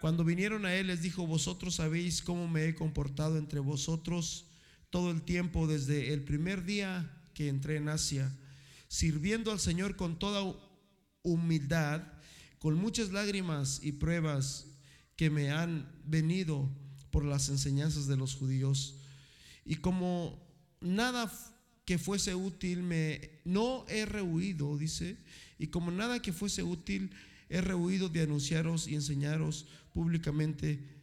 Cuando 0.00 0.24
vinieron 0.24 0.64
a 0.64 0.74
él 0.74 0.88
les 0.88 1.02
dijo, 1.02 1.26
vosotros 1.26 1.76
sabéis 1.76 2.22
cómo 2.22 2.46
me 2.46 2.66
he 2.66 2.74
comportado 2.74 3.36
entre 3.36 3.60
vosotros 3.60 4.46
todo 4.90 5.10
el 5.10 5.22
tiempo 5.22 5.66
desde 5.66 6.12
el 6.12 6.22
primer 6.22 6.64
día 6.64 7.10
que 7.34 7.48
entré 7.48 7.76
en 7.76 7.88
Asia, 7.88 8.32
sirviendo 8.86 9.50
al 9.50 9.60
Señor 9.60 9.96
con 9.96 10.18
toda 10.18 10.54
humildad, 11.22 12.02
con 12.58 12.74
muchas 12.76 13.10
lágrimas 13.10 13.80
y 13.82 13.92
pruebas 13.92 14.66
que 15.16 15.30
me 15.30 15.50
han 15.50 15.90
venido 16.04 16.70
por 17.10 17.24
las 17.24 17.48
enseñanzas 17.48 18.06
de 18.06 18.16
los 18.16 18.34
judíos. 18.36 18.96
Y 19.64 19.76
como 19.76 20.40
nada 20.80 21.30
que 21.84 21.98
fuese 21.98 22.34
útil 22.34 22.82
me 22.82 23.40
no 23.44 23.84
he 23.88 24.06
rehuido, 24.06 24.76
dice, 24.78 25.16
y 25.58 25.68
como 25.68 25.90
nada 25.90 26.22
que 26.22 26.32
fuese 26.32 26.62
útil 26.62 27.10
he 27.48 27.60
rehuido 27.60 28.08
de 28.08 28.22
anunciaros 28.22 28.88
y 28.88 28.94
enseñaros 28.94 29.66
públicamente 29.92 30.98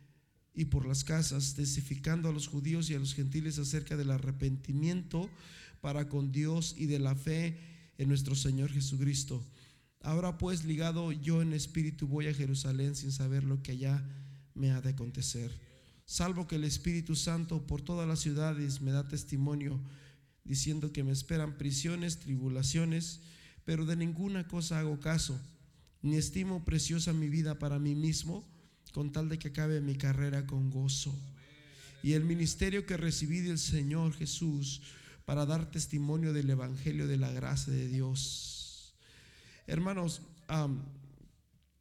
y 0.54 0.66
por 0.66 0.86
las 0.86 1.04
casas, 1.04 1.54
testificando 1.56 2.30
a 2.30 2.32
los 2.32 2.48
judíos 2.48 2.90
y 2.90 2.96
a 2.96 3.00
los 3.00 3.14
gentiles 3.14 3.60
acerca 3.60 3.98
del 3.98 4.12
arrepentimiento 4.12 5.30
para 5.82 6.08
con 6.08 6.32
Dios 6.32 6.76
y 6.78 6.86
de 6.86 7.00
la 7.00 7.16
fe 7.16 7.58
en 7.98 8.08
nuestro 8.08 8.36
Señor 8.36 8.72
Jesucristo. 8.72 9.44
Ahora 10.02 10.38
pues 10.38 10.64
ligado 10.64 11.12
yo 11.12 11.42
en 11.42 11.54
espíritu 11.54 12.08
voy 12.08 12.28
a 12.28 12.34
Jerusalén 12.34 12.96
sin 12.96 13.12
saber 13.12 13.44
lo 13.44 13.62
que 13.62 13.74
allá 13.74 14.04
me 14.54 14.72
ha 14.72 14.82
de 14.82 14.90
acontecer. 14.90 15.52
Salvo 16.06 16.48
que 16.48 16.58
el 16.58 16.64
Espíritu 16.64 17.16
Santo 17.16 17.66
por 17.66 17.82
todas 17.82 18.08
las 18.08 18.20
ciudades 18.20 18.82
me 18.82 18.92
da 18.92 19.08
testimonio 19.08 19.80
diciendo 20.44 20.94
que 20.94 21.04
me 21.04 21.12
esperan 21.12 21.58
prisiones, 21.58 22.20
tribulaciones, 22.20 23.22
pero 23.66 23.86
de 23.86 23.96
ninguna 23.96 24.48
cosa 24.48 24.80
hago 24.80 25.00
caso, 25.00 25.40
ni 26.06 26.18
estimo 26.18 26.64
preciosa 26.64 27.14
mi 27.14 27.30
vida 27.30 27.58
para 27.58 27.80
mí 27.80 27.96
mismo, 27.96 28.48
con 28.94 29.12
tal 29.12 29.28
de 29.28 29.40
que 29.40 29.48
acabe 29.48 29.82
mi 29.82 29.96
carrera 29.96 30.46
con 30.46 30.70
gozo. 30.70 31.14
Y 32.04 32.14
el 32.14 32.24
ministerio 32.24 32.86
que 32.86 32.96
recibí 32.96 33.40
del 33.40 33.58
Señor 33.58 34.14
Jesús 34.14 34.84
para 35.26 35.48
dar 35.48 35.72
testimonio 35.72 36.32
del 36.32 36.52
Evangelio 36.52 37.08
de 37.08 37.18
la 37.18 37.32
gracia 37.32 37.74
de 37.74 37.88
Dios. 37.88 38.94
Hermanos, 39.66 40.22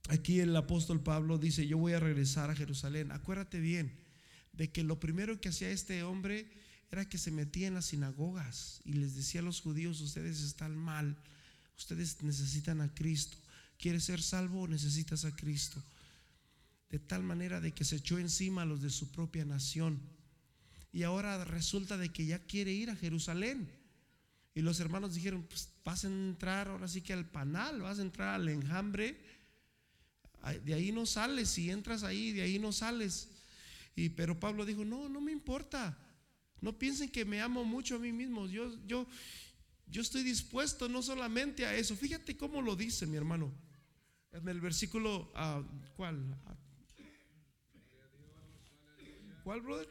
aquí 0.09 0.41
el 0.41 0.57
apóstol 0.57 1.03
Pablo 1.03 1.37
dice, 1.37 1.67
yo 1.67 1.77
voy 1.77 1.93
a 1.93 2.01
regresar 2.01 2.49
a 2.49 2.57
Jerusalén. 2.57 3.13
Acuérdate 3.13 3.61
bien 3.61 3.93
de 4.55 4.73
que 4.73 4.85
lo 4.85 4.99
primero 4.99 5.39
que 5.39 5.51
hacía 5.51 5.69
este 5.69 6.03
hombre 6.03 6.51
era 6.91 7.07
que 7.07 7.19
se 7.19 7.31
metía 7.31 7.67
en 7.67 7.75
las 7.75 7.87
sinagogas 7.87 8.81
y 8.87 8.95
les 8.95 9.17
decía 9.17 9.43
a 9.43 9.45
los 9.45 9.61
judíos, 9.61 10.01
ustedes 10.01 10.41
están 10.41 10.75
mal, 10.75 11.15
ustedes 11.77 12.23
necesitan 12.23 12.81
a 12.81 12.95
Cristo. 12.95 13.37
¿Quieres 13.79 14.05
ser 14.05 14.23
salvo? 14.23 14.67
Necesitas 14.69 15.25
a 15.25 15.35
Cristo. 15.35 15.83
De 16.91 16.99
tal 16.99 17.23
manera 17.23 17.61
de 17.61 17.73
que 17.73 17.85
se 17.85 17.97
echó 17.97 18.19
encima 18.19 18.63
a 18.63 18.67
los 18.67 18.83
de 18.83 18.91
su 18.91 19.11
propia 19.11 19.45
nación. 19.45 20.01
Y 20.93 21.03
ahora 21.03 21.45
resulta 21.45 21.97
de 21.97 22.11
que 22.11 22.27
ya 22.27 22.39
quiere 22.39 22.73
ir 22.73 22.91
a 22.91 22.97
Jerusalén. 22.97 23.69
Y 24.55 24.63
los 24.63 24.79
hermanos 24.79 25.15
dijeron, 25.15 25.43
pues 25.43 25.69
vas 25.85 26.05
a 26.05 26.09
entrar 26.09 26.69
ahora 26.69 26.87
sí 26.87 27.01
que 27.01 27.13
al 27.13 27.29
panal, 27.29 27.83
vas 27.83 27.99
a 27.99 28.03
entrar 28.03 28.29
al 28.29 28.49
enjambre. 28.49 29.21
De 30.65 30.75
ahí 30.75 30.93
no 30.93 31.07
sales, 31.07 31.49
si 31.49 31.71
entras 31.71 32.05
ahí, 32.05 32.33
de 32.33 32.43
ahí 32.43 32.59
no 32.59 32.71
sales. 32.71 33.29
Y 33.97 34.11
pero 34.11 34.39
Pablo 34.39 34.65
dijo, 34.65 34.85
no, 34.85 35.09
no 35.09 35.21
me 35.21 35.33
importa. 35.33 35.99
No 36.61 36.79
piensen 36.79 37.11
que 37.11 37.25
me 37.25 37.41
amo 37.41 37.65
mucho 37.65 37.97
a 37.97 37.99
mí 37.99 38.13
mismo. 38.13 38.47
Yo, 38.47 38.73
yo, 38.87 39.07
yo 39.87 40.03
estoy 40.03 40.23
dispuesto 40.23 40.89
no 40.89 41.03
solamente 41.03 41.67
a 41.67 41.75
eso. 41.75 41.97
Fíjate 41.97 42.37
cómo 42.37 42.63
lo 42.63 42.77
dice 42.77 43.07
mi 43.07 43.17
hermano. 43.17 43.53
En 44.33 44.49
el 44.49 44.61
versículo, 44.61 45.33
uh, 45.35 45.65
¿cuál? 45.97 46.37
¿Cuál, 49.45 49.61
brother? 49.61 49.89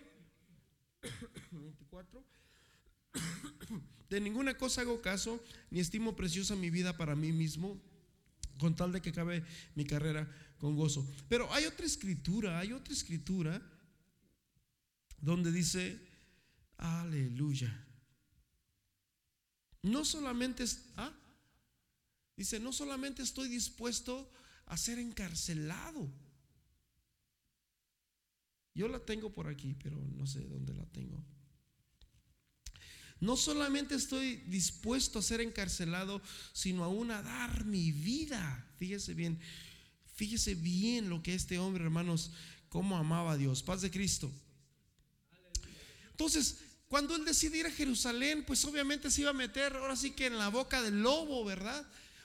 24. 1.51 2.23
De 4.09 4.19
ninguna 4.19 4.57
cosa 4.57 4.81
hago 4.81 5.01
caso, 5.01 5.43
ni 5.69 5.79
estimo 5.79 6.15
preciosa 6.15 6.55
mi 6.55 6.69
vida 6.69 6.97
para 6.97 7.15
mí 7.15 7.31
mismo, 7.31 7.81
con 8.59 8.75
tal 8.75 8.91
de 8.91 9.01
que 9.01 9.09
acabe 9.09 9.43
mi 9.75 9.85
carrera 9.85 10.29
con 10.57 10.75
gozo. 10.75 11.07
Pero 11.29 11.51
hay 11.53 11.65
otra 11.65 11.85
escritura, 11.85 12.59
hay 12.59 12.73
otra 12.73 12.93
escritura 12.93 13.61
donde 15.19 15.51
dice, 15.51 15.99
Aleluya. 16.77 17.85
No 19.83 20.05
solamente 20.05 20.65
¿ah? 20.95 21.13
dice, 22.35 22.59
no 22.59 22.73
solamente 22.73 23.21
estoy 23.21 23.49
dispuesto 23.49 24.31
a 24.65 24.77
ser 24.77 24.97
encarcelado. 24.97 26.09
Yo 28.73 28.87
la 28.87 28.99
tengo 28.99 29.31
por 29.31 29.47
aquí, 29.47 29.75
pero 29.83 29.97
no 30.15 30.25
sé 30.25 30.39
dónde 30.41 30.73
la 30.73 30.85
tengo. 30.85 31.23
No 33.19 33.37
solamente 33.37 33.95
estoy 33.95 34.37
dispuesto 34.47 35.19
a 35.19 35.21
ser 35.21 35.41
encarcelado, 35.41 36.21
sino 36.53 36.83
aún 36.83 37.11
a 37.11 37.21
dar 37.21 37.65
mi 37.65 37.91
vida. 37.91 38.67
Fíjese 38.77 39.13
bien, 39.13 39.39
fíjese 40.15 40.55
bien 40.55 41.09
lo 41.09 41.21
que 41.21 41.35
este 41.35 41.59
hombre, 41.59 41.83
hermanos, 41.83 42.31
cómo 42.69 42.97
amaba 42.97 43.33
a 43.33 43.37
Dios. 43.37 43.63
Paz 43.63 43.81
de 43.81 43.91
Cristo. 43.91 44.31
Entonces, 46.11 46.57
cuando 46.93 47.15
él 47.15 47.25
decide 47.25 47.57
ir 47.57 47.65
a 47.65 47.71
Jerusalén, 47.71 48.43
pues 48.45 48.63
obviamente 48.65 49.09
se 49.09 49.21
iba 49.21 49.31
a 49.31 49.33
meter 49.33 49.77
ahora 49.77 49.95
sí 49.95 50.11
que 50.11 50.27
en 50.27 50.37
la 50.37 50.49
boca 50.49 50.79
del 50.83 51.01
lobo, 51.01 51.43
¿verdad? 51.43 51.83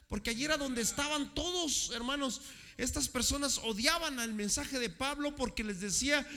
Porque 0.08 0.28
allí 0.28 0.44
era 0.44 0.58
donde 0.58 0.82
estaban 0.82 1.34
todos, 1.34 1.90
hermanos. 1.94 2.42
Estas 2.76 3.08
personas 3.08 3.56
odiaban 3.64 4.18
al 4.18 4.34
mensaje 4.34 4.78
de 4.78 4.90
Pablo 4.90 5.34
porque 5.34 5.64
les 5.64 5.80
decía, 5.80 6.28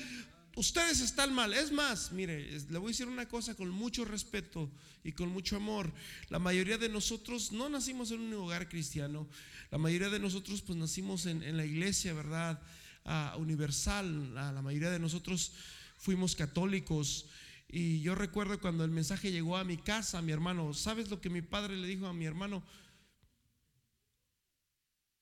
ustedes 0.55 1.01
están 1.01 1.33
mal. 1.33 1.53
Es 1.53 1.73
más, 1.73 2.13
mire, 2.13 2.49
le 2.69 2.77
voy 2.77 2.91
a 2.91 2.93
decir 2.93 3.09
una 3.09 3.27
cosa 3.27 3.53
con 3.53 3.69
mucho 3.69 4.05
respeto 4.05 4.71
y 5.03 5.11
con 5.11 5.27
mucho 5.27 5.57
amor. 5.57 5.91
La 6.29 6.39
mayoría 6.39 6.77
de 6.77 6.87
nosotros 6.87 7.51
no 7.51 7.67
nacimos 7.67 8.11
en 8.11 8.21
un 8.21 8.33
hogar 8.35 8.69
cristiano. 8.69 9.27
La 9.71 9.77
mayoría 9.77 10.09
de 10.09 10.19
nosotros 10.19 10.61
pues 10.61 10.77
nacimos 10.79 11.25
en, 11.25 11.57
la 11.57 11.65
iglesia, 11.65 12.13
¿verdad? 12.13 12.61
Ah, 13.03 13.35
universal. 13.37 14.33
la 14.33 14.61
mayoría 14.61 14.89
de 14.89 14.99
nosotros 14.99 15.51
fuimos 15.97 16.33
católicos. 16.33 17.25
Y 17.73 18.01
yo 18.01 18.15
recuerdo 18.15 18.59
cuando 18.59 18.83
el 18.83 18.91
mensaje 18.91 19.31
llegó 19.31 19.55
a 19.55 19.63
mi 19.63 19.77
casa, 19.77 20.21
mi 20.21 20.33
hermano, 20.33 20.73
¿sabes 20.73 21.09
lo 21.09 21.21
que 21.21 21.29
mi 21.29 21.41
padre 21.41 21.77
le 21.77 21.87
dijo 21.87 22.05
a 22.05 22.13
mi 22.13 22.25
hermano? 22.25 22.61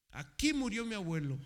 Aquí 0.10 0.52
murió 0.52 0.84
mi 0.84 0.95
abuelo, 0.95 1.38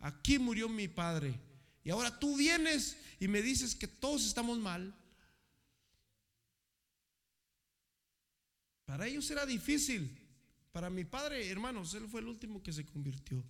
aquí 0.00 0.40
murió 0.40 0.68
mi 0.68 0.88
padre. 0.88 1.38
Y 1.84 1.90
ahora 1.90 2.18
tú 2.18 2.36
vienes 2.36 2.96
y 3.20 3.28
me 3.28 3.40
dices 3.40 3.76
que 3.76 3.86
todos 3.86 4.26
estamos 4.26 4.58
mal. 4.58 4.92
Para 8.84 9.06
ellos 9.06 9.30
era 9.30 9.46
difícil. 9.46 10.18
Para 10.72 10.90
mi 10.90 11.04
padre, 11.04 11.48
hermanos, 11.48 11.94
él 11.94 12.08
fue 12.08 12.20
el 12.20 12.26
último 12.26 12.60
que 12.64 12.72
se 12.72 12.84
convirtió. 12.84 13.44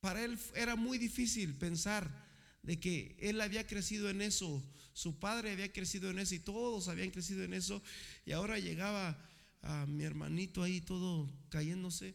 Para 0.00 0.22
él 0.24 0.38
era 0.54 0.76
muy 0.76 0.98
difícil 0.98 1.52
pensar 1.56 2.31
de 2.62 2.78
que 2.78 3.16
él 3.18 3.40
había 3.40 3.66
crecido 3.66 4.10
en 4.10 4.22
eso, 4.22 4.62
su 4.92 5.18
padre 5.18 5.52
había 5.52 5.72
crecido 5.72 6.10
en 6.10 6.18
eso 6.18 6.34
y 6.34 6.38
todos 6.38 6.88
habían 6.88 7.10
crecido 7.10 7.42
en 7.44 7.54
eso 7.54 7.82
y 8.24 8.32
ahora 8.32 8.58
llegaba 8.58 9.18
a 9.62 9.86
mi 9.86 10.04
hermanito 10.04 10.62
ahí 10.62 10.80
todo 10.80 11.32
cayéndose, 11.48 12.14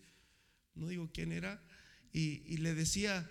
no 0.75 0.87
digo 0.87 1.09
quién 1.13 1.31
era, 1.31 1.61
y, 2.13 2.57
le 2.57 2.73
decía, 2.73 3.29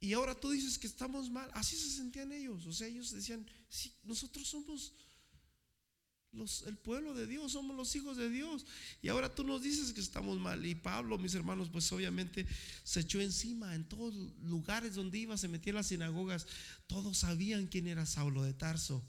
Y 0.00 0.12
ahora 0.12 0.34
tú 0.34 0.50
dices 0.50 0.78
que 0.78 0.86
estamos 0.86 1.30
mal. 1.30 1.50
Así 1.54 1.76
se 1.76 1.88
sentían 1.88 2.32
ellos. 2.32 2.66
O 2.66 2.72
sea, 2.72 2.86
ellos 2.86 3.10
decían, 3.12 3.46
sí, 3.70 3.94
nosotros 4.02 4.46
somos 4.46 4.92
el 6.66 6.76
pueblo 6.76 7.14
de 7.14 7.26
Dios, 7.26 7.52
somos 7.52 7.76
los 7.76 7.94
hijos 7.96 8.16
de 8.16 8.28
Dios. 8.28 8.66
Y 9.02 9.08
ahora 9.08 9.34
tú 9.34 9.44
nos 9.44 9.62
dices 9.62 9.92
que 9.92 10.00
estamos 10.00 10.38
mal. 10.38 10.64
Y 10.66 10.74
Pablo, 10.74 11.18
mis 11.18 11.34
hermanos, 11.34 11.68
pues 11.70 11.90
obviamente 11.92 12.46
se 12.82 13.00
echó 13.00 13.20
encima 13.20 13.74
en 13.74 13.84
todos 13.84 14.14
lugares 14.42 14.94
donde 14.94 15.18
iba, 15.18 15.36
se 15.36 15.48
metía 15.48 15.70
en 15.70 15.76
las 15.76 15.86
sinagogas. 15.88 16.46
Todos 16.86 17.18
sabían 17.18 17.66
quién 17.66 17.86
era 17.86 18.06
Saulo 18.06 18.42
de 18.42 18.52
Tarso. 18.52 19.02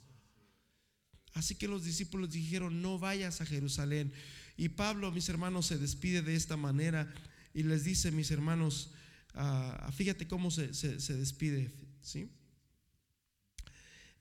Así 1.34 1.55
que 1.55 1.67
los 1.67 1.84
discípulos 1.84 2.32
dijeron, 2.32 2.82
no 2.82 2.97
vayas 2.97 3.41
a 3.41 3.45
Jerusalén. 3.45 4.13
Y 4.55 4.69
Pablo, 4.69 5.11
mis 5.11 5.28
hermanos, 5.28 5.65
se 5.65 5.78
despide 5.78 6.21
de 6.21 6.36
esta 6.36 6.55
manera 6.55 7.13
y 7.53 7.63
les 7.63 7.84
dice, 7.84 8.11
mis 8.11 8.32
hermanos, 8.32 8.91
uh, 9.34 9.91
fíjate 9.91 10.28
cómo 10.28 10.49
se, 10.49 10.73
se, 10.73 10.99
se, 11.01 11.17
despide. 11.17 11.73
¿sí? 12.01 12.30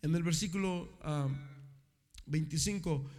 En 0.02 0.14
el 0.14 0.22
versículo 0.24 0.98
uh, 1.05 1.53
25, 2.26 3.10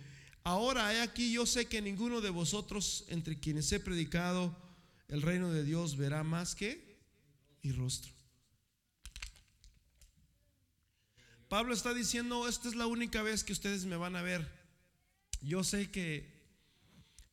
ahora 0.43 0.93
he 0.93 1.01
aquí 1.01 1.31
yo 1.31 1.45
sé 1.45 1.67
que 1.67 1.81
ninguno 1.81 2.21
de 2.21 2.29
vosotros 2.29 3.05
entre 3.09 3.39
quienes 3.39 3.71
he 3.71 3.79
predicado 3.79 4.55
el 5.07 5.21
reino 5.21 5.51
de 5.51 5.63
Dios 5.63 5.97
verá 5.97 6.23
más 6.23 6.55
que 6.55 6.99
mi 7.61 7.71
rostro. 7.71 8.11
Pablo 11.47 11.73
está 11.73 11.93
diciendo, 11.93 12.47
esta 12.47 12.67
es 12.67 12.75
la 12.75 12.87
única 12.87 13.21
vez 13.21 13.43
que 13.43 13.53
ustedes 13.53 13.85
me 13.85 13.97
van 13.97 14.15
a 14.15 14.21
ver. 14.21 14.49
Yo 15.41 15.63
sé 15.63 15.91
que... 15.91 16.33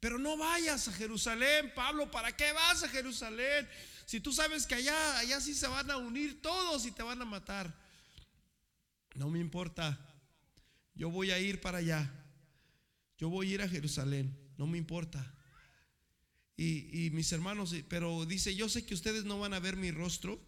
Pero 0.01 0.19
no 0.19 0.37
vayas 0.37 0.89
a 0.89 0.93
Jerusalén, 0.93 1.73
Pablo, 1.75 2.11
¿para 2.11 2.37
qué 2.37 2.53
vas 2.53 2.83
a 2.83 2.89
Jerusalén? 2.89 3.69
Si 4.05 4.21
tú 4.21 4.33
sabes 4.33 4.67
que 4.67 4.75
allá, 4.75 5.19
allá 5.19 5.41
sí 5.41 5.55
se 5.55 5.69
van 5.69 5.91
a 5.91 5.97
unir 5.97 6.43
todos 6.43 6.85
y 6.87 6.91
te 6.91 7.03
van 7.03 7.23
a 7.23 7.25
matar. 7.25 7.73
No 9.15 9.31
me 9.31 9.39
importa. 9.39 10.12
Yo 10.95 11.11
voy 11.11 11.31
a 11.31 11.39
ir 11.39 11.61
para 11.61 11.79
allá. 11.79 12.13
Yo 13.19 13.29
voy 13.29 13.51
a 13.51 13.55
ir 13.55 13.63
a 13.63 13.69
Jerusalén. 13.69 14.37
No 14.59 14.67
me 14.67 14.79
importa. 14.79 15.35
Y, 16.57 17.07
y 17.07 17.11
mis 17.11 17.33
hermanos, 17.33 17.75
pero 17.89 18.27
dice, 18.27 18.55
yo 18.55 18.69
sé 18.69 18.85
que 18.85 18.95
ustedes 18.95 19.25
no 19.25 19.39
van 19.39 19.55
a 19.55 19.61
ver 19.61 19.77
mi 19.77 19.91
rostro, 19.91 20.41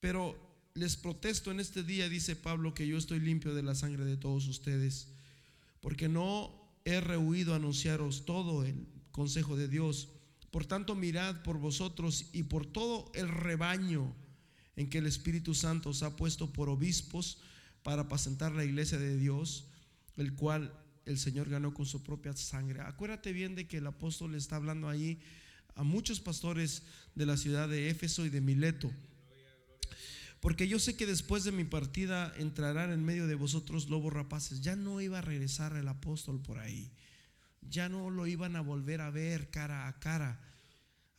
pero 0.00 0.36
les 0.74 0.96
protesto 0.96 1.50
en 1.50 1.60
este 1.60 1.82
día, 1.82 2.08
dice 2.08 2.36
Pablo, 2.36 2.74
que 2.74 2.86
yo 2.86 2.98
estoy 2.98 3.20
limpio 3.20 3.54
de 3.54 3.62
la 3.62 3.74
sangre 3.74 4.04
de 4.04 4.16
todos 4.16 4.46
ustedes, 4.46 5.08
porque 5.80 6.08
no 6.08 6.54
he 6.84 7.00
rehuido 7.00 7.54
anunciaros 7.54 8.24
todo 8.24 8.64
el 8.64 8.86
consejo 9.10 9.56
de 9.56 9.68
Dios. 9.68 10.10
Por 10.50 10.66
tanto, 10.66 10.94
mirad 10.94 11.42
por 11.42 11.58
vosotros 11.58 12.26
y 12.32 12.44
por 12.44 12.66
todo 12.66 13.10
el 13.14 13.28
rebaño 13.28 14.14
en 14.76 14.88
que 14.88 14.98
el 14.98 15.06
Espíritu 15.06 15.54
Santo 15.54 15.90
os 15.90 16.02
ha 16.02 16.16
puesto 16.16 16.52
por 16.52 16.68
obispos 16.68 17.38
para 17.82 18.02
apacentar 18.02 18.52
la 18.52 18.64
iglesia 18.64 18.98
de 18.98 19.16
Dios, 19.16 19.66
el 20.16 20.34
cual 20.34 20.72
el 21.06 21.18
Señor 21.18 21.48
ganó 21.48 21.72
con 21.74 21.86
su 21.86 22.02
propia 22.02 22.34
sangre. 22.36 22.80
Acuérdate 22.80 23.32
bien 23.32 23.54
de 23.54 23.66
que 23.66 23.78
el 23.78 23.86
apóstol 23.86 24.34
está 24.34 24.56
hablando 24.56 24.88
allí 24.88 25.18
a 25.74 25.82
muchos 25.82 26.20
pastores 26.20 26.82
de 27.14 27.26
la 27.26 27.36
ciudad 27.36 27.68
de 27.68 27.90
Éfeso 27.90 28.26
y 28.26 28.30
de 28.30 28.40
Mileto 28.40 28.90
porque 30.40 30.68
yo 30.68 30.78
sé 30.78 30.96
que 30.96 31.06
después 31.06 31.44
de 31.44 31.52
mi 31.52 31.64
partida 31.64 32.32
entrarán 32.36 32.92
en 32.92 33.04
medio 33.04 33.26
de 33.26 33.34
vosotros 33.34 33.88
lobos 33.88 34.12
rapaces. 34.12 34.60
Ya 34.60 34.76
no 34.76 35.00
iba 35.00 35.18
a 35.18 35.22
regresar 35.22 35.74
el 35.74 35.88
apóstol 35.88 36.40
por 36.40 36.58
ahí. 36.58 36.92
Ya 37.68 37.88
no 37.88 38.08
lo 38.10 38.26
iban 38.26 38.54
a 38.54 38.60
volver 38.60 39.00
a 39.00 39.10
ver 39.10 39.50
cara 39.50 39.88
a 39.88 39.98
cara. 39.98 40.40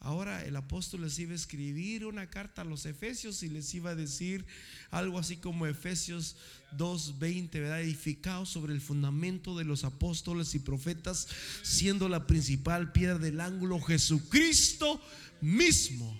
Ahora 0.01 0.45
el 0.45 0.55
apóstol 0.55 1.01
les 1.01 1.19
iba 1.19 1.33
a 1.33 1.35
escribir 1.35 2.05
una 2.05 2.29
carta 2.29 2.61
a 2.61 2.65
los 2.65 2.85
efesios 2.85 3.43
y 3.43 3.49
les 3.49 3.73
iba 3.73 3.89
a 3.89 3.95
decir 3.95 4.45
algo 4.91 5.19
así 5.19 5.35
como 5.35 5.67
Efesios 5.67 6.37
2:20, 6.77 7.59
¿verdad? 7.59 7.81
Edificado 7.81 8.45
sobre 8.45 8.73
el 8.73 8.79
fundamento 8.79 9.57
de 9.57 9.65
los 9.65 9.83
apóstoles 9.83 10.55
y 10.55 10.59
profetas, 10.59 11.27
siendo 11.63 12.07
la 12.07 12.27
principal 12.27 12.93
piedra 12.93 13.17
del 13.17 13.41
ángulo 13.41 13.81
Jesucristo 13.81 15.01
mismo. 15.41 16.17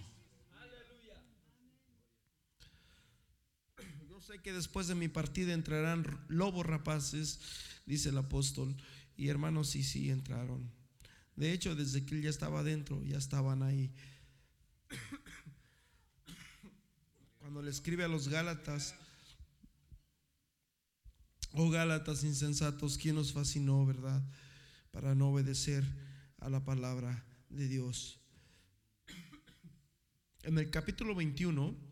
sé 4.30 4.40
que 4.44 4.54
después 4.54 4.88
de 4.88 4.94
mi 4.94 5.08
partida 5.08 5.54
entrarán 5.54 6.06
lobos 6.28 6.64
rapaces, 6.64 7.40
dice 7.88 8.10
el 8.10 8.18
apóstol. 8.18 8.76
Y 9.18 9.30
hermanos, 9.30 9.70
sí, 9.70 9.84
sí, 9.84 10.12
entraron. 10.12 10.70
De 11.40 11.54
hecho, 11.54 11.74
desde 11.76 12.06
que 12.06 12.16
él 12.16 12.22
ya 12.22 12.30
estaba 12.30 12.60
adentro, 12.60 13.02
ya 13.06 13.18
estaban 13.18 13.64
ahí. 13.64 13.92
Cuando 17.40 17.62
le 17.62 17.72
escribe 17.72 18.04
a 18.04 18.10
los 18.10 18.28
Gálatas, 18.28 18.94
oh 21.54 21.70
Gálatas 21.70 22.24
insensatos, 22.24 22.98
¿quién 22.98 23.16
nos 23.16 23.32
fascinó, 23.32 23.86
verdad? 23.86 24.22
Para 24.92 25.16
no 25.16 25.30
obedecer 25.30 25.86
a 26.40 26.50
la 26.50 26.64
palabra 26.66 27.26
de 27.50 27.68
Dios. 27.70 28.20
En 30.44 30.58
el 30.58 30.70
capítulo 30.70 31.16
21 31.16 31.90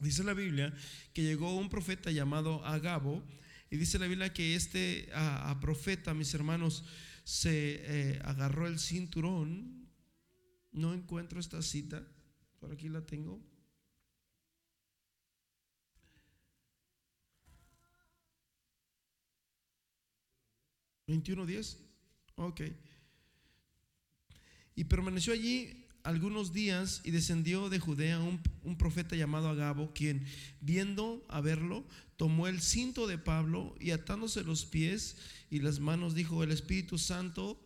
Dice 0.00 0.24
la 0.24 0.34
Biblia 0.34 0.74
que 1.12 1.22
llegó 1.22 1.56
un 1.56 1.68
profeta 1.70 2.10
llamado 2.10 2.64
Agabo 2.66 3.24
y 3.70 3.76
dice 3.76 3.98
la 3.98 4.06
Biblia 4.06 4.32
que 4.32 4.54
este 4.54 5.08
a, 5.14 5.56
profeta, 5.60 6.14
mis 6.14 6.34
hermanos, 6.34 6.84
se 7.24 8.12
eh, 8.12 8.20
agarró 8.24 8.66
el 8.66 8.78
cinturón. 8.78 9.88
No 10.72 10.92
encuentro 10.92 11.40
esta 11.40 11.62
cita, 11.62 12.06
por 12.60 12.72
aquí 12.72 12.88
la 12.88 13.04
tengo. 13.04 13.40
¿21.10? 21.06 21.78
Ok. 22.36 22.62
Y 24.74 24.84
permaneció 24.84 25.32
allí 25.32 25.83
algunos 26.04 26.52
días 26.52 27.00
y 27.02 27.10
descendió 27.10 27.70
de 27.70 27.80
Judea 27.80 28.20
un, 28.20 28.40
un, 28.62 28.76
profeta 28.76 29.16
llamado 29.16 29.48
Agabo, 29.48 29.92
quien 29.94 30.26
viendo 30.60 31.24
a 31.28 31.40
verlo, 31.40 31.84
tomó 32.16 32.46
el 32.46 32.60
cinto 32.60 33.06
de 33.06 33.18
Pablo 33.18 33.74
y 33.80 33.90
atándose 33.90 34.44
los 34.44 34.66
pies 34.66 35.16
y 35.50 35.60
las 35.60 35.80
manos, 35.80 36.14
dijo, 36.14 36.44
el 36.44 36.50
Espíritu 36.50 36.98
Santo, 36.98 37.58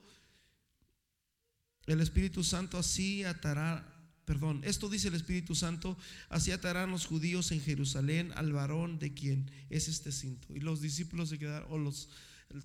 el 1.87 2.01
Espíritu 2.01 2.45
Santo 2.45 2.79
así 2.79 3.25
atará, 3.25 3.93
perdón, 4.25 4.61
esto 4.63 4.89
dice 4.89 5.09
el 5.09 5.15
Espíritu 5.15 5.57
Santo, 5.57 5.99
así 6.29 6.53
atarán 6.53 6.93
los 6.93 7.07
judíos 7.07 7.51
en 7.51 7.61
Jerusalén 7.61 8.33
al 8.37 8.53
varón 8.53 9.01
de 9.01 9.15
quien 9.15 9.51
es 9.69 9.89
este 9.89 10.13
cinto. 10.13 10.55
Y 10.55 10.61
los 10.61 10.81
discípulos 10.81 11.31
se 11.31 11.39
quedaron, 11.39 11.73
o 11.73 11.79
los, 11.79 12.09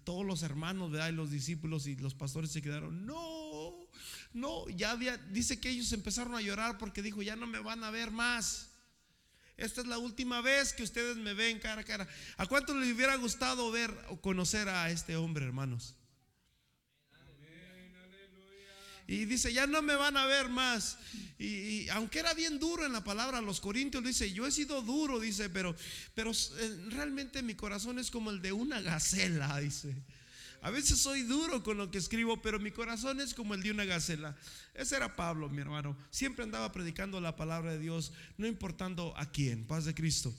todos 0.03 0.23
los 0.23 0.43
hermanos, 0.43 0.91
¿verdad? 0.91 1.09
Y 1.09 1.15
los 1.15 1.31
discípulos 1.31 1.87
y 1.87 1.95
los 1.95 2.13
pastores 2.13 2.51
se 2.51 2.61
quedaron, 2.61 3.07
no 3.07 3.87
no, 4.33 4.67
ya 4.69 4.95
dice 5.31 5.59
que 5.59 5.69
ellos 5.69 5.91
empezaron 5.93 6.35
a 6.35 6.41
llorar 6.41 6.77
porque 6.77 7.01
dijo, 7.01 7.21
ya 7.21 7.35
no 7.35 7.47
me 7.47 7.59
van 7.59 7.83
a 7.83 7.91
ver 7.91 8.11
más. 8.11 8.69
Esta 9.55 9.81
es 9.81 9.87
la 9.87 9.99
última 9.99 10.41
vez 10.41 10.73
que 10.73 10.83
ustedes 10.83 11.15
me 11.17 11.33
ven 11.33 11.59
cara 11.59 11.81
a 11.81 11.83
cara. 11.83 12.07
¿A 12.37 12.47
cuánto 12.47 12.73
les 12.73 12.93
hubiera 12.93 13.15
gustado 13.15 13.71
ver 13.71 13.95
o 14.09 14.19
conocer 14.19 14.67
a 14.67 14.89
este 14.89 15.15
hombre, 15.15 15.45
hermanos? 15.45 15.95
Y 19.05 19.25
dice, 19.25 19.51
ya 19.51 19.67
no 19.67 19.81
me 19.81 19.95
van 19.95 20.17
a 20.17 20.25
ver 20.25 20.49
más. 20.49 20.97
Y, 21.37 21.89
aunque 21.89 22.19
era 22.19 22.33
bien 22.33 22.57
duro 22.57 22.85
en 22.85 22.93
la 22.93 23.03
palabra, 23.03 23.41
los 23.41 23.59
corintios 23.59 24.03
dice, 24.03 24.31
yo 24.31 24.47
he 24.47 24.51
sido 24.51 24.81
duro, 24.81 25.19
dice, 25.19 25.49
pero, 25.49 25.75
pero 26.15 26.31
eh, 26.31 26.85
realmente 26.89 27.43
mi 27.43 27.53
corazón 27.53 27.99
es 27.99 28.09
como 28.09 28.31
el 28.31 28.41
de 28.41 28.53
una 28.53 28.81
gacela, 28.81 29.59
dice. 29.59 29.93
A 30.63 30.71
veces 30.71 30.99
soy 30.99 31.23
duro 31.23 31.61
con 31.61 31.75
lo 31.75 31.91
que 31.91 31.97
escribo, 31.97 32.41
pero 32.41 32.57
mi 32.57 32.71
corazón 32.71 33.19
es 33.19 33.33
como 33.33 33.53
el 33.53 33.61
de 33.61 33.71
una 33.71 33.83
gacela. 33.83 34.33
Ese 34.73 34.95
era 34.95 35.13
Pablo, 35.13 35.49
mi 35.49 35.61
hermano. 35.61 35.97
Siempre 36.09 36.45
andaba 36.45 36.71
predicando 36.71 37.19
la 37.19 37.35
palabra 37.35 37.73
de 37.73 37.79
Dios, 37.79 38.13
no 38.37 38.47
importando 38.47 39.13
a 39.17 39.29
quién, 39.29 39.65
paz 39.65 39.83
de 39.83 39.93
Cristo. 39.93 40.33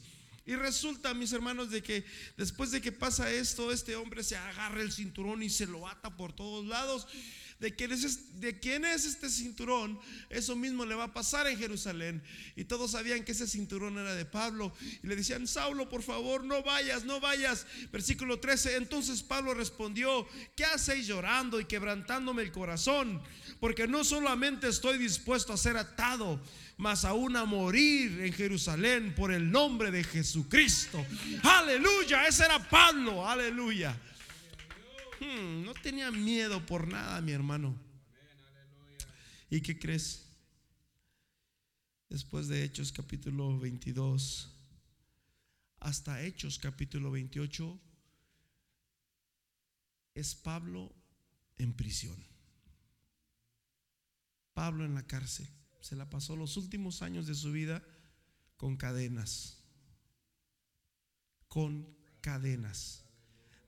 Y 0.46 0.56
resulta, 0.56 1.12
mis 1.12 1.34
hermanos, 1.34 1.70
de 1.70 1.82
que 1.82 2.06
después 2.38 2.70
de 2.70 2.80
que 2.80 2.90
pasa 2.90 3.30
esto, 3.30 3.70
este 3.70 3.96
hombre 3.96 4.24
se 4.24 4.36
agarra 4.36 4.80
el 4.80 4.92
cinturón 4.92 5.42
y 5.42 5.50
se 5.50 5.66
lo 5.66 5.86
ata 5.86 6.16
por 6.16 6.32
todos 6.32 6.64
lados 6.64 7.06
de 7.60 7.74
quién, 7.74 7.92
es, 7.92 8.04
es 8.04 9.04
este 9.04 9.30
cinturón, 9.30 9.98
eso 10.28 10.56
mismo 10.56 10.84
le 10.84 10.94
va 10.94 11.04
a 11.04 11.14
pasar 11.14 11.46
en 11.46 11.58
Jerusalén. 11.58 12.22
Y 12.56 12.64
todos 12.64 12.90
sabían 12.92 13.24
que 13.24 13.32
ese 13.32 13.46
cinturón 13.46 13.98
era 13.98 14.14
de 14.14 14.24
Pablo. 14.24 14.72
Y 15.02 15.06
le 15.06 15.16
decían, 15.16 15.46
Saulo, 15.46 15.88
por 15.88 16.02
favor, 16.02 16.44
no 16.44 16.62
vayas, 16.62 17.04
no 17.04 17.20
vayas. 17.20 17.66
Versículo 17.92 18.40
13, 18.40 18.76
entonces 18.76 19.22
Pablo 19.22 19.54
respondió, 19.54 20.26
¿qué 20.56 20.64
hacéis 20.64 21.06
llorando 21.06 21.60
y 21.60 21.64
quebrantándome 21.64 22.42
el 22.42 22.52
corazón? 22.52 23.22
Porque 23.60 23.86
no 23.86 24.04
solamente 24.04 24.68
estoy 24.68 24.98
dispuesto 24.98 25.52
a 25.52 25.56
ser 25.56 25.76
atado, 25.76 26.40
mas 26.76 27.04
aún 27.04 27.36
a 27.36 27.44
morir 27.44 28.20
en 28.20 28.32
Jerusalén 28.32 29.14
por 29.14 29.32
el 29.32 29.50
nombre 29.50 29.90
de 29.90 30.04
Jesucristo. 30.04 31.04
Aleluya, 31.42 32.26
ese 32.26 32.44
era 32.44 32.58
Pablo, 32.68 33.26
aleluya. 33.26 33.96
Hmm, 35.24 35.64
no 35.64 35.72
tenía 35.74 36.10
miedo 36.10 36.64
por 36.66 36.86
nada, 36.86 37.20
mi 37.22 37.32
hermano. 37.32 37.74
¿Y 39.50 39.60
qué 39.62 39.78
crees? 39.78 40.24
después 42.14 42.46
de 42.46 42.62
Hechos 42.62 42.92
capítulo 42.92 43.58
22 43.58 44.54
hasta 45.80 46.22
Hechos 46.22 46.60
capítulo 46.60 47.10
28, 47.10 47.78
es 50.14 50.34
Pablo 50.36 50.94
en 51.58 51.74
prisión. 51.74 52.16
Pablo 54.54 54.84
en 54.84 54.94
la 54.94 55.06
cárcel. 55.06 55.48
Se 55.80 55.96
la 55.96 56.08
pasó 56.08 56.36
los 56.36 56.56
últimos 56.56 57.02
años 57.02 57.26
de 57.26 57.34
su 57.34 57.52
vida 57.52 57.82
con 58.56 58.76
cadenas. 58.76 59.58
Con 61.48 61.94
cadenas. 62.20 63.03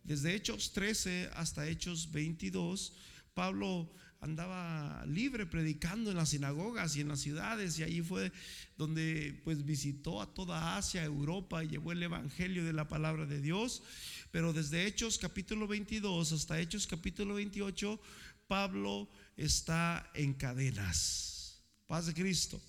Desde 0.06 0.36
Hechos 0.36 0.72
13 0.72 1.30
hasta 1.34 1.66
Hechos 1.66 2.12
22, 2.12 2.92
Pablo 3.34 3.92
andaba 4.20 5.04
libre 5.04 5.46
predicando 5.46 6.12
en 6.12 6.16
las 6.16 6.28
sinagogas 6.28 6.94
y 6.94 7.00
en 7.00 7.08
las 7.08 7.18
ciudades 7.18 7.76
y 7.80 7.82
allí 7.82 8.02
fue 8.02 8.30
donde 8.78 9.40
pues 9.42 9.64
visitó 9.64 10.22
a 10.22 10.32
toda 10.32 10.76
Asia, 10.76 11.02
Europa 11.02 11.64
y 11.64 11.70
llevó 11.70 11.90
el 11.90 12.04
evangelio 12.04 12.64
de 12.64 12.72
la 12.72 12.86
palabra 12.86 13.26
de 13.26 13.40
Dios. 13.40 13.82
Pero 14.30 14.52
desde 14.52 14.86
Hechos 14.86 15.18
capítulo 15.18 15.66
22 15.66 16.30
hasta 16.30 16.60
Hechos 16.60 16.86
capítulo 16.86 17.34
28, 17.34 18.00
Pablo 18.46 19.10
está 19.36 20.08
en 20.14 20.34
cadenas. 20.34 21.64
Paz 21.88 22.06
de 22.06 22.14
Cristo. 22.14 22.60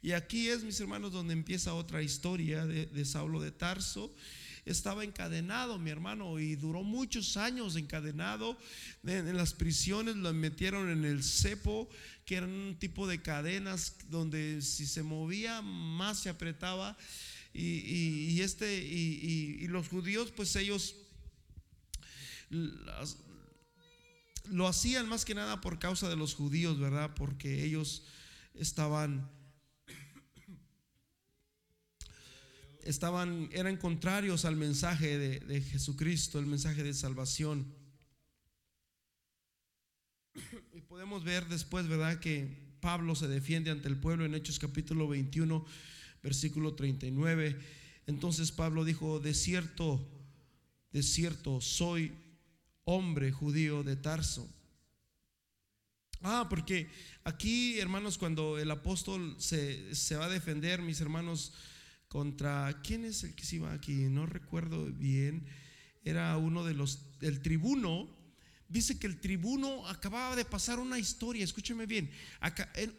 Y 0.00 0.12
aquí 0.12 0.48
es, 0.48 0.64
mis 0.64 0.80
hermanos, 0.80 1.12
donde 1.12 1.34
empieza 1.34 1.74
otra 1.74 2.02
historia 2.02 2.64
de, 2.64 2.86
de 2.86 3.04
Saulo 3.04 3.38
de 3.38 3.50
Tarso 3.50 4.10
estaba 4.64 5.04
encadenado, 5.04 5.78
mi 5.78 5.90
hermano, 5.90 6.38
y 6.38 6.56
duró 6.56 6.82
muchos 6.82 7.36
años 7.36 7.76
encadenado. 7.76 8.58
En, 9.04 9.36
las 9.36 9.54
prisiones 9.54 10.16
lo 10.16 10.32
metieron 10.32 10.90
en 10.90 11.04
el 11.04 11.22
cepo, 11.22 11.88
que 12.24 12.36
era 12.36 12.46
un 12.46 12.76
tipo 12.78 13.06
de 13.06 13.22
cadenas 13.22 13.96
donde 14.08 14.62
si 14.62 14.86
se 14.86 15.02
movía 15.02 15.62
más 15.62 16.20
se 16.20 16.28
apretaba. 16.28 16.96
Y, 17.52 18.40
este, 18.42 18.76
y, 18.76 19.66
los 19.66 19.88
judíos, 19.88 20.30
pues 20.30 20.54
ellos 20.56 20.94
lo 24.44 24.68
hacían 24.68 25.08
más 25.08 25.24
que 25.24 25.34
nada 25.34 25.60
por 25.60 25.78
causa 25.78 26.08
de 26.08 26.16
los 26.16 26.34
judíos, 26.34 26.78
¿verdad? 26.78 27.12
Porque 27.14 27.64
ellos 27.64 28.04
estaban 28.54 29.28
estaban, 32.84 33.48
eran 33.52 33.76
contrarios 33.76 34.44
al 34.44 34.56
mensaje 34.56 35.18
de, 35.18 35.60
Jesucristo, 35.60 36.38
el 36.38 36.46
mensaje 36.46 36.82
de 36.82 36.94
salvación. 36.94 37.74
Y 40.72 40.80
podemos 40.82 41.24
ver 41.24 41.46
después, 41.48 41.88
¿verdad?, 41.88 42.20
que 42.20 42.70
Pablo 42.80 43.14
se 43.14 43.28
defiende 43.28 43.70
ante 43.70 43.88
el 43.88 43.96
pueblo 43.96 44.24
en 44.24 44.34
Hechos 44.34 44.58
capítulo 44.58 45.08
21, 45.08 45.64
versículo 46.22 46.74
39. 46.74 47.58
Entonces 48.06 48.52
Pablo 48.52 48.84
dijo, 48.84 49.20
de 49.20 49.34
cierto, 49.34 50.00
de 50.92 51.02
cierto, 51.02 51.60
soy 51.60 52.12
hombre 52.84 53.32
judío 53.32 53.82
de 53.82 53.96
Tarso. 53.96 54.48
Ah, 56.22 56.46
porque 56.50 56.90
aquí, 57.24 57.78
hermanos, 57.78 58.18
cuando 58.18 58.58
el 58.58 58.70
apóstol 58.70 59.36
se, 59.38 59.94
se 59.94 60.16
va 60.16 60.26
a 60.26 60.30
defender, 60.30 60.82
mis 60.82 61.00
hermanos, 61.00 61.52
contra, 62.10 62.82
¿quién 62.82 63.04
es 63.04 63.22
el 63.22 63.36
que 63.36 63.44
se 63.44 63.56
iba 63.56 63.72
aquí? 63.72 63.92
No 64.08 64.26
recuerdo 64.26 64.84
bien, 64.86 65.46
era 66.04 66.36
uno 66.36 66.64
de 66.64 66.74
los, 66.74 66.98
el 67.20 67.40
tribuno, 67.40 68.10
dice 68.68 68.98
que 68.98 69.06
el 69.06 69.20
tribuno 69.20 69.86
acababa 69.86 70.34
de 70.34 70.44
pasar 70.44 70.80
una 70.80 70.98
historia, 70.98 71.44
escúcheme 71.44 71.86
bien, 71.86 72.10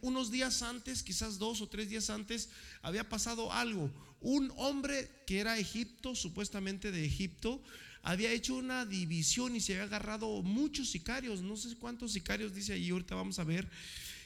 unos 0.00 0.30
días 0.30 0.62
antes, 0.62 1.02
quizás 1.02 1.38
dos 1.38 1.60
o 1.60 1.68
tres 1.68 1.90
días 1.90 2.08
antes, 2.08 2.48
había 2.80 3.06
pasado 3.06 3.52
algo. 3.52 3.92
Un 4.22 4.50
hombre 4.56 5.10
que 5.26 5.40
era 5.40 5.58
Egipto, 5.58 6.14
supuestamente 6.14 6.90
de 6.90 7.04
Egipto, 7.04 7.62
había 8.00 8.32
hecho 8.32 8.54
una 8.54 8.86
división 8.86 9.54
y 9.54 9.60
se 9.60 9.74
había 9.74 9.84
agarrado 9.84 10.40
muchos 10.40 10.88
sicarios, 10.88 11.42
no 11.42 11.58
sé 11.58 11.76
cuántos 11.76 12.12
sicarios 12.12 12.54
dice 12.54 12.72
ahí, 12.72 12.88
ahorita 12.88 13.14
vamos 13.14 13.38
a 13.38 13.44
ver. 13.44 13.68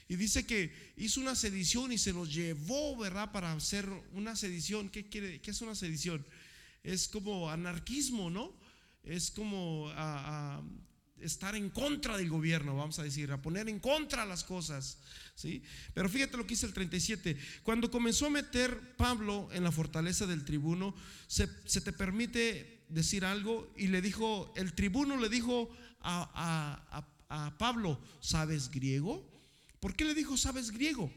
Y 0.09 0.16
dice 0.16 0.46
que 0.46 0.72
hizo 0.96 1.20
una 1.20 1.34
sedición 1.34 1.92
y 1.92 1.98
se 1.98 2.12
los 2.12 2.32
llevó, 2.32 2.96
¿verdad? 2.96 3.32
Para 3.32 3.52
hacer 3.52 3.88
una 4.12 4.36
sedición. 4.36 4.88
¿Qué, 4.88 5.09
quiere, 5.09 5.40
qué 5.40 5.50
es 5.50 5.61
una 5.61 5.74
sedición? 5.74 6.24
Es 6.84 7.09
como 7.09 7.50
anarquismo, 7.50 8.30
¿no? 8.30 8.54
Es 9.02 9.32
como 9.32 9.90
a, 9.94 10.62
estar 11.20 11.57
en 11.57 11.70
contra 11.70 12.16
del 12.16 12.28
gobierno, 12.28 12.76
vamos 12.76 12.98
a 12.98 13.02
decir, 13.02 13.32
a 13.32 13.42
poner 13.42 13.68
en 13.68 13.80
contra 13.80 14.24
las 14.24 14.44
cosas. 14.44 14.98
¿sí? 15.34 15.62
Pero 15.92 16.09
fíjate 16.09 16.36
lo 16.36 16.44
que 16.44 16.54
dice 16.54 16.66
el 16.66 16.72
37. 16.72 17.36
Cuando 17.64 17.90
comenzó 17.90 18.26
a 18.26 18.30
meter 18.30 18.96
Pablo 18.96 19.48
en 19.52 19.64
la 19.64 19.72
fortaleza 19.72 20.26
del 20.26 20.44
tribuno, 20.44 20.94
se, 21.26 21.48
te 21.48 21.92
permite 21.92 22.84
decir 22.88 23.24
algo 23.24 23.72
y 23.76 23.88
le 23.88 24.00
dijo, 24.00 24.52
el 24.57 24.72
tribuno 24.74 25.16
le 25.16 25.28
dijo 25.28 25.68
a, 26.00 27.04
a 27.28 27.59
Pablo, 27.59 28.00
¿sabes 28.20 28.70
griego? 28.70 29.36
¿Por 29.87 29.95
qué 29.95 30.05
le 30.05 30.16
dijo, 30.16 30.37
sabes 30.37 30.72
griego? 30.72 31.12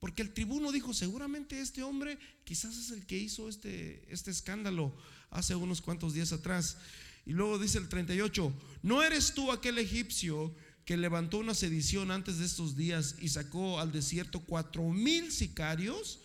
Porque 0.00 0.22
el 0.22 0.34
tribuno 0.34 0.72
dijo, 0.72 0.92
seguramente 0.92 1.60
este 1.60 1.84
hombre 1.84 2.18
quizás 2.42 2.76
es 2.76 2.90
el 2.90 3.06
que 3.06 3.16
hizo 3.16 3.48
este, 3.48 4.12
este 4.12 4.32
escándalo 4.32 4.92
hace 5.30 5.54
unos 5.54 5.80
cuantos 5.80 6.14
días 6.14 6.32
atrás. 6.32 6.78
Y 7.26 7.30
luego 7.30 7.60
dice 7.60 7.78
el 7.78 7.88
38, 7.88 8.52
¿no 8.82 9.04
eres 9.04 9.34
tú 9.34 9.52
aquel 9.52 9.78
egipcio 9.78 10.52
que 10.84 10.96
levantó 10.96 11.38
una 11.38 11.54
sedición 11.54 12.10
antes 12.10 12.38
de 12.38 12.46
estos 12.46 12.76
días 12.76 13.14
y 13.20 13.28
sacó 13.28 13.78
al 13.78 13.92
desierto 13.92 14.40
cuatro 14.40 14.88
mil 14.88 15.30
sicarios? 15.30 16.18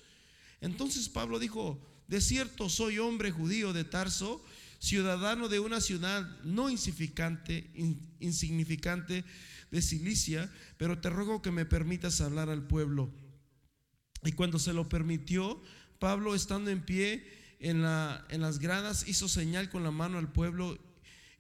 Entonces 0.61 1.09
Pablo 1.09 1.37
dijo, 1.37 1.79
de 2.07 2.21
cierto 2.21 2.69
soy 2.69 2.97
hombre 2.97 3.29
judío 3.29 3.71
de 3.71 3.83
Tarso, 3.83 4.43
ciudadano 4.79 5.47
de 5.47 5.59
una 5.59 5.79
ciudad 5.79 6.41
no 6.41 6.71
insignificante, 6.71 7.69
insignificante 8.19 9.23
de 9.73 9.81
Cilicia, 9.81 10.53
pero 10.77 10.99
te 10.99 11.09
ruego 11.09 11.41
que 11.41 11.49
me 11.49 11.65
permitas 11.65 12.21
hablar 12.21 12.51
al 12.51 12.67
pueblo. 12.67 13.11
Y 14.23 14.33
cuando 14.33 14.59
se 14.59 14.71
lo 14.71 14.87
permitió, 14.87 15.59
Pablo, 15.97 16.35
estando 16.35 16.69
en 16.69 16.85
pie 16.85 17.27
en, 17.59 17.81
la, 17.81 18.23
en 18.29 18.41
las 18.41 18.59
gradas, 18.59 19.07
hizo 19.07 19.27
señal 19.27 19.71
con 19.71 19.83
la 19.83 19.89
mano 19.89 20.19
al 20.19 20.31
pueblo 20.31 20.77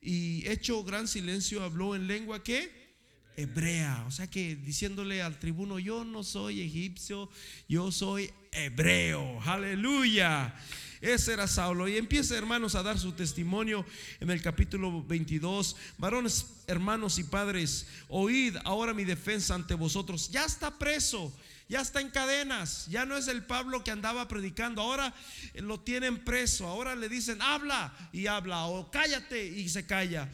y 0.01 0.47
hecho 0.49 0.83
gran 0.83 1.07
silencio, 1.07 1.63
habló 1.63 1.95
en 1.95 2.07
lengua 2.07 2.43
que 2.43 2.95
hebrea. 3.37 4.03
O 4.07 4.11
sea 4.11 4.27
que 4.27 4.55
diciéndole 4.55 5.21
al 5.21 5.37
tribuno, 5.37 5.77
yo 5.77 6.03
no 6.03 6.23
soy 6.23 6.61
egipcio, 6.61 7.29
yo 7.69 7.91
soy 7.91 8.31
hebreo. 8.51 9.39
Aleluya. 9.43 10.55
Ese 11.03 11.33
era 11.33 11.47
Saulo. 11.47 11.89
Y 11.89 11.97
empieza, 11.97 12.37
hermanos, 12.37 12.75
a 12.75 12.81
dar 12.81 12.97
su 12.97 13.11
testimonio 13.11 13.85
en 14.21 14.29
el 14.29 14.41
capítulo 14.41 15.03
22. 15.03 15.75
Varones, 15.97 16.45
hermanos 16.65 17.19
y 17.19 17.25
padres, 17.25 17.87
oíd 18.07 18.55
ahora 18.63 18.93
mi 18.93 19.03
defensa 19.03 19.53
ante 19.53 19.73
vosotros. 19.73 20.31
Ya 20.31 20.45
está 20.45 20.79
preso. 20.79 21.35
Ya 21.67 21.81
está 21.81 22.01
en 22.01 22.09
cadenas, 22.09 22.87
ya 22.89 23.05
no 23.05 23.17
es 23.17 23.27
el 23.27 23.43
Pablo 23.45 23.83
que 23.83 23.89
andaba 23.89 24.27
predicando, 24.27 24.81
ahora 24.81 25.13
lo 25.55 25.79
tienen 25.79 26.23
preso, 26.23 26.67
ahora 26.67 26.93
le 26.93 27.07
dicen 27.07 27.41
habla 27.41 27.93
y 28.11 28.27
habla 28.27 28.65
o 28.65 28.91
cállate 28.91 29.47
y 29.47 29.69
se 29.69 29.85
calla. 29.85 30.29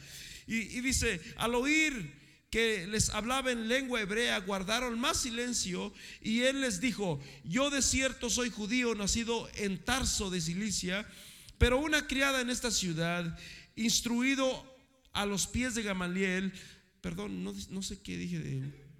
Y, 0.46 0.56
y 0.56 0.80
dice, 0.80 1.20
al 1.36 1.54
oír 1.54 2.19
que 2.50 2.86
les 2.88 3.10
hablaba 3.10 3.52
en 3.52 3.68
lengua 3.68 4.00
hebrea 4.00 4.38
guardaron 4.40 4.98
más 4.98 5.18
silencio 5.18 5.94
y 6.20 6.42
él 6.42 6.60
les 6.60 6.80
dijo, 6.80 7.20
yo 7.44 7.70
de 7.70 7.80
cierto 7.80 8.28
soy 8.28 8.50
judío 8.50 8.94
nacido 8.96 9.48
en 9.54 9.78
Tarso 9.78 10.30
de 10.30 10.40
Cilicia, 10.40 11.06
pero 11.58 11.78
una 11.78 12.08
criada 12.08 12.40
en 12.40 12.50
esta 12.50 12.72
ciudad, 12.72 13.38
instruido 13.76 14.66
a 15.12 15.26
los 15.26 15.46
pies 15.46 15.76
de 15.76 15.84
Gamaliel, 15.84 16.52
perdón, 17.00 17.44
no, 17.44 17.82
sé 17.82 18.00
qué 18.02 18.16
dije 18.16 18.40
de... 18.40 18.90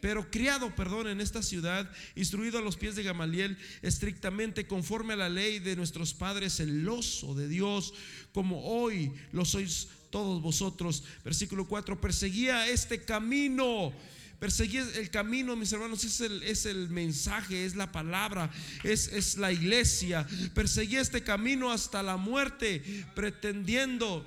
Pero 0.00 0.30
criado, 0.30 0.76
perdón, 0.76 1.08
en 1.08 1.20
esta 1.20 1.42
ciudad, 1.42 1.90
instruido 2.14 2.58
a 2.58 2.62
los 2.62 2.76
pies 2.76 2.94
de 2.94 3.02
Gamaliel, 3.02 3.58
estrictamente 3.82 4.68
conforme 4.68 5.14
a 5.14 5.16
la 5.16 5.28
ley 5.28 5.58
de 5.58 5.74
nuestros 5.74 6.14
padres, 6.14 6.58
celoso 6.58 7.34
de 7.34 7.48
Dios, 7.48 7.94
como 8.32 8.64
hoy 8.64 9.12
lo 9.32 9.44
sois 9.44 9.88
todos 10.10 10.42
vosotros. 10.42 11.04
Versículo 11.24 11.66
4, 11.66 12.00
perseguía 12.00 12.68
este 12.68 13.04
camino. 13.04 13.92
Perseguía 14.38 14.86
el 14.94 15.10
camino, 15.10 15.56
mis 15.56 15.72
hermanos, 15.72 16.04
es 16.04 16.20
el, 16.20 16.42
es 16.44 16.64
el 16.64 16.88
mensaje, 16.90 17.64
es 17.64 17.74
la 17.74 17.90
palabra, 17.90 18.50
es, 18.84 19.08
es 19.08 19.36
la 19.36 19.50
iglesia. 19.50 20.28
Perseguía 20.54 21.00
este 21.00 21.24
camino 21.24 21.72
hasta 21.72 22.04
la 22.04 22.16
muerte, 22.16 23.04
pretendiendo, 23.16 24.24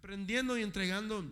prendiendo 0.00 0.56
y 0.56 0.62
entregando 0.62 1.26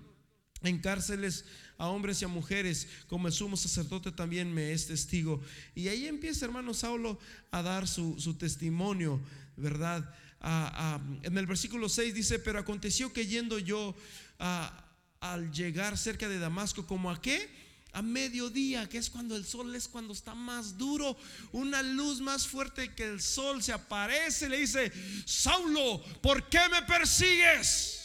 en 0.60 0.78
cárceles 0.78 1.46
a 1.78 1.88
hombres 1.88 2.22
y 2.22 2.24
a 2.24 2.28
mujeres, 2.28 2.86
como 3.08 3.26
el 3.26 3.32
sumo 3.32 3.56
sacerdote 3.56 4.12
también 4.12 4.52
me 4.52 4.72
es 4.72 4.86
testigo. 4.86 5.42
Y 5.74 5.88
ahí 5.88 6.06
empieza, 6.06 6.44
hermano 6.44 6.74
Saulo, 6.74 7.18
a 7.50 7.62
dar 7.62 7.88
su, 7.88 8.20
su 8.20 8.34
testimonio, 8.34 9.20
¿verdad? 9.56 10.14
En 10.42 11.38
el 11.38 11.46
versículo 11.46 11.88
6 11.88 12.14
dice, 12.14 12.38
pero 12.38 12.58
aconteció 12.58 13.12
que 13.12 13.26
yendo 13.26 13.58
yo 13.58 13.94
al 14.38 15.52
llegar 15.52 15.96
cerca 15.96 16.28
de 16.28 16.38
Damasco, 16.38 16.86
como 16.86 17.10
a 17.10 17.20
qué? 17.20 17.62
a 17.94 18.00
mediodía, 18.00 18.88
que 18.88 18.96
es 18.96 19.10
cuando 19.10 19.36
el 19.36 19.44
sol 19.44 19.74
es 19.74 19.86
cuando 19.86 20.14
está 20.14 20.34
más 20.34 20.78
duro, 20.78 21.16
una 21.52 21.82
luz 21.82 22.20
más 22.20 22.46
fuerte 22.46 22.94
que 22.94 23.04
el 23.04 23.20
sol 23.20 23.62
se 23.62 23.72
aparece 23.72 24.48
le 24.48 24.60
dice, 24.60 24.90
Saulo, 25.26 26.02
¿por 26.22 26.48
qué 26.48 26.60
me 26.70 26.82
persigues? 26.82 27.98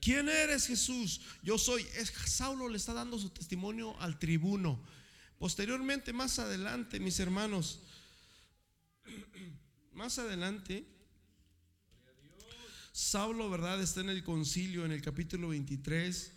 ¿Quién 0.00 0.28
eres 0.28 0.66
Jesús? 0.66 1.20
Yo 1.44 1.56
soy. 1.58 1.86
Saulo 2.26 2.68
le 2.68 2.76
está 2.76 2.92
dando 2.92 3.20
su 3.20 3.30
testimonio 3.30 3.96
al 4.00 4.18
tribuno. 4.18 4.82
Posteriormente, 5.42 6.12
más 6.12 6.38
adelante, 6.38 7.00
mis 7.00 7.18
hermanos, 7.18 7.80
más 9.92 10.16
adelante, 10.20 10.86
Saulo, 12.92 13.50
¿verdad? 13.50 13.82
Está 13.82 14.02
en 14.02 14.10
el 14.10 14.22
concilio, 14.22 14.84
en 14.84 14.92
el 14.92 15.02
capítulo 15.02 15.48
23. 15.48 16.30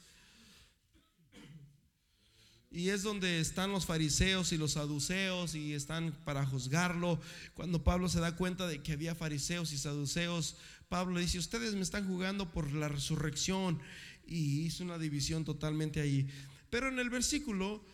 Y 2.72 2.90
es 2.90 3.04
donde 3.04 3.40
están 3.40 3.72
los 3.72 3.86
fariseos 3.86 4.52
y 4.54 4.58
los 4.58 4.72
saduceos 4.72 5.54
y 5.54 5.76
están 5.76 6.12
para 6.26 6.44
juzgarlo. 6.44 7.22
Cuando 7.54 7.84
Pablo 7.84 8.10
se 8.10 8.20
da 8.20 8.36
cuenta 8.36 8.66
de 8.66 8.82
que 8.82 8.94
había 8.94 9.14
fariseos 9.14 9.72
y 9.72 9.78
saduceos, 9.78 10.58
Pablo 10.90 11.20
dice, 11.20 11.38
ustedes 11.38 11.76
me 11.76 11.82
están 11.82 12.08
jugando 12.08 12.52
por 12.52 12.74
la 12.74 12.88
resurrección. 12.88 13.80
Y 14.26 14.62
hizo 14.62 14.84
una 14.84 14.98
división 14.98 15.46
totalmente 15.46 16.02
ahí. 16.02 16.28
Pero 16.72 16.88
en 16.88 16.98
el 16.98 17.12
versículo 17.12 17.86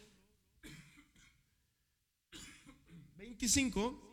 25 3.32 4.12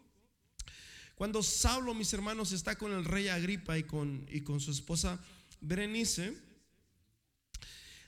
cuando 1.16 1.42
Saulo, 1.42 1.92
mis 1.92 2.12
hermanos, 2.12 2.52
está 2.52 2.78
con 2.78 2.92
el 2.92 3.04
rey 3.04 3.26
Agripa 3.26 3.76
y 3.76 3.82
con, 3.82 4.24
y 4.30 4.42
con 4.42 4.60
su 4.60 4.70
esposa 4.70 5.18
Berenice, 5.60 6.32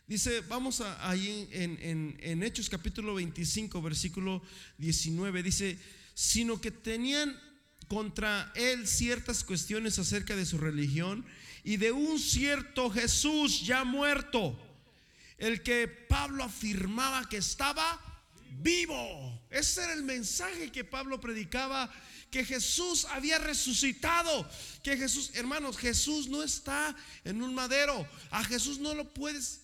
dice, 0.06 0.42
vamos 0.42 0.80
ahí 0.80 1.48
en, 1.50 2.16
en 2.20 2.42
Hechos 2.44 2.70
capítulo 2.70 3.14
25, 3.14 3.82
versículo 3.82 4.40
19, 4.78 5.42
dice, 5.42 5.76
sino 6.14 6.61
que 6.61 6.70
tenían 6.70 7.36
contra 7.88 8.52
él 8.54 8.86
ciertas 8.86 9.42
cuestiones 9.42 9.98
acerca 9.98 10.36
de 10.36 10.46
su 10.46 10.58
religión 10.58 11.26
y 11.64 11.76
de 11.76 11.90
un 11.90 12.20
cierto 12.20 12.88
Jesús 12.88 13.62
ya 13.62 13.82
muerto, 13.82 14.56
el 15.38 15.64
que 15.64 15.88
Pablo 15.88 16.44
afirmaba 16.44 17.28
que 17.28 17.38
estaba 17.38 18.09
vivo. 18.51 19.40
Ese 19.51 19.82
era 19.82 19.92
el 19.92 20.03
mensaje 20.03 20.70
que 20.70 20.84
Pablo 20.84 21.20
predicaba 21.20 21.90
que 22.30 22.44
Jesús 22.44 23.07
había 23.07 23.38
resucitado, 23.38 24.48
que 24.82 24.96
Jesús, 24.96 25.32
hermanos, 25.34 25.76
Jesús 25.76 26.28
no 26.28 26.42
está 26.42 26.94
en 27.24 27.42
un 27.42 27.55
madero, 27.55 28.07
a 28.30 28.44
Jesús 28.44 28.78
no 28.78 28.94
lo 28.94 29.12
puedes, 29.12 29.62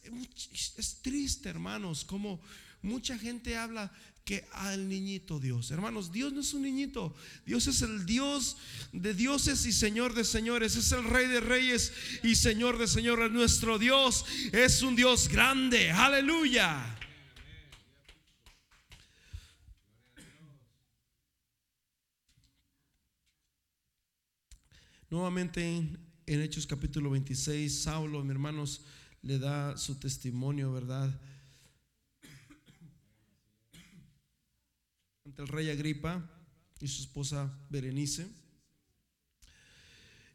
es 0.77 0.97
triste, 1.01 1.49
hermanos, 1.49 2.05
como 2.05 2.41
mucha 2.83 3.17
gente 3.19 3.57
habla 3.57 3.93
que 4.27 4.45
al 4.51 4.89
niñito 4.89 5.39
Dios. 5.39 5.71
Hermanos, 5.71 6.11
Dios 6.11 6.33
no 6.33 6.41
es 6.41 6.53
un 6.53 6.63
niñito. 6.63 7.15
Dios 7.47 7.69
es 7.69 7.81
el 7.83 8.05
Dios 8.07 8.57
de 8.93 9.15
dioses 9.15 9.65
y 9.67 9.73
Señor 9.73 10.15
de 10.15 10.25
señores. 10.25 10.75
Es 10.75 10.91
el 10.91 11.05
Rey 11.05 11.29
de 11.29 11.41
reyes 11.41 11.93
y 12.25 12.35
Señor 12.35 12.77
de 12.77 12.89
señores. 12.89 13.31
Nuestro 13.31 13.79
Dios 13.79 14.25
es 14.51 14.83
un 14.83 14.97
Dios 14.97 15.29
grande. 15.29 15.93
Aleluya. 15.93 16.99
Nuevamente 25.09 25.65
en 25.65 26.43
Hechos 26.43 26.67
capítulo 26.67 27.11
26, 27.11 27.83
Saulo, 27.83 28.23
mis 28.25 28.33
hermanos, 28.33 28.85
le 29.23 29.39
da 29.39 29.77
su 29.77 29.95
testimonio, 30.01 30.73
¿verdad? 30.73 31.21
Ante 35.25 35.43
el 35.43 35.47
rey 35.47 35.71
Agripa 35.71 36.29
y 36.81 36.89
su 36.89 37.03
esposa 37.03 37.57
Berenice. 37.71 38.27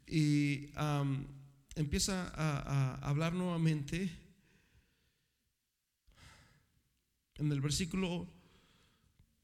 Y 0.06 0.70
empieza 1.74 2.28
a, 2.28 2.62
a 2.62 2.94
hablar 3.06 3.34
nuevamente 3.34 4.10
en 7.34 7.52
el 7.52 7.60
versículo 7.60 8.26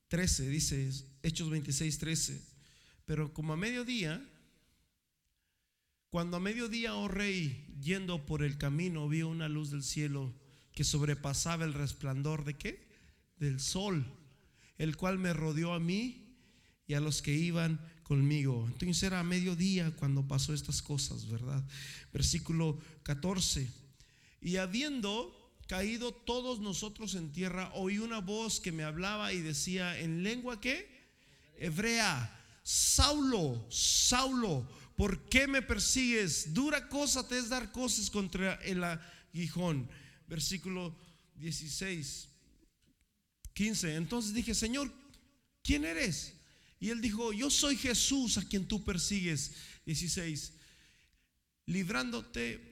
13, 0.08 0.48
dice 0.48 0.90
Hechos 1.22 1.50
26, 1.50 1.98
13. 1.98 2.42
Pero 3.04 3.34
como 3.34 3.52
a 3.52 3.56
mediodía, 3.58 4.26
cuando 6.10 6.36
a 6.38 6.40
mediodía, 6.40 6.94
oh 6.94 7.08
rey, 7.08 7.66
yendo 7.80 8.24
por 8.24 8.42
el 8.42 8.56
camino, 8.56 9.08
vio 9.08 9.28
una 9.28 9.48
luz 9.48 9.70
del 9.70 9.82
cielo 9.82 10.32
que 10.72 10.84
sobrepasaba 10.84 11.64
el 11.64 11.74
resplandor 11.74 12.44
de 12.44 12.54
qué? 12.54 12.88
Del 13.36 13.60
sol, 13.60 14.06
el 14.78 14.96
cual 14.96 15.18
me 15.18 15.32
rodeó 15.32 15.74
a 15.74 15.80
mí 15.80 16.36
y 16.86 16.94
a 16.94 17.00
los 17.00 17.20
que 17.20 17.34
iban 17.34 17.80
conmigo. 18.04 18.66
Entonces 18.66 19.02
era 19.02 19.20
a 19.20 19.24
mediodía 19.24 19.90
cuando 19.96 20.26
pasó 20.26 20.54
estas 20.54 20.80
cosas, 20.80 21.28
¿verdad? 21.28 21.62
Versículo 22.12 22.78
14. 23.02 23.70
Y 24.40 24.56
habiendo 24.56 25.34
caído 25.66 26.12
todos 26.12 26.60
nosotros 26.60 27.14
en 27.14 27.32
tierra, 27.32 27.70
oí 27.74 27.98
una 27.98 28.20
voz 28.20 28.60
que 28.60 28.72
me 28.72 28.84
hablaba 28.84 29.34
y 29.34 29.42
decía 29.42 29.98
en 30.00 30.22
lengua 30.22 30.58
que 30.58 30.88
hebrea, 31.58 32.34
Saulo, 32.62 33.66
Saulo, 33.70 34.66
¿por 34.98 35.28
qué 35.28 35.46
me 35.46 35.62
persigues? 35.62 36.52
Dura 36.52 36.88
cosa 36.88 37.26
te 37.26 37.38
es 37.38 37.48
dar 37.48 37.70
cosas 37.70 38.10
contra 38.10 38.56
el 38.56 38.82
aguijón. 38.82 39.88
Versículo 40.26 40.92
16, 41.36 42.28
15. 43.54 43.94
Entonces 43.94 44.34
dije, 44.34 44.56
Señor, 44.56 44.92
¿quién 45.62 45.84
eres? 45.84 46.34
Y 46.80 46.90
él 46.90 47.00
dijo, 47.00 47.32
yo 47.32 47.48
soy 47.48 47.76
Jesús 47.76 48.38
a 48.38 48.42
quien 48.42 48.66
tú 48.66 48.84
persigues. 48.84 49.52
16, 49.86 50.52
librándote 51.66 52.68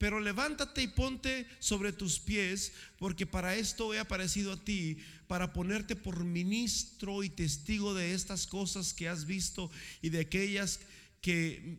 pero 0.00 0.18
levántate 0.18 0.82
y 0.82 0.88
ponte 0.88 1.46
sobre 1.58 1.92
tus 1.92 2.20
pies, 2.20 2.72
porque 2.96 3.26
para 3.26 3.54
esto 3.56 3.92
he 3.92 3.98
aparecido 3.98 4.54
a 4.54 4.64
ti, 4.64 4.96
para 5.26 5.52
ponerte 5.52 5.94
por 5.94 6.24
ministro 6.24 7.22
y 7.22 7.28
testigo 7.28 7.92
de 7.92 8.14
estas 8.14 8.46
cosas 8.46 8.94
que 8.94 9.10
has 9.10 9.26
visto 9.26 9.70
y 10.00 10.08
de 10.08 10.20
aquellas 10.20 10.80
que 11.20 11.78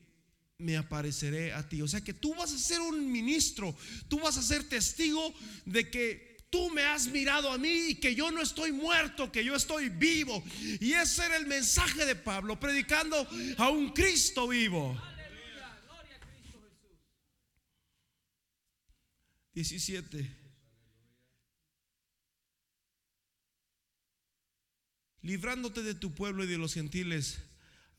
me 0.58 0.78
apareceré 0.78 1.54
a 1.54 1.68
ti. 1.68 1.82
O 1.82 1.88
sea 1.88 2.02
que 2.02 2.14
tú 2.14 2.34
vas 2.36 2.54
a 2.54 2.60
ser 2.60 2.80
un 2.82 3.12
ministro, 3.12 3.76
tú 4.08 4.20
vas 4.20 4.38
a 4.38 4.42
ser 4.42 4.64
testigo 4.64 5.34
de 5.66 5.90
que 5.90 6.32
tú 6.50 6.70
me 6.70 6.84
has 6.84 7.08
mirado 7.08 7.52
a 7.52 7.58
mí 7.58 7.90
y 7.90 7.96
que 7.96 8.14
yo 8.14 8.30
no 8.30 8.42
estoy 8.42 8.72
muerto, 8.72 9.32
que 9.32 9.44
yo 9.44 9.56
estoy 9.56 9.90
vivo. 9.90 10.44
Y 10.80 10.94
ese 10.94 11.26
era 11.26 11.38
el 11.38 11.48
mensaje 11.48 12.06
de 12.06 12.16
Pablo, 12.16 12.60
predicando 12.60 13.28
a 13.58 13.70
un 13.70 13.92
Cristo 13.92 14.48
vivo. 14.48 15.02
17. 19.54 20.38
Librándote 25.24 25.84
de 25.84 25.94
tu 25.94 26.14
pueblo 26.14 26.44
y 26.44 26.48
de 26.48 26.58
los 26.58 26.74
gentiles 26.74 27.40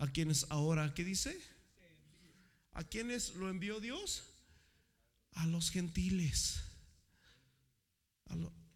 a 0.03 0.09
quienes 0.09 0.46
ahora, 0.48 0.94
¿qué 0.94 1.05
dice? 1.05 1.40
¿A 2.72 2.82
quienes 2.82 3.36
lo 3.36 3.48
envió 3.48 3.78
Dios? 3.78 4.24
A 5.34 5.46
los 5.46 5.70
gentiles. 5.70 6.61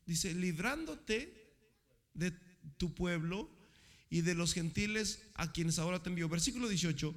dice, 0.06 0.32
librándote 0.34 1.52
de 2.14 2.30
tu 2.76 2.94
pueblo 2.94 3.50
y 4.08 4.20
de 4.20 4.36
los 4.36 4.54
gentiles 4.54 5.20
a 5.34 5.50
quienes 5.50 5.80
ahora 5.80 6.00
te 6.00 6.10
envió. 6.10 6.28
Versículo 6.28 6.68
18, 6.68 7.12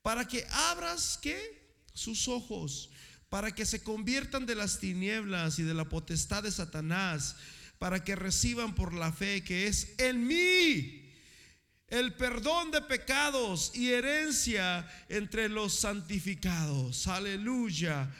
para 0.00 0.28
que 0.28 0.46
abras, 0.50 1.18
¿qué? 1.20 1.74
Sus 1.92 2.28
ojos, 2.28 2.90
para 3.30 3.52
que 3.52 3.66
se 3.66 3.82
conviertan 3.82 4.46
de 4.46 4.54
las 4.54 4.78
tinieblas 4.78 5.58
y 5.58 5.64
de 5.64 5.74
la 5.74 5.88
potestad 5.88 6.44
de 6.44 6.52
Satanás, 6.52 7.34
para 7.80 8.04
que 8.04 8.14
reciban 8.14 8.76
por 8.76 8.94
la 8.94 9.12
fe 9.12 9.42
que 9.42 9.66
es 9.66 9.98
en 9.98 10.24
mí 10.24 11.03
el 11.88 12.14
perdón 12.14 12.70
de 12.70 12.80
pecados 12.82 13.72
y 13.74 13.90
herencia 13.90 14.88
entre 15.08 15.48
los 15.48 15.74
santificados. 15.74 17.06
Aleluya. 17.06 18.10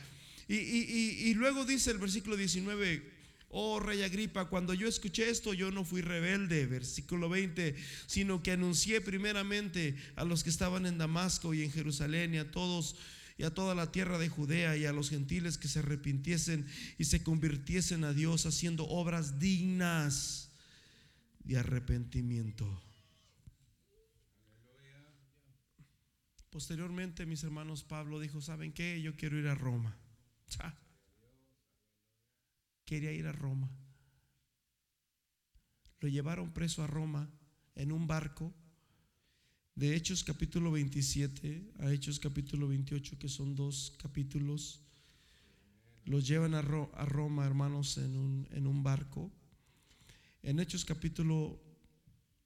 Y, 0.47 1.33
luego 1.35 1.65
dice 1.65 1.91
el 1.91 1.99
versículo 1.99 2.37
19, 2.37 3.03
oh 3.49 3.81
rey 3.81 4.03
Agripa, 4.03 4.47
cuando 4.47 4.75
yo 4.75 4.87
escuché 4.87 5.31
esto, 5.31 5.55
yo 5.55 5.71
no 5.71 5.85
fui 5.85 6.03
rebelde, 6.03 6.67
versículo 6.67 7.29
20, 7.29 7.75
sino 8.07 8.43
que 8.43 8.53
anuncié 8.53 9.01
primeramente 9.01 9.97
a 10.17 10.25
los 10.25 10.45
que 10.45 10.51
estaban 10.51 10.85
en 10.87 10.99
Damasco 10.99 11.55
y 11.55 11.63
en 11.63 11.73
Jerusalén 11.73 12.35
y 12.35 12.39
a 12.39 12.51
todos 12.51 12.97
y 13.37 13.43
a 13.43 13.53
toda 13.53 13.75
la 13.75 13.91
tierra 13.91 14.19
de 14.19 14.29
Judea 14.29 14.77
y 14.77 14.87
a 14.87 14.93
los 14.93 15.11
gentiles 15.11 15.59
que 15.59 15.67
se 15.67 15.81
arrepintiesen 15.81 16.67
y 16.99 17.05
se 17.05 17.25
convirtiesen 17.25 18.05
a 18.05 18.13
Dios 18.13 18.47
haciendo 18.47 18.87
obras 18.87 19.41
dignas 19.41 20.51
de 21.43 21.59
arrepentimiento. 21.59 22.81
Posteriormente, 26.55 27.27
mis 27.27 27.43
hermanos, 27.43 27.83
Pablo 27.83 28.21
dijo, 28.21 28.41
¿saben 28.41 28.73
qué? 28.73 29.03
Yo 29.03 29.17
quiero 29.17 29.37
ir 29.37 29.49
a 29.49 29.57
Roma. 29.57 29.99
Quería 32.85 33.11
ir 33.11 33.27
a 33.27 33.33
Roma. 33.33 33.69
Lo 35.99 36.07
llevaron 36.07 36.53
preso 36.53 36.85
a 36.85 36.87
Roma 36.87 37.29
en 37.75 37.91
un 37.91 38.07
barco. 38.07 38.55
De 39.75 39.97
Hechos 39.97 40.23
capítulo 40.23 40.71
27 40.71 41.73
a 41.81 41.91
Hechos 41.91 42.21
capítulo 42.21 42.69
28, 42.69 43.19
que 43.19 43.29
son 43.29 43.57
dos 43.57 43.93
capítulos, 44.01 44.81
los 46.05 46.25
llevan 46.25 46.55
a, 46.55 46.63
Roma, 46.63 47.47
hermanos, 47.47 47.99
en 47.99 48.15
un, 48.15 48.47
en 48.53 48.69
un 48.69 48.85
barco. 48.85 49.29
En 50.45 50.61
Hechos 50.61 50.85
capítulo 50.85 51.61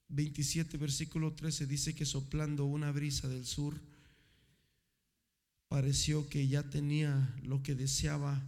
27, 0.08 0.78
versículo 0.78 1.34
13, 1.34 1.66
dice 1.66 1.94
que 1.94 2.06
soplando 2.06 2.64
una 2.64 2.90
brisa 2.90 3.28
del 3.28 3.44
sur, 3.44 3.78
pareció 5.68 6.28
que 6.28 6.48
ya 6.48 6.68
tenía 6.70 7.34
lo 7.42 7.62
que 7.62 7.74
deseaba, 7.74 8.42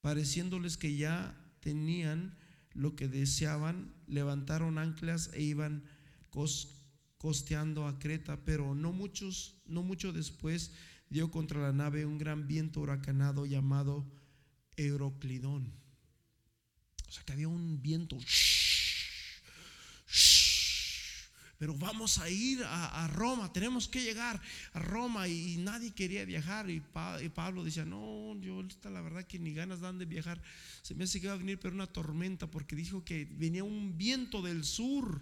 pareciéndoles 0.00 0.76
que 0.76 0.96
ya 0.96 1.34
tenían 1.60 2.36
lo 2.72 2.94
que 2.94 3.08
deseaban, 3.08 3.94
levantaron 4.06 4.78
anclas 4.78 5.30
e 5.32 5.42
iban 5.42 5.82
costeando 7.18 7.86
a 7.86 7.98
Creta, 7.98 8.44
pero 8.44 8.74
no 8.74 8.92
muchos, 8.92 9.60
no 9.66 9.82
mucho 9.82 10.12
después 10.12 10.72
dio 11.10 11.30
contra 11.30 11.60
la 11.60 11.72
nave 11.72 12.06
un 12.06 12.18
gran 12.18 12.46
viento 12.46 12.80
huracanado 12.80 13.46
llamado 13.46 14.06
Euroclidón. 14.76 15.72
O 17.08 17.10
sea 17.10 17.24
que 17.24 17.32
había 17.32 17.48
un 17.48 17.80
viento 17.82 18.18
pero 21.58 21.74
vamos 21.74 22.18
a 22.18 22.30
ir 22.30 22.62
a, 22.64 23.08
Roma, 23.08 23.52
tenemos 23.52 23.88
que 23.88 24.00
llegar 24.00 24.40
a 24.72 24.78
Roma 24.78 25.26
y, 25.26 25.56
nadie 25.58 25.92
quería 25.92 26.24
viajar 26.24 26.70
y, 26.70 26.80
Pablo 27.34 27.64
decía, 27.64 27.84
no, 27.84 28.38
yo 28.40 28.62
la 28.84 29.00
verdad 29.00 29.26
que 29.26 29.40
ni 29.40 29.52
ganas 29.52 29.80
dan 29.80 29.98
de 29.98 30.04
viajar, 30.04 30.40
se 30.82 30.94
me 30.94 31.04
hace 31.04 31.20
que 31.20 31.28
a 31.28 31.34
venir 31.34 31.58
pero 31.58 31.74
una 31.74 31.88
tormenta 31.88 32.46
porque 32.46 32.76
dijo 32.76 33.04
que 33.04 33.24
venía 33.24 33.64
un 33.64 33.98
viento 33.98 34.40
del 34.40 34.64
sur. 34.64 35.20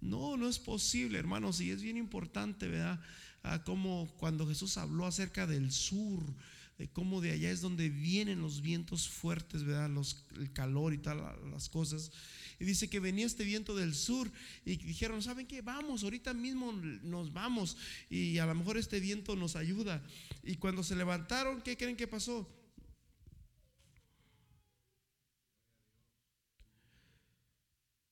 No, 0.00 0.36
no 0.36 0.48
es 0.48 0.58
posible, 0.58 1.18
hermanos, 1.18 1.60
y 1.60 1.70
es 1.70 1.80
bien 1.80 1.96
importante, 1.96 2.68
¿verdad? 2.68 3.00
Ah, 3.44 3.62
como 3.62 4.12
cuando 4.18 4.46
Jesús 4.46 4.76
habló 4.76 5.06
acerca 5.06 5.46
del 5.46 5.70
sur, 5.70 6.22
de 6.78 6.88
cómo 6.88 7.20
de 7.20 7.30
allá 7.30 7.50
es 7.50 7.60
donde 7.60 7.88
vienen 7.88 8.40
los 8.40 8.60
vientos 8.60 9.08
fuertes, 9.08 9.62
¿verdad? 9.62 9.88
Los, 9.90 10.24
el 10.36 10.52
calor 10.52 10.92
y 10.92 10.98
tal, 10.98 11.22
las 11.50 11.68
cosas. 11.68 12.10
Y 12.58 12.64
dice 12.64 12.88
que 12.88 12.98
venía 12.98 13.26
este 13.26 13.44
viento 13.44 13.76
del 13.76 13.94
sur 13.94 14.30
y 14.64 14.76
dijeron, 14.76 15.22
¿saben 15.22 15.46
qué? 15.46 15.62
Vamos, 15.62 16.02
ahorita 16.02 16.34
mismo 16.34 16.72
nos 16.72 17.32
vamos 17.32 17.76
y 18.10 18.38
a 18.38 18.46
lo 18.46 18.54
mejor 18.54 18.76
este 18.76 18.98
viento 18.98 19.36
nos 19.36 19.54
ayuda. 19.54 20.04
Y 20.42 20.56
cuando 20.56 20.82
se 20.82 20.96
levantaron, 20.96 21.62
¿qué 21.62 21.76
creen 21.76 21.96
que 21.96 22.08
pasó? 22.08 22.48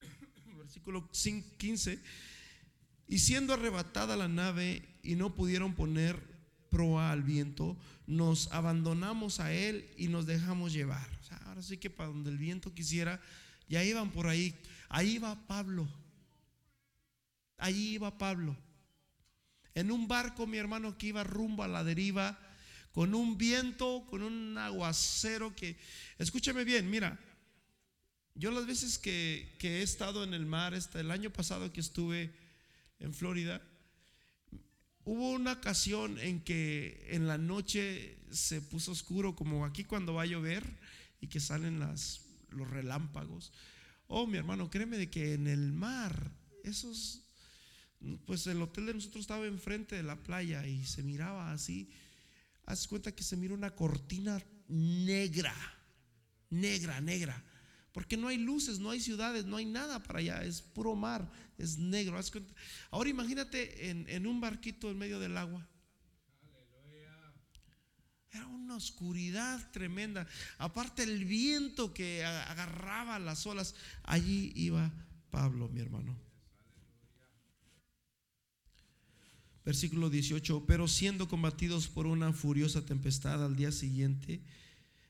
Versículo 0.57 1.11
15. 1.11 2.01
Y 3.09 3.19
siendo 3.19 3.55
arrebatada 3.55 4.17
la 4.17 4.29
nave 4.29 4.89
y 5.03 5.17
no 5.17 5.35
pudieron 5.35 5.75
poner 5.75 6.32
proa 6.73 7.13
al 7.13 7.23
viento, 7.23 7.77
nos 8.07 8.51
abandonamos 8.51 9.41
a 9.41 9.53
él 9.53 9.89
y 9.99 10.09
nos 10.09 10.25
dejamos 10.25 10.73
llevar. 10.73 11.07
ahora 11.45 11.63
sí 11.63 11.77
que 11.77 11.91
para 11.91 12.09
donde 12.09 12.31
el 12.31 12.39
viento 12.39 12.75
quisiera, 12.75 13.21
ya 13.69 13.85
iban 13.85 14.11
por 14.11 14.27
ahí. 14.27 14.59
Ahí 14.89 15.19
va 15.19 15.47
Pablo. 15.47 15.87
Ahí 17.59 17.95
iba 17.95 18.17
Pablo. 18.17 18.57
En 19.75 19.91
un 19.91 20.09
barco, 20.09 20.47
mi 20.47 20.57
hermano, 20.57 20.97
que 20.97 21.09
iba 21.09 21.23
rumbo 21.23 21.63
a 21.63 21.69
la 21.69 21.85
deriva, 21.85 22.39
con 22.93 23.15
un 23.15 23.37
viento, 23.37 24.07
con 24.09 24.23
un 24.23 24.57
aguacero 24.57 25.55
que, 25.55 25.79
escúchame 26.19 26.65
bien, 26.65 26.91
mira, 26.91 27.19
yo 28.35 28.51
las 28.51 28.67
veces 28.67 28.99
que, 28.99 29.55
que 29.59 29.81
he 29.81 29.83
estado 29.83 30.25
en 30.25 30.33
el 30.33 30.47
mar, 30.47 30.75
hasta 30.75 31.01
el 31.01 31.11
año 31.11 31.31
pasado 31.31 31.73
que 31.73 31.81
estuve 31.81 32.33
en 32.99 33.13
Florida, 33.13 33.63
hubo 35.05 35.31
una 35.31 35.53
ocasión 35.53 36.19
en 36.19 36.41
que 36.41 37.07
en 37.11 37.27
la 37.27 37.39
noche 37.39 38.19
se 38.31 38.61
puso 38.61 38.93
oscuro, 38.93 39.35
como 39.35 39.65
aquí 39.65 39.85
cuando 39.85 40.15
va 40.15 40.23
a 40.23 40.27
llover 40.27 40.65
y 41.21 41.29
que 41.29 41.41
salen 41.41 41.81
los 41.81 42.71
relámpagos. 42.71 43.53
Oh, 44.07 44.27
mi 44.27 44.39
hermano, 44.39 44.71
créeme 44.71 44.99
de 44.99 45.11
que 45.11 45.35
en 45.35 45.47
el 45.47 45.73
mar, 45.73 46.33
esos, 46.65 47.23
pues 48.27 48.47
el 48.47 48.61
hotel 48.61 48.87
de 48.87 48.95
nosotros 48.95 49.23
estaba 49.23 49.47
enfrente 49.47 49.97
de 49.97 50.03
la 50.03 50.17
playa 50.17 50.67
y 50.67 50.85
se 50.85 51.03
miraba 51.03 51.53
así. 51.53 51.91
Haz 52.67 52.87
cuenta 52.87 53.13
que 53.13 53.25
se 53.25 53.37
mira 53.37 53.55
una 53.55 53.75
cortina 53.75 54.43
negra, 54.69 55.55
negra, 56.51 57.01
negra. 57.01 57.45
Porque 57.93 58.17
no 58.17 58.29
hay 58.29 58.39
luces, 58.39 58.79
no 58.79 58.91
hay 58.91 59.01
ciudades, 59.01 59.45
no 59.45 59.57
hay 59.57 59.67
nada 59.67 60.03
para 60.03 60.21
allá, 60.21 60.43
es 60.45 60.63
puro 60.63 60.95
mar, 60.95 61.31
es 61.59 61.79
negro. 61.79 62.19
Ahora 62.91 63.11
imagínate 63.11 63.91
en, 63.91 64.09
en 64.09 64.27
un 64.27 64.41
barquito 64.41 64.91
en 64.91 64.99
medio 64.99 65.21
del 65.21 65.37
agua. 65.37 65.69
Era 68.33 68.47
una 68.47 68.77
oscuridad 68.77 69.71
tremenda. 69.73 70.27
Aparte 70.57 71.03
el 71.03 71.27
viento 71.27 71.93
que 71.93 72.25
agarraba 72.25 73.19
las 73.19 73.47
olas. 73.47 73.75
Allí 74.05 74.53
iba 74.57 74.91
Pablo, 75.31 75.69
mi 75.69 75.81
hermano. 75.81 76.17
Versículo 79.65 80.11
18. 80.11 80.65
Pero 80.67 80.89
siendo 80.89 81.29
combatidos 81.29 81.89
por 81.89 82.07
una 82.07 82.33
furiosa 82.33 82.85
tempestad 82.85 83.45
al 83.45 83.55
día 83.55 83.71
siguiente, 83.71 84.41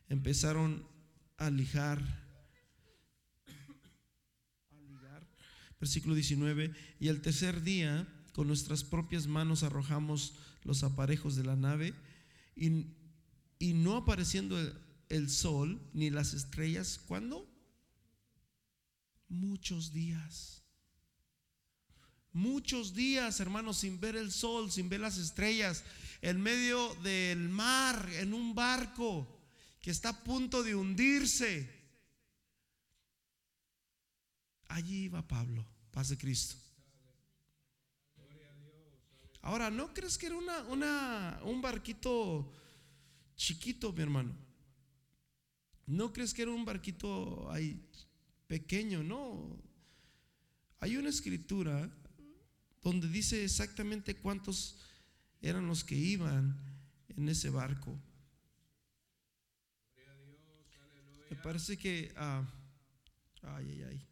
empezaron 0.08 0.84
a 1.38 1.48
lijar. 1.50 2.00
A 4.70 4.76
ligar. 4.88 5.26
Versículo 5.82 6.14
19. 6.14 6.72
Y 6.98 7.08
al 7.08 7.20
tercer 7.20 7.62
día, 7.62 8.08
con 8.32 8.46
nuestras 8.46 8.84
propias 8.84 9.26
manos 9.26 9.64
arrojamos 9.64 10.32
los 10.64 10.82
aparejos 10.82 11.36
de 11.36 11.44
la 11.44 11.56
nave 11.56 11.92
y 12.56 12.86
y 13.62 13.74
no 13.74 13.96
apareciendo 13.96 14.58
el, 15.08 15.30
sol 15.30 15.80
ni 15.94 16.10
las 16.10 16.34
estrellas, 16.34 17.00
¿cuándo? 17.06 17.48
Muchos 19.28 19.92
días. 19.92 20.64
Muchos 22.32 22.92
días, 22.92 23.38
hermanos, 23.38 23.76
sin 23.76 24.00
ver 24.00 24.16
el 24.16 24.32
sol, 24.32 24.72
sin 24.72 24.88
ver 24.88 24.98
las 24.98 25.16
estrellas, 25.16 25.84
en 26.22 26.40
medio 26.40 26.92
del 27.04 27.48
mar, 27.50 28.10
en 28.14 28.34
un 28.34 28.52
barco 28.52 29.28
que 29.80 29.92
está 29.92 30.08
a 30.08 30.24
punto 30.24 30.64
de 30.64 30.74
hundirse. 30.74 31.70
Allí 34.66 35.04
iba 35.04 35.28
Pablo, 35.28 35.64
paz 35.92 36.08
de 36.08 36.18
Cristo. 36.18 36.56
Ahora, 39.42 39.70
¿no 39.70 39.92
crees 39.92 40.18
que 40.18 40.26
era 40.26 40.36
una, 40.36 40.62
una, 40.64 41.40
un 41.44 41.60
barquito 41.60 42.52
chiquito, 43.36 43.92
mi 43.92 44.02
hermano. 44.02 44.32
¿No 45.86 46.12
crees 46.12 46.32
que 46.32 46.42
era 46.42 46.52
un 46.52 46.64
barquito 46.64 47.50
ahí 47.50 47.80
pequeño? 48.46 49.02
No. 49.02 49.56
Hay 50.78 50.96
una 50.96 51.08
escritura 51.08 51.90
donde 52.82 53.08
dice 53.08 53.44
exactamente 53.44 54.16
cuántos 54.16 54.78
eran 55.40 55.66
los 55.66 55.82
que 55.82 55.96
iban 55.96 56.56
en 57.08 57.28
ese 57.28 57.50
barco. 57.50 57.98
Me 61.30 61.36
parece 61.36 61.76
que, 61.76 62.12
ah, 62.16 62.44
ay, 63.42 63.66
ay, 63.70 63.82
ay. 63.82 64.11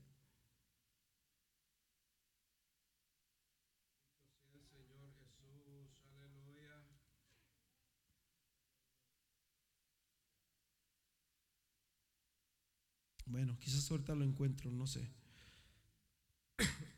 Bueno, 13.30 13.56
quizás 13.60 13.88
ahorita 13.90 14.14
lo 14.16 14.24
encuentro, 14.24 14.72
no 14.72 14.88
sé. 14.88 15.08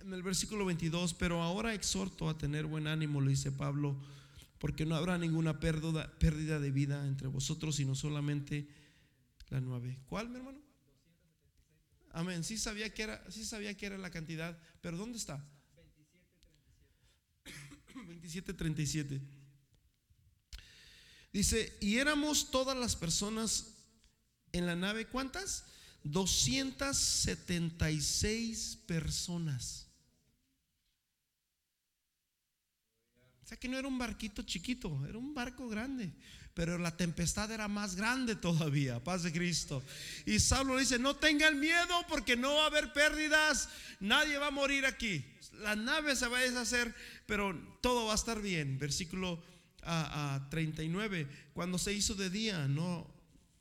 En 0.00 0.12
el 0.14 0.22
versículo 0.22 0.64
22, 0.64 1.12
pero 1.14 1.42
ahora 1.42 1.74
exhorto 1.74 2.28
a 2.28 2.38
tener 2.38 2.64
buen 2.64 2.86
ánimo, 2.86 3.20
le 3.20 3.30
dice 3.30 3.52
Pablo, 3.52 3.96
porque 4.58 4.86
no 4.86 4.96
habrá 4.96 5.18
ninguna 5.18 5.60
pérdida, 5.60 6.10
pérdida 6.18 6.58
de 6.58 6.70
vida 6.70 7.06
entre 7.06 7.28
vosotros, 7.28 7.76
sino 7.76 7.94
solamente 7.94 8.66
la 9.50 9.60
nueve. 9.60 9.98
¿Cuál, 10.06 10.30
mi 10.30 10.36
hermano? 10.36 10.58
Amén. 12.12 12.42
Sí 12.44 12.56
sabía 12.56 12.92
que 12.92 13.02
era, 13.02 13.30
sí 13.30 13.44
sabía 13.44 13.76
que 13.76 13.86
era 13.86 13.98
la 13.98 14.10
cantidad, 14.10 14.58
pero 14.80 14.96
¿dónde 14.96 15.18
está? 15.18 15.44
27:37. 17.94 19.20
Dice, 21.30 21.76
y 21.80 21.98
éramos 21.98 22.50
todas 22.50 22.76
las 22.76 22.96
personas 22.96 23.74
en 24.52 24.66
la 24.66 24.76
nave, 24.76 25.06
¿cuántas? 25.06 25.66
276 26.04 28.78
personas. 28.86 29.82
sea 33.52 33.58
que 33.58 33.68
no 33.68 33.78
era 33.78 33.86
un 33.86 33.98
barquito 33.98 34.42
chiquito, 34.42 35.04
era 35.06 35.18
un 35.18 35.34
barco 35.34 35.68
grande. 35.68 36.10
Pero 36.54 36.78
la 36.78 36.96
tempestad 36.96 37.50
era 37.50 37.68
más 37.68 37.96
grande 37.96 38.34
todavía, 38.34 39.04
paz 39.04 39.24
de 39.24 39.32
Cristo. 39.32 39.82
Y 40.24 40.38
Saulo 40.38 40.78
dice, 40.78 40.98
no 40.98 41.16
tengan 41.16 41.60
miedo 41.60 42.06
porque 42.08 42.34
no 42.34 42.54
va 42.54 42.64
a 42.64 42.66
haber 42.68 42.94
pérdidas, 42.94 43.68
nadie 44.00 44.38
va 44.38 44.46
a 44.46 44.50
morir 44.50 44.86
aquí. 44.86 45.22
La 45.60 45.76
nave 45.76 46.16
se 46.16 46.28
va 46.28 46.38
a 46.38 46.42
deshacer, 46.42 46.94
pero 47.26 47.54
todo 47.82 48.06
va 48.06 48.12
a 48.12 48.16
estar 48.16 48.40
bien. 48.40 48.78
Versículo 48.78 49.42
a, 49.82 50.46
39, 50.50 51.28
cuando 51.52 51.78
se 51.78 51.92
hizo 51.92 52.14
de 52.14 52.30
día, 52.30 52.68
no, 52.68 53.06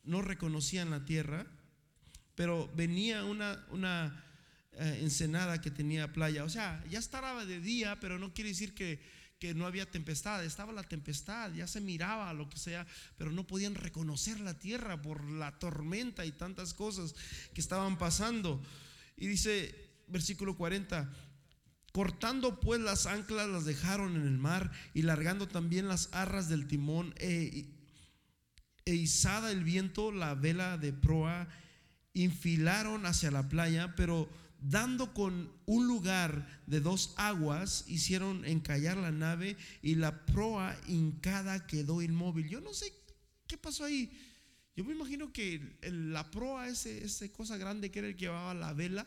no 0.06 0.22
reconocían 0.22 0.90
la 0.90 1.04
tierra, 1.04 1.48
pero 2.42 2.68
venía 2.74 3.24
una, 3.24 3.64
una 3.70 4.26
eh, 4.72 4.98
ensenada 5.02 5.62
que 5.62 5.70
tenía 5.70 6.12
playa. 6.12 6.44
O 6.44 6.50
sea, 6.50 6.84
ya 6.90 6.98
estaba 6.98 7.46
de 7.46 7.62
día, 7.62 8.00
pero 8.00 8.18
no 8.18 8.34
quiere 8.34 8.50
decir 8.50 8.74
que, 8.74 9.00
que 9.38 9.54
no 9.54 9.68
había 9.68 9.86
tempestad. 9.86 10.44
Estaba 10.44 10.74
la 10.74 10.82
tempestad, 10.82 11.54
ya 11.54 11.68
se 11.68 11.82
miraba 11.82 12.34
lo 12.34 12.50
que 12.50 12.58
sea, 12.58 12.88
pero 13.16 13.32
no 13.32 13.46
podían 13.46 13.76
reconocer 13.76 14.40
la 14.40 14.58
tierra 14.58 15.00
por 15.00 15.24
la 15.24 15.60
tormenta 15.60 16.26
y 16.26 16.32
tantas 16.32 16.74
cosas 16.74 17.14
que 17.54 17.62
estaban 17.62 18.00
pasando. 18.00 18.60
Y 19.18 19.28
dice, 19.28 19.76
versículo 20.08 20.58
40, 20.58 21.14
Cortando 21.92 22.60
pues 22.60 22.82
las 22.82 23.06
anclas 23.06 23.50
las 23.50 23.66
dejaron 23.66 24.16
en 24.16 24.24
el 24.24 24.40
mar 24.40 24.72
y 24.96 25.04
largando 25.04 25.48
también 25.48 25.88
las 25.88 26.10
arras 26.12 26.50
del 26.50 26.66
timón 26.66 27.14
e, 27.18 27.68
e 28.86 28.96
izada 28.96 29.52
el 29.52 29.64
viento 29.64 30.12
la 30.12 30.34
vela 30.34 30.80
de 30.80 30.92
proa, 30.92 31.48
infilaron 32.14 33.06
hacia 33.06 33.32
la 33.32 33.48
playa, 33.48 33.96
pero 33.96 34.30
dando 34.62 35.14
con 35.14 35.52
un 35.66 35.88
lugar 35.88 36.62
de 36.68 36.80
dos 36.80 37.14
aguas, 37.18 37.84
hicieron 37.88 38.46
encallar 38.46 38.98
la 38.98 39.12
nave 39.12 39.58
y 39.82 39.96
la 39.96 40.26
proa 40.26 40.78
hincada 40.88 41.66
quedó 41.66 42.02
inmóvil. 42.02 42.48
Yo 42.48 42.62
no 42.62 42.74
sé 42.74 42.94
qué 43.48 43.58
pasó 43.58 43.86
ahí. 43.86 44.12
Yo 44.76 44.86
me 44.86 44.94
imagino 44.94 45.34
que 45.34 45.78
la 45.82 46.30
proa, 46.32 46.68
ese, 46.70 47.04
ese 47.04 47.32
cosa 47.32 47.58
grande 47.58 47.92
que 47.92 48.00
era 48.00 48.08
el 48.08 48.16
que 48.16 48.26
llevaba 48.26 48.54
la 48.54 48.74
vela, 48.74 49.06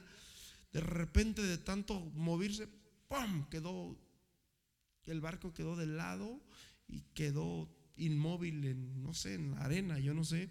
de 0.73 0.81
repente 0.81 1.41
de 1.43 1.57
tanto 1.57 2.01
moverse, 2.15 2.69
¡pum! 3.09 3.49
quedó, 3.49 3.97
el 5.07 5.21
barco 5.21 5.55
quedó 5.55 5.77
de 5.77 5.87
lado 5.87 6.43
y 6.89 7.01
quedó 7.15 7.73
inmóvil 7.97 8.65
en, 8.65 9.03
no 9.03 9.15
sé, 9.15 9.35
en 9.35 9.53
la 9.53 9.61
arena, 9.61 9.99
yo 9.99 10.15
no 10.15 10.25
sé. 10.25 10.51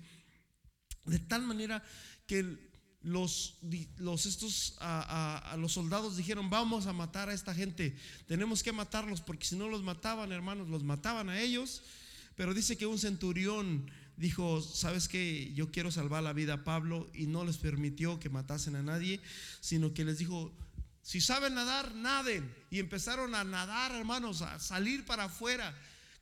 De 1.05 1.19
tal 1.19 1.45
manera 1.45 1.83
que 2.27 2.71
los, 3.01 3.59
los 3.97 4.25
estos 4.25 4.77
a, 4.79 5.55
los 5.59 5.73
soldados 5.73 6.15
dijeron 6.15 6.49
vamos 6.49 6.85
a 6.85 6.93
matar 6.93 7.29
a 7.29 7.33
esta 7.33 7.53
gente 7.53 7.97
tenemos 8.27 8.63
que 8.63 8.71
matarlos 8.71 9.19
porque 9.19 9.45
si 9.45 9.57
no 9.57 9.67
los 9.67 9.83
mataban 9.83 10.31
hermanos 10.31 10.69
los 10.69 10.83
mataban 10.83 11.29
a 11.29 11.41
ellos 11.41 11.83
pero 12.35 12.53
dice 12.53 12.77
que 12.77 12.85
un 12.85 12.97
centurión 12.97 13.91
dijo, 14.17 14.61
¿sabes 14.61 15.07
que 15.07 15.53
Yo 15.53 15.71
quiero 15.71 15.91
salvar 15.91 16.23
la 16.23 16.33
vida 16.33 16.53
a 16.53 16.63
Pablo 16.63 17.09
y 17.13 17.27
no 17.27 17.45
les 17.45 17.57
permitió 17.57 18.19
que 18.19 18.29
matasen 18.29 18.75
a 18.75 18.83
nadie, 18.83 19.21
sino 19.59 19.93
que 19.93 20.05
les 20.05 20.17
dijo, 20.17 20.51
si 21.01 21.21
saben 21.21 21.55
nadar, 21.55 21.93
naden. 21.95 22.53
Y 22.69 22.79
empezaron 22.79 23.35
a 23.35 23.43
nadar, 23.43 23.91
hermanos, 23.93 24.41
a 24.41 24.59
salir 24.59 25.05
para 25.05 25.25
afuera 25.25 25.75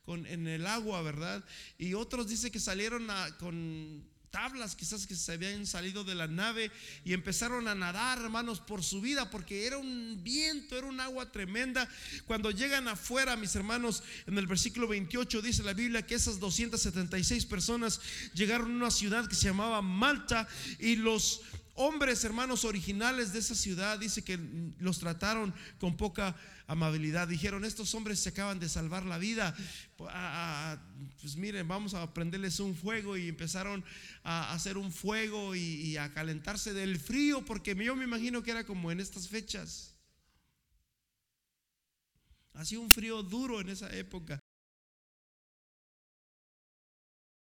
con, 0.04 0.26
en 0.26 0.48
el 0.48 0.66
agua, 0.66 1.02
¿verdad? 1.02 1.44
Y 1.78 1.94
otros 1.94 2.28
dice 2.28 2.50
que 2.50 2.60
salieron 2.60 3.06
con 3.38 4.04
tablas 4.32 4.74
quizás 4.74 5.06
que 5.06 5.14
se 5.14 5.32
habían 5.32 5.66
salido 5.66 6.02
de 6.02 6.16
la 6.16 6.26
nave 6.26 6.72
y 7.04 7.12
empezaron 7.12 7.68
a 7.68 7.74
nadar, 7.74 8.18
hermanos, 8.18 8.60
por 8.60 8.82
su 8.82 9.00
vida, 9.00 9.30
porque 9.30 9.66
era 9.66 9.78
un 9.78 10.18
viento, 10.24 10.76
era 10.76 10.88
un 10.88 10.98
agua 10.98 11.30
tremenda. 11.30 11.88
Cuando 12.26 12.50
llegan 12.50 12.88
afuera, 12.88 13.36
mis 13.36 13.54
hermanos, 13.54 14.02
en 14.26 14.38
el 14.38 14.46
versículo 14.46 14.88
28 14.88 15.42
dice 15.42 15.62
la 15.62 15.74
Biblia 15.74 16.04
que 16.04 16.16
esas 16.16 16.40
276 16.40 17.46
personas 17.46 18.00
llegaron 18.34 18.72
a 18.72 18.76
una 18.76 18.90
ciudad 18.90 19.28
que 19.28 19.36
se 19.36 19.48
llamaba 19.48 19.82
Malta 19.82 20.48
y 20.80 20.96
los 20.96 21.42
hombres, 21.74 22.24
hermanos 22.24 22.64
originales 22.64 23.32
de 23.32 23.38
esa 23.38 23.54
ciudad, 23.54 23.98
dice 23.98 24.22
que 24.22 24.38
los 24.78 24.98
trataron 24.98 25.54
con 25.78 25.96
poca 25.96 26.36
amabilidad. 26.66 27.28
Dijeron, 27.28 27.64
estos 27.64 27.94
hombres 27.94 28.20
se 28.20 28.30
acaban 28.30 28.60
de 28.60 28.68
salvar 28.68 29.04
la 29.04 29.18
vida. 29.18 29.54
Pues 29.96 31.36
miren, 31.36 31.66
vamos 31.68 31.94
a 31.94 32.12
prenderles 32.12 32.60
un 32.60 32.74
fuego 32.74 33.16
y 33.16 33.28
empezaron 33.28 33.84
a 34.24 34.52
hacer 34.52 34.76
un 34.76 34.92
fuego 34.92 35.54
y, 35.54 35.96
a 35.96 36.12
calentarse 36.12 36.72
del 36.72 36.98
frío, 36.98 37.44
porque 37.44 37.74
yo 37.74 37.96
me 37.96 38.04
imagino 38.04 38.42
que 38.42 38.50
era 38.50 38.64
como 38.64 38.90
en 38.90 39.00
estas 39.00 39.28
fechas. 39.28 39.94
Hacía 42.54 42.80
un 42.80 42.90
frío 42.90 43.22
duro 43.22 43.60
en 43.60 43.70
esa 43.70 43.94
época. 43.96 44.38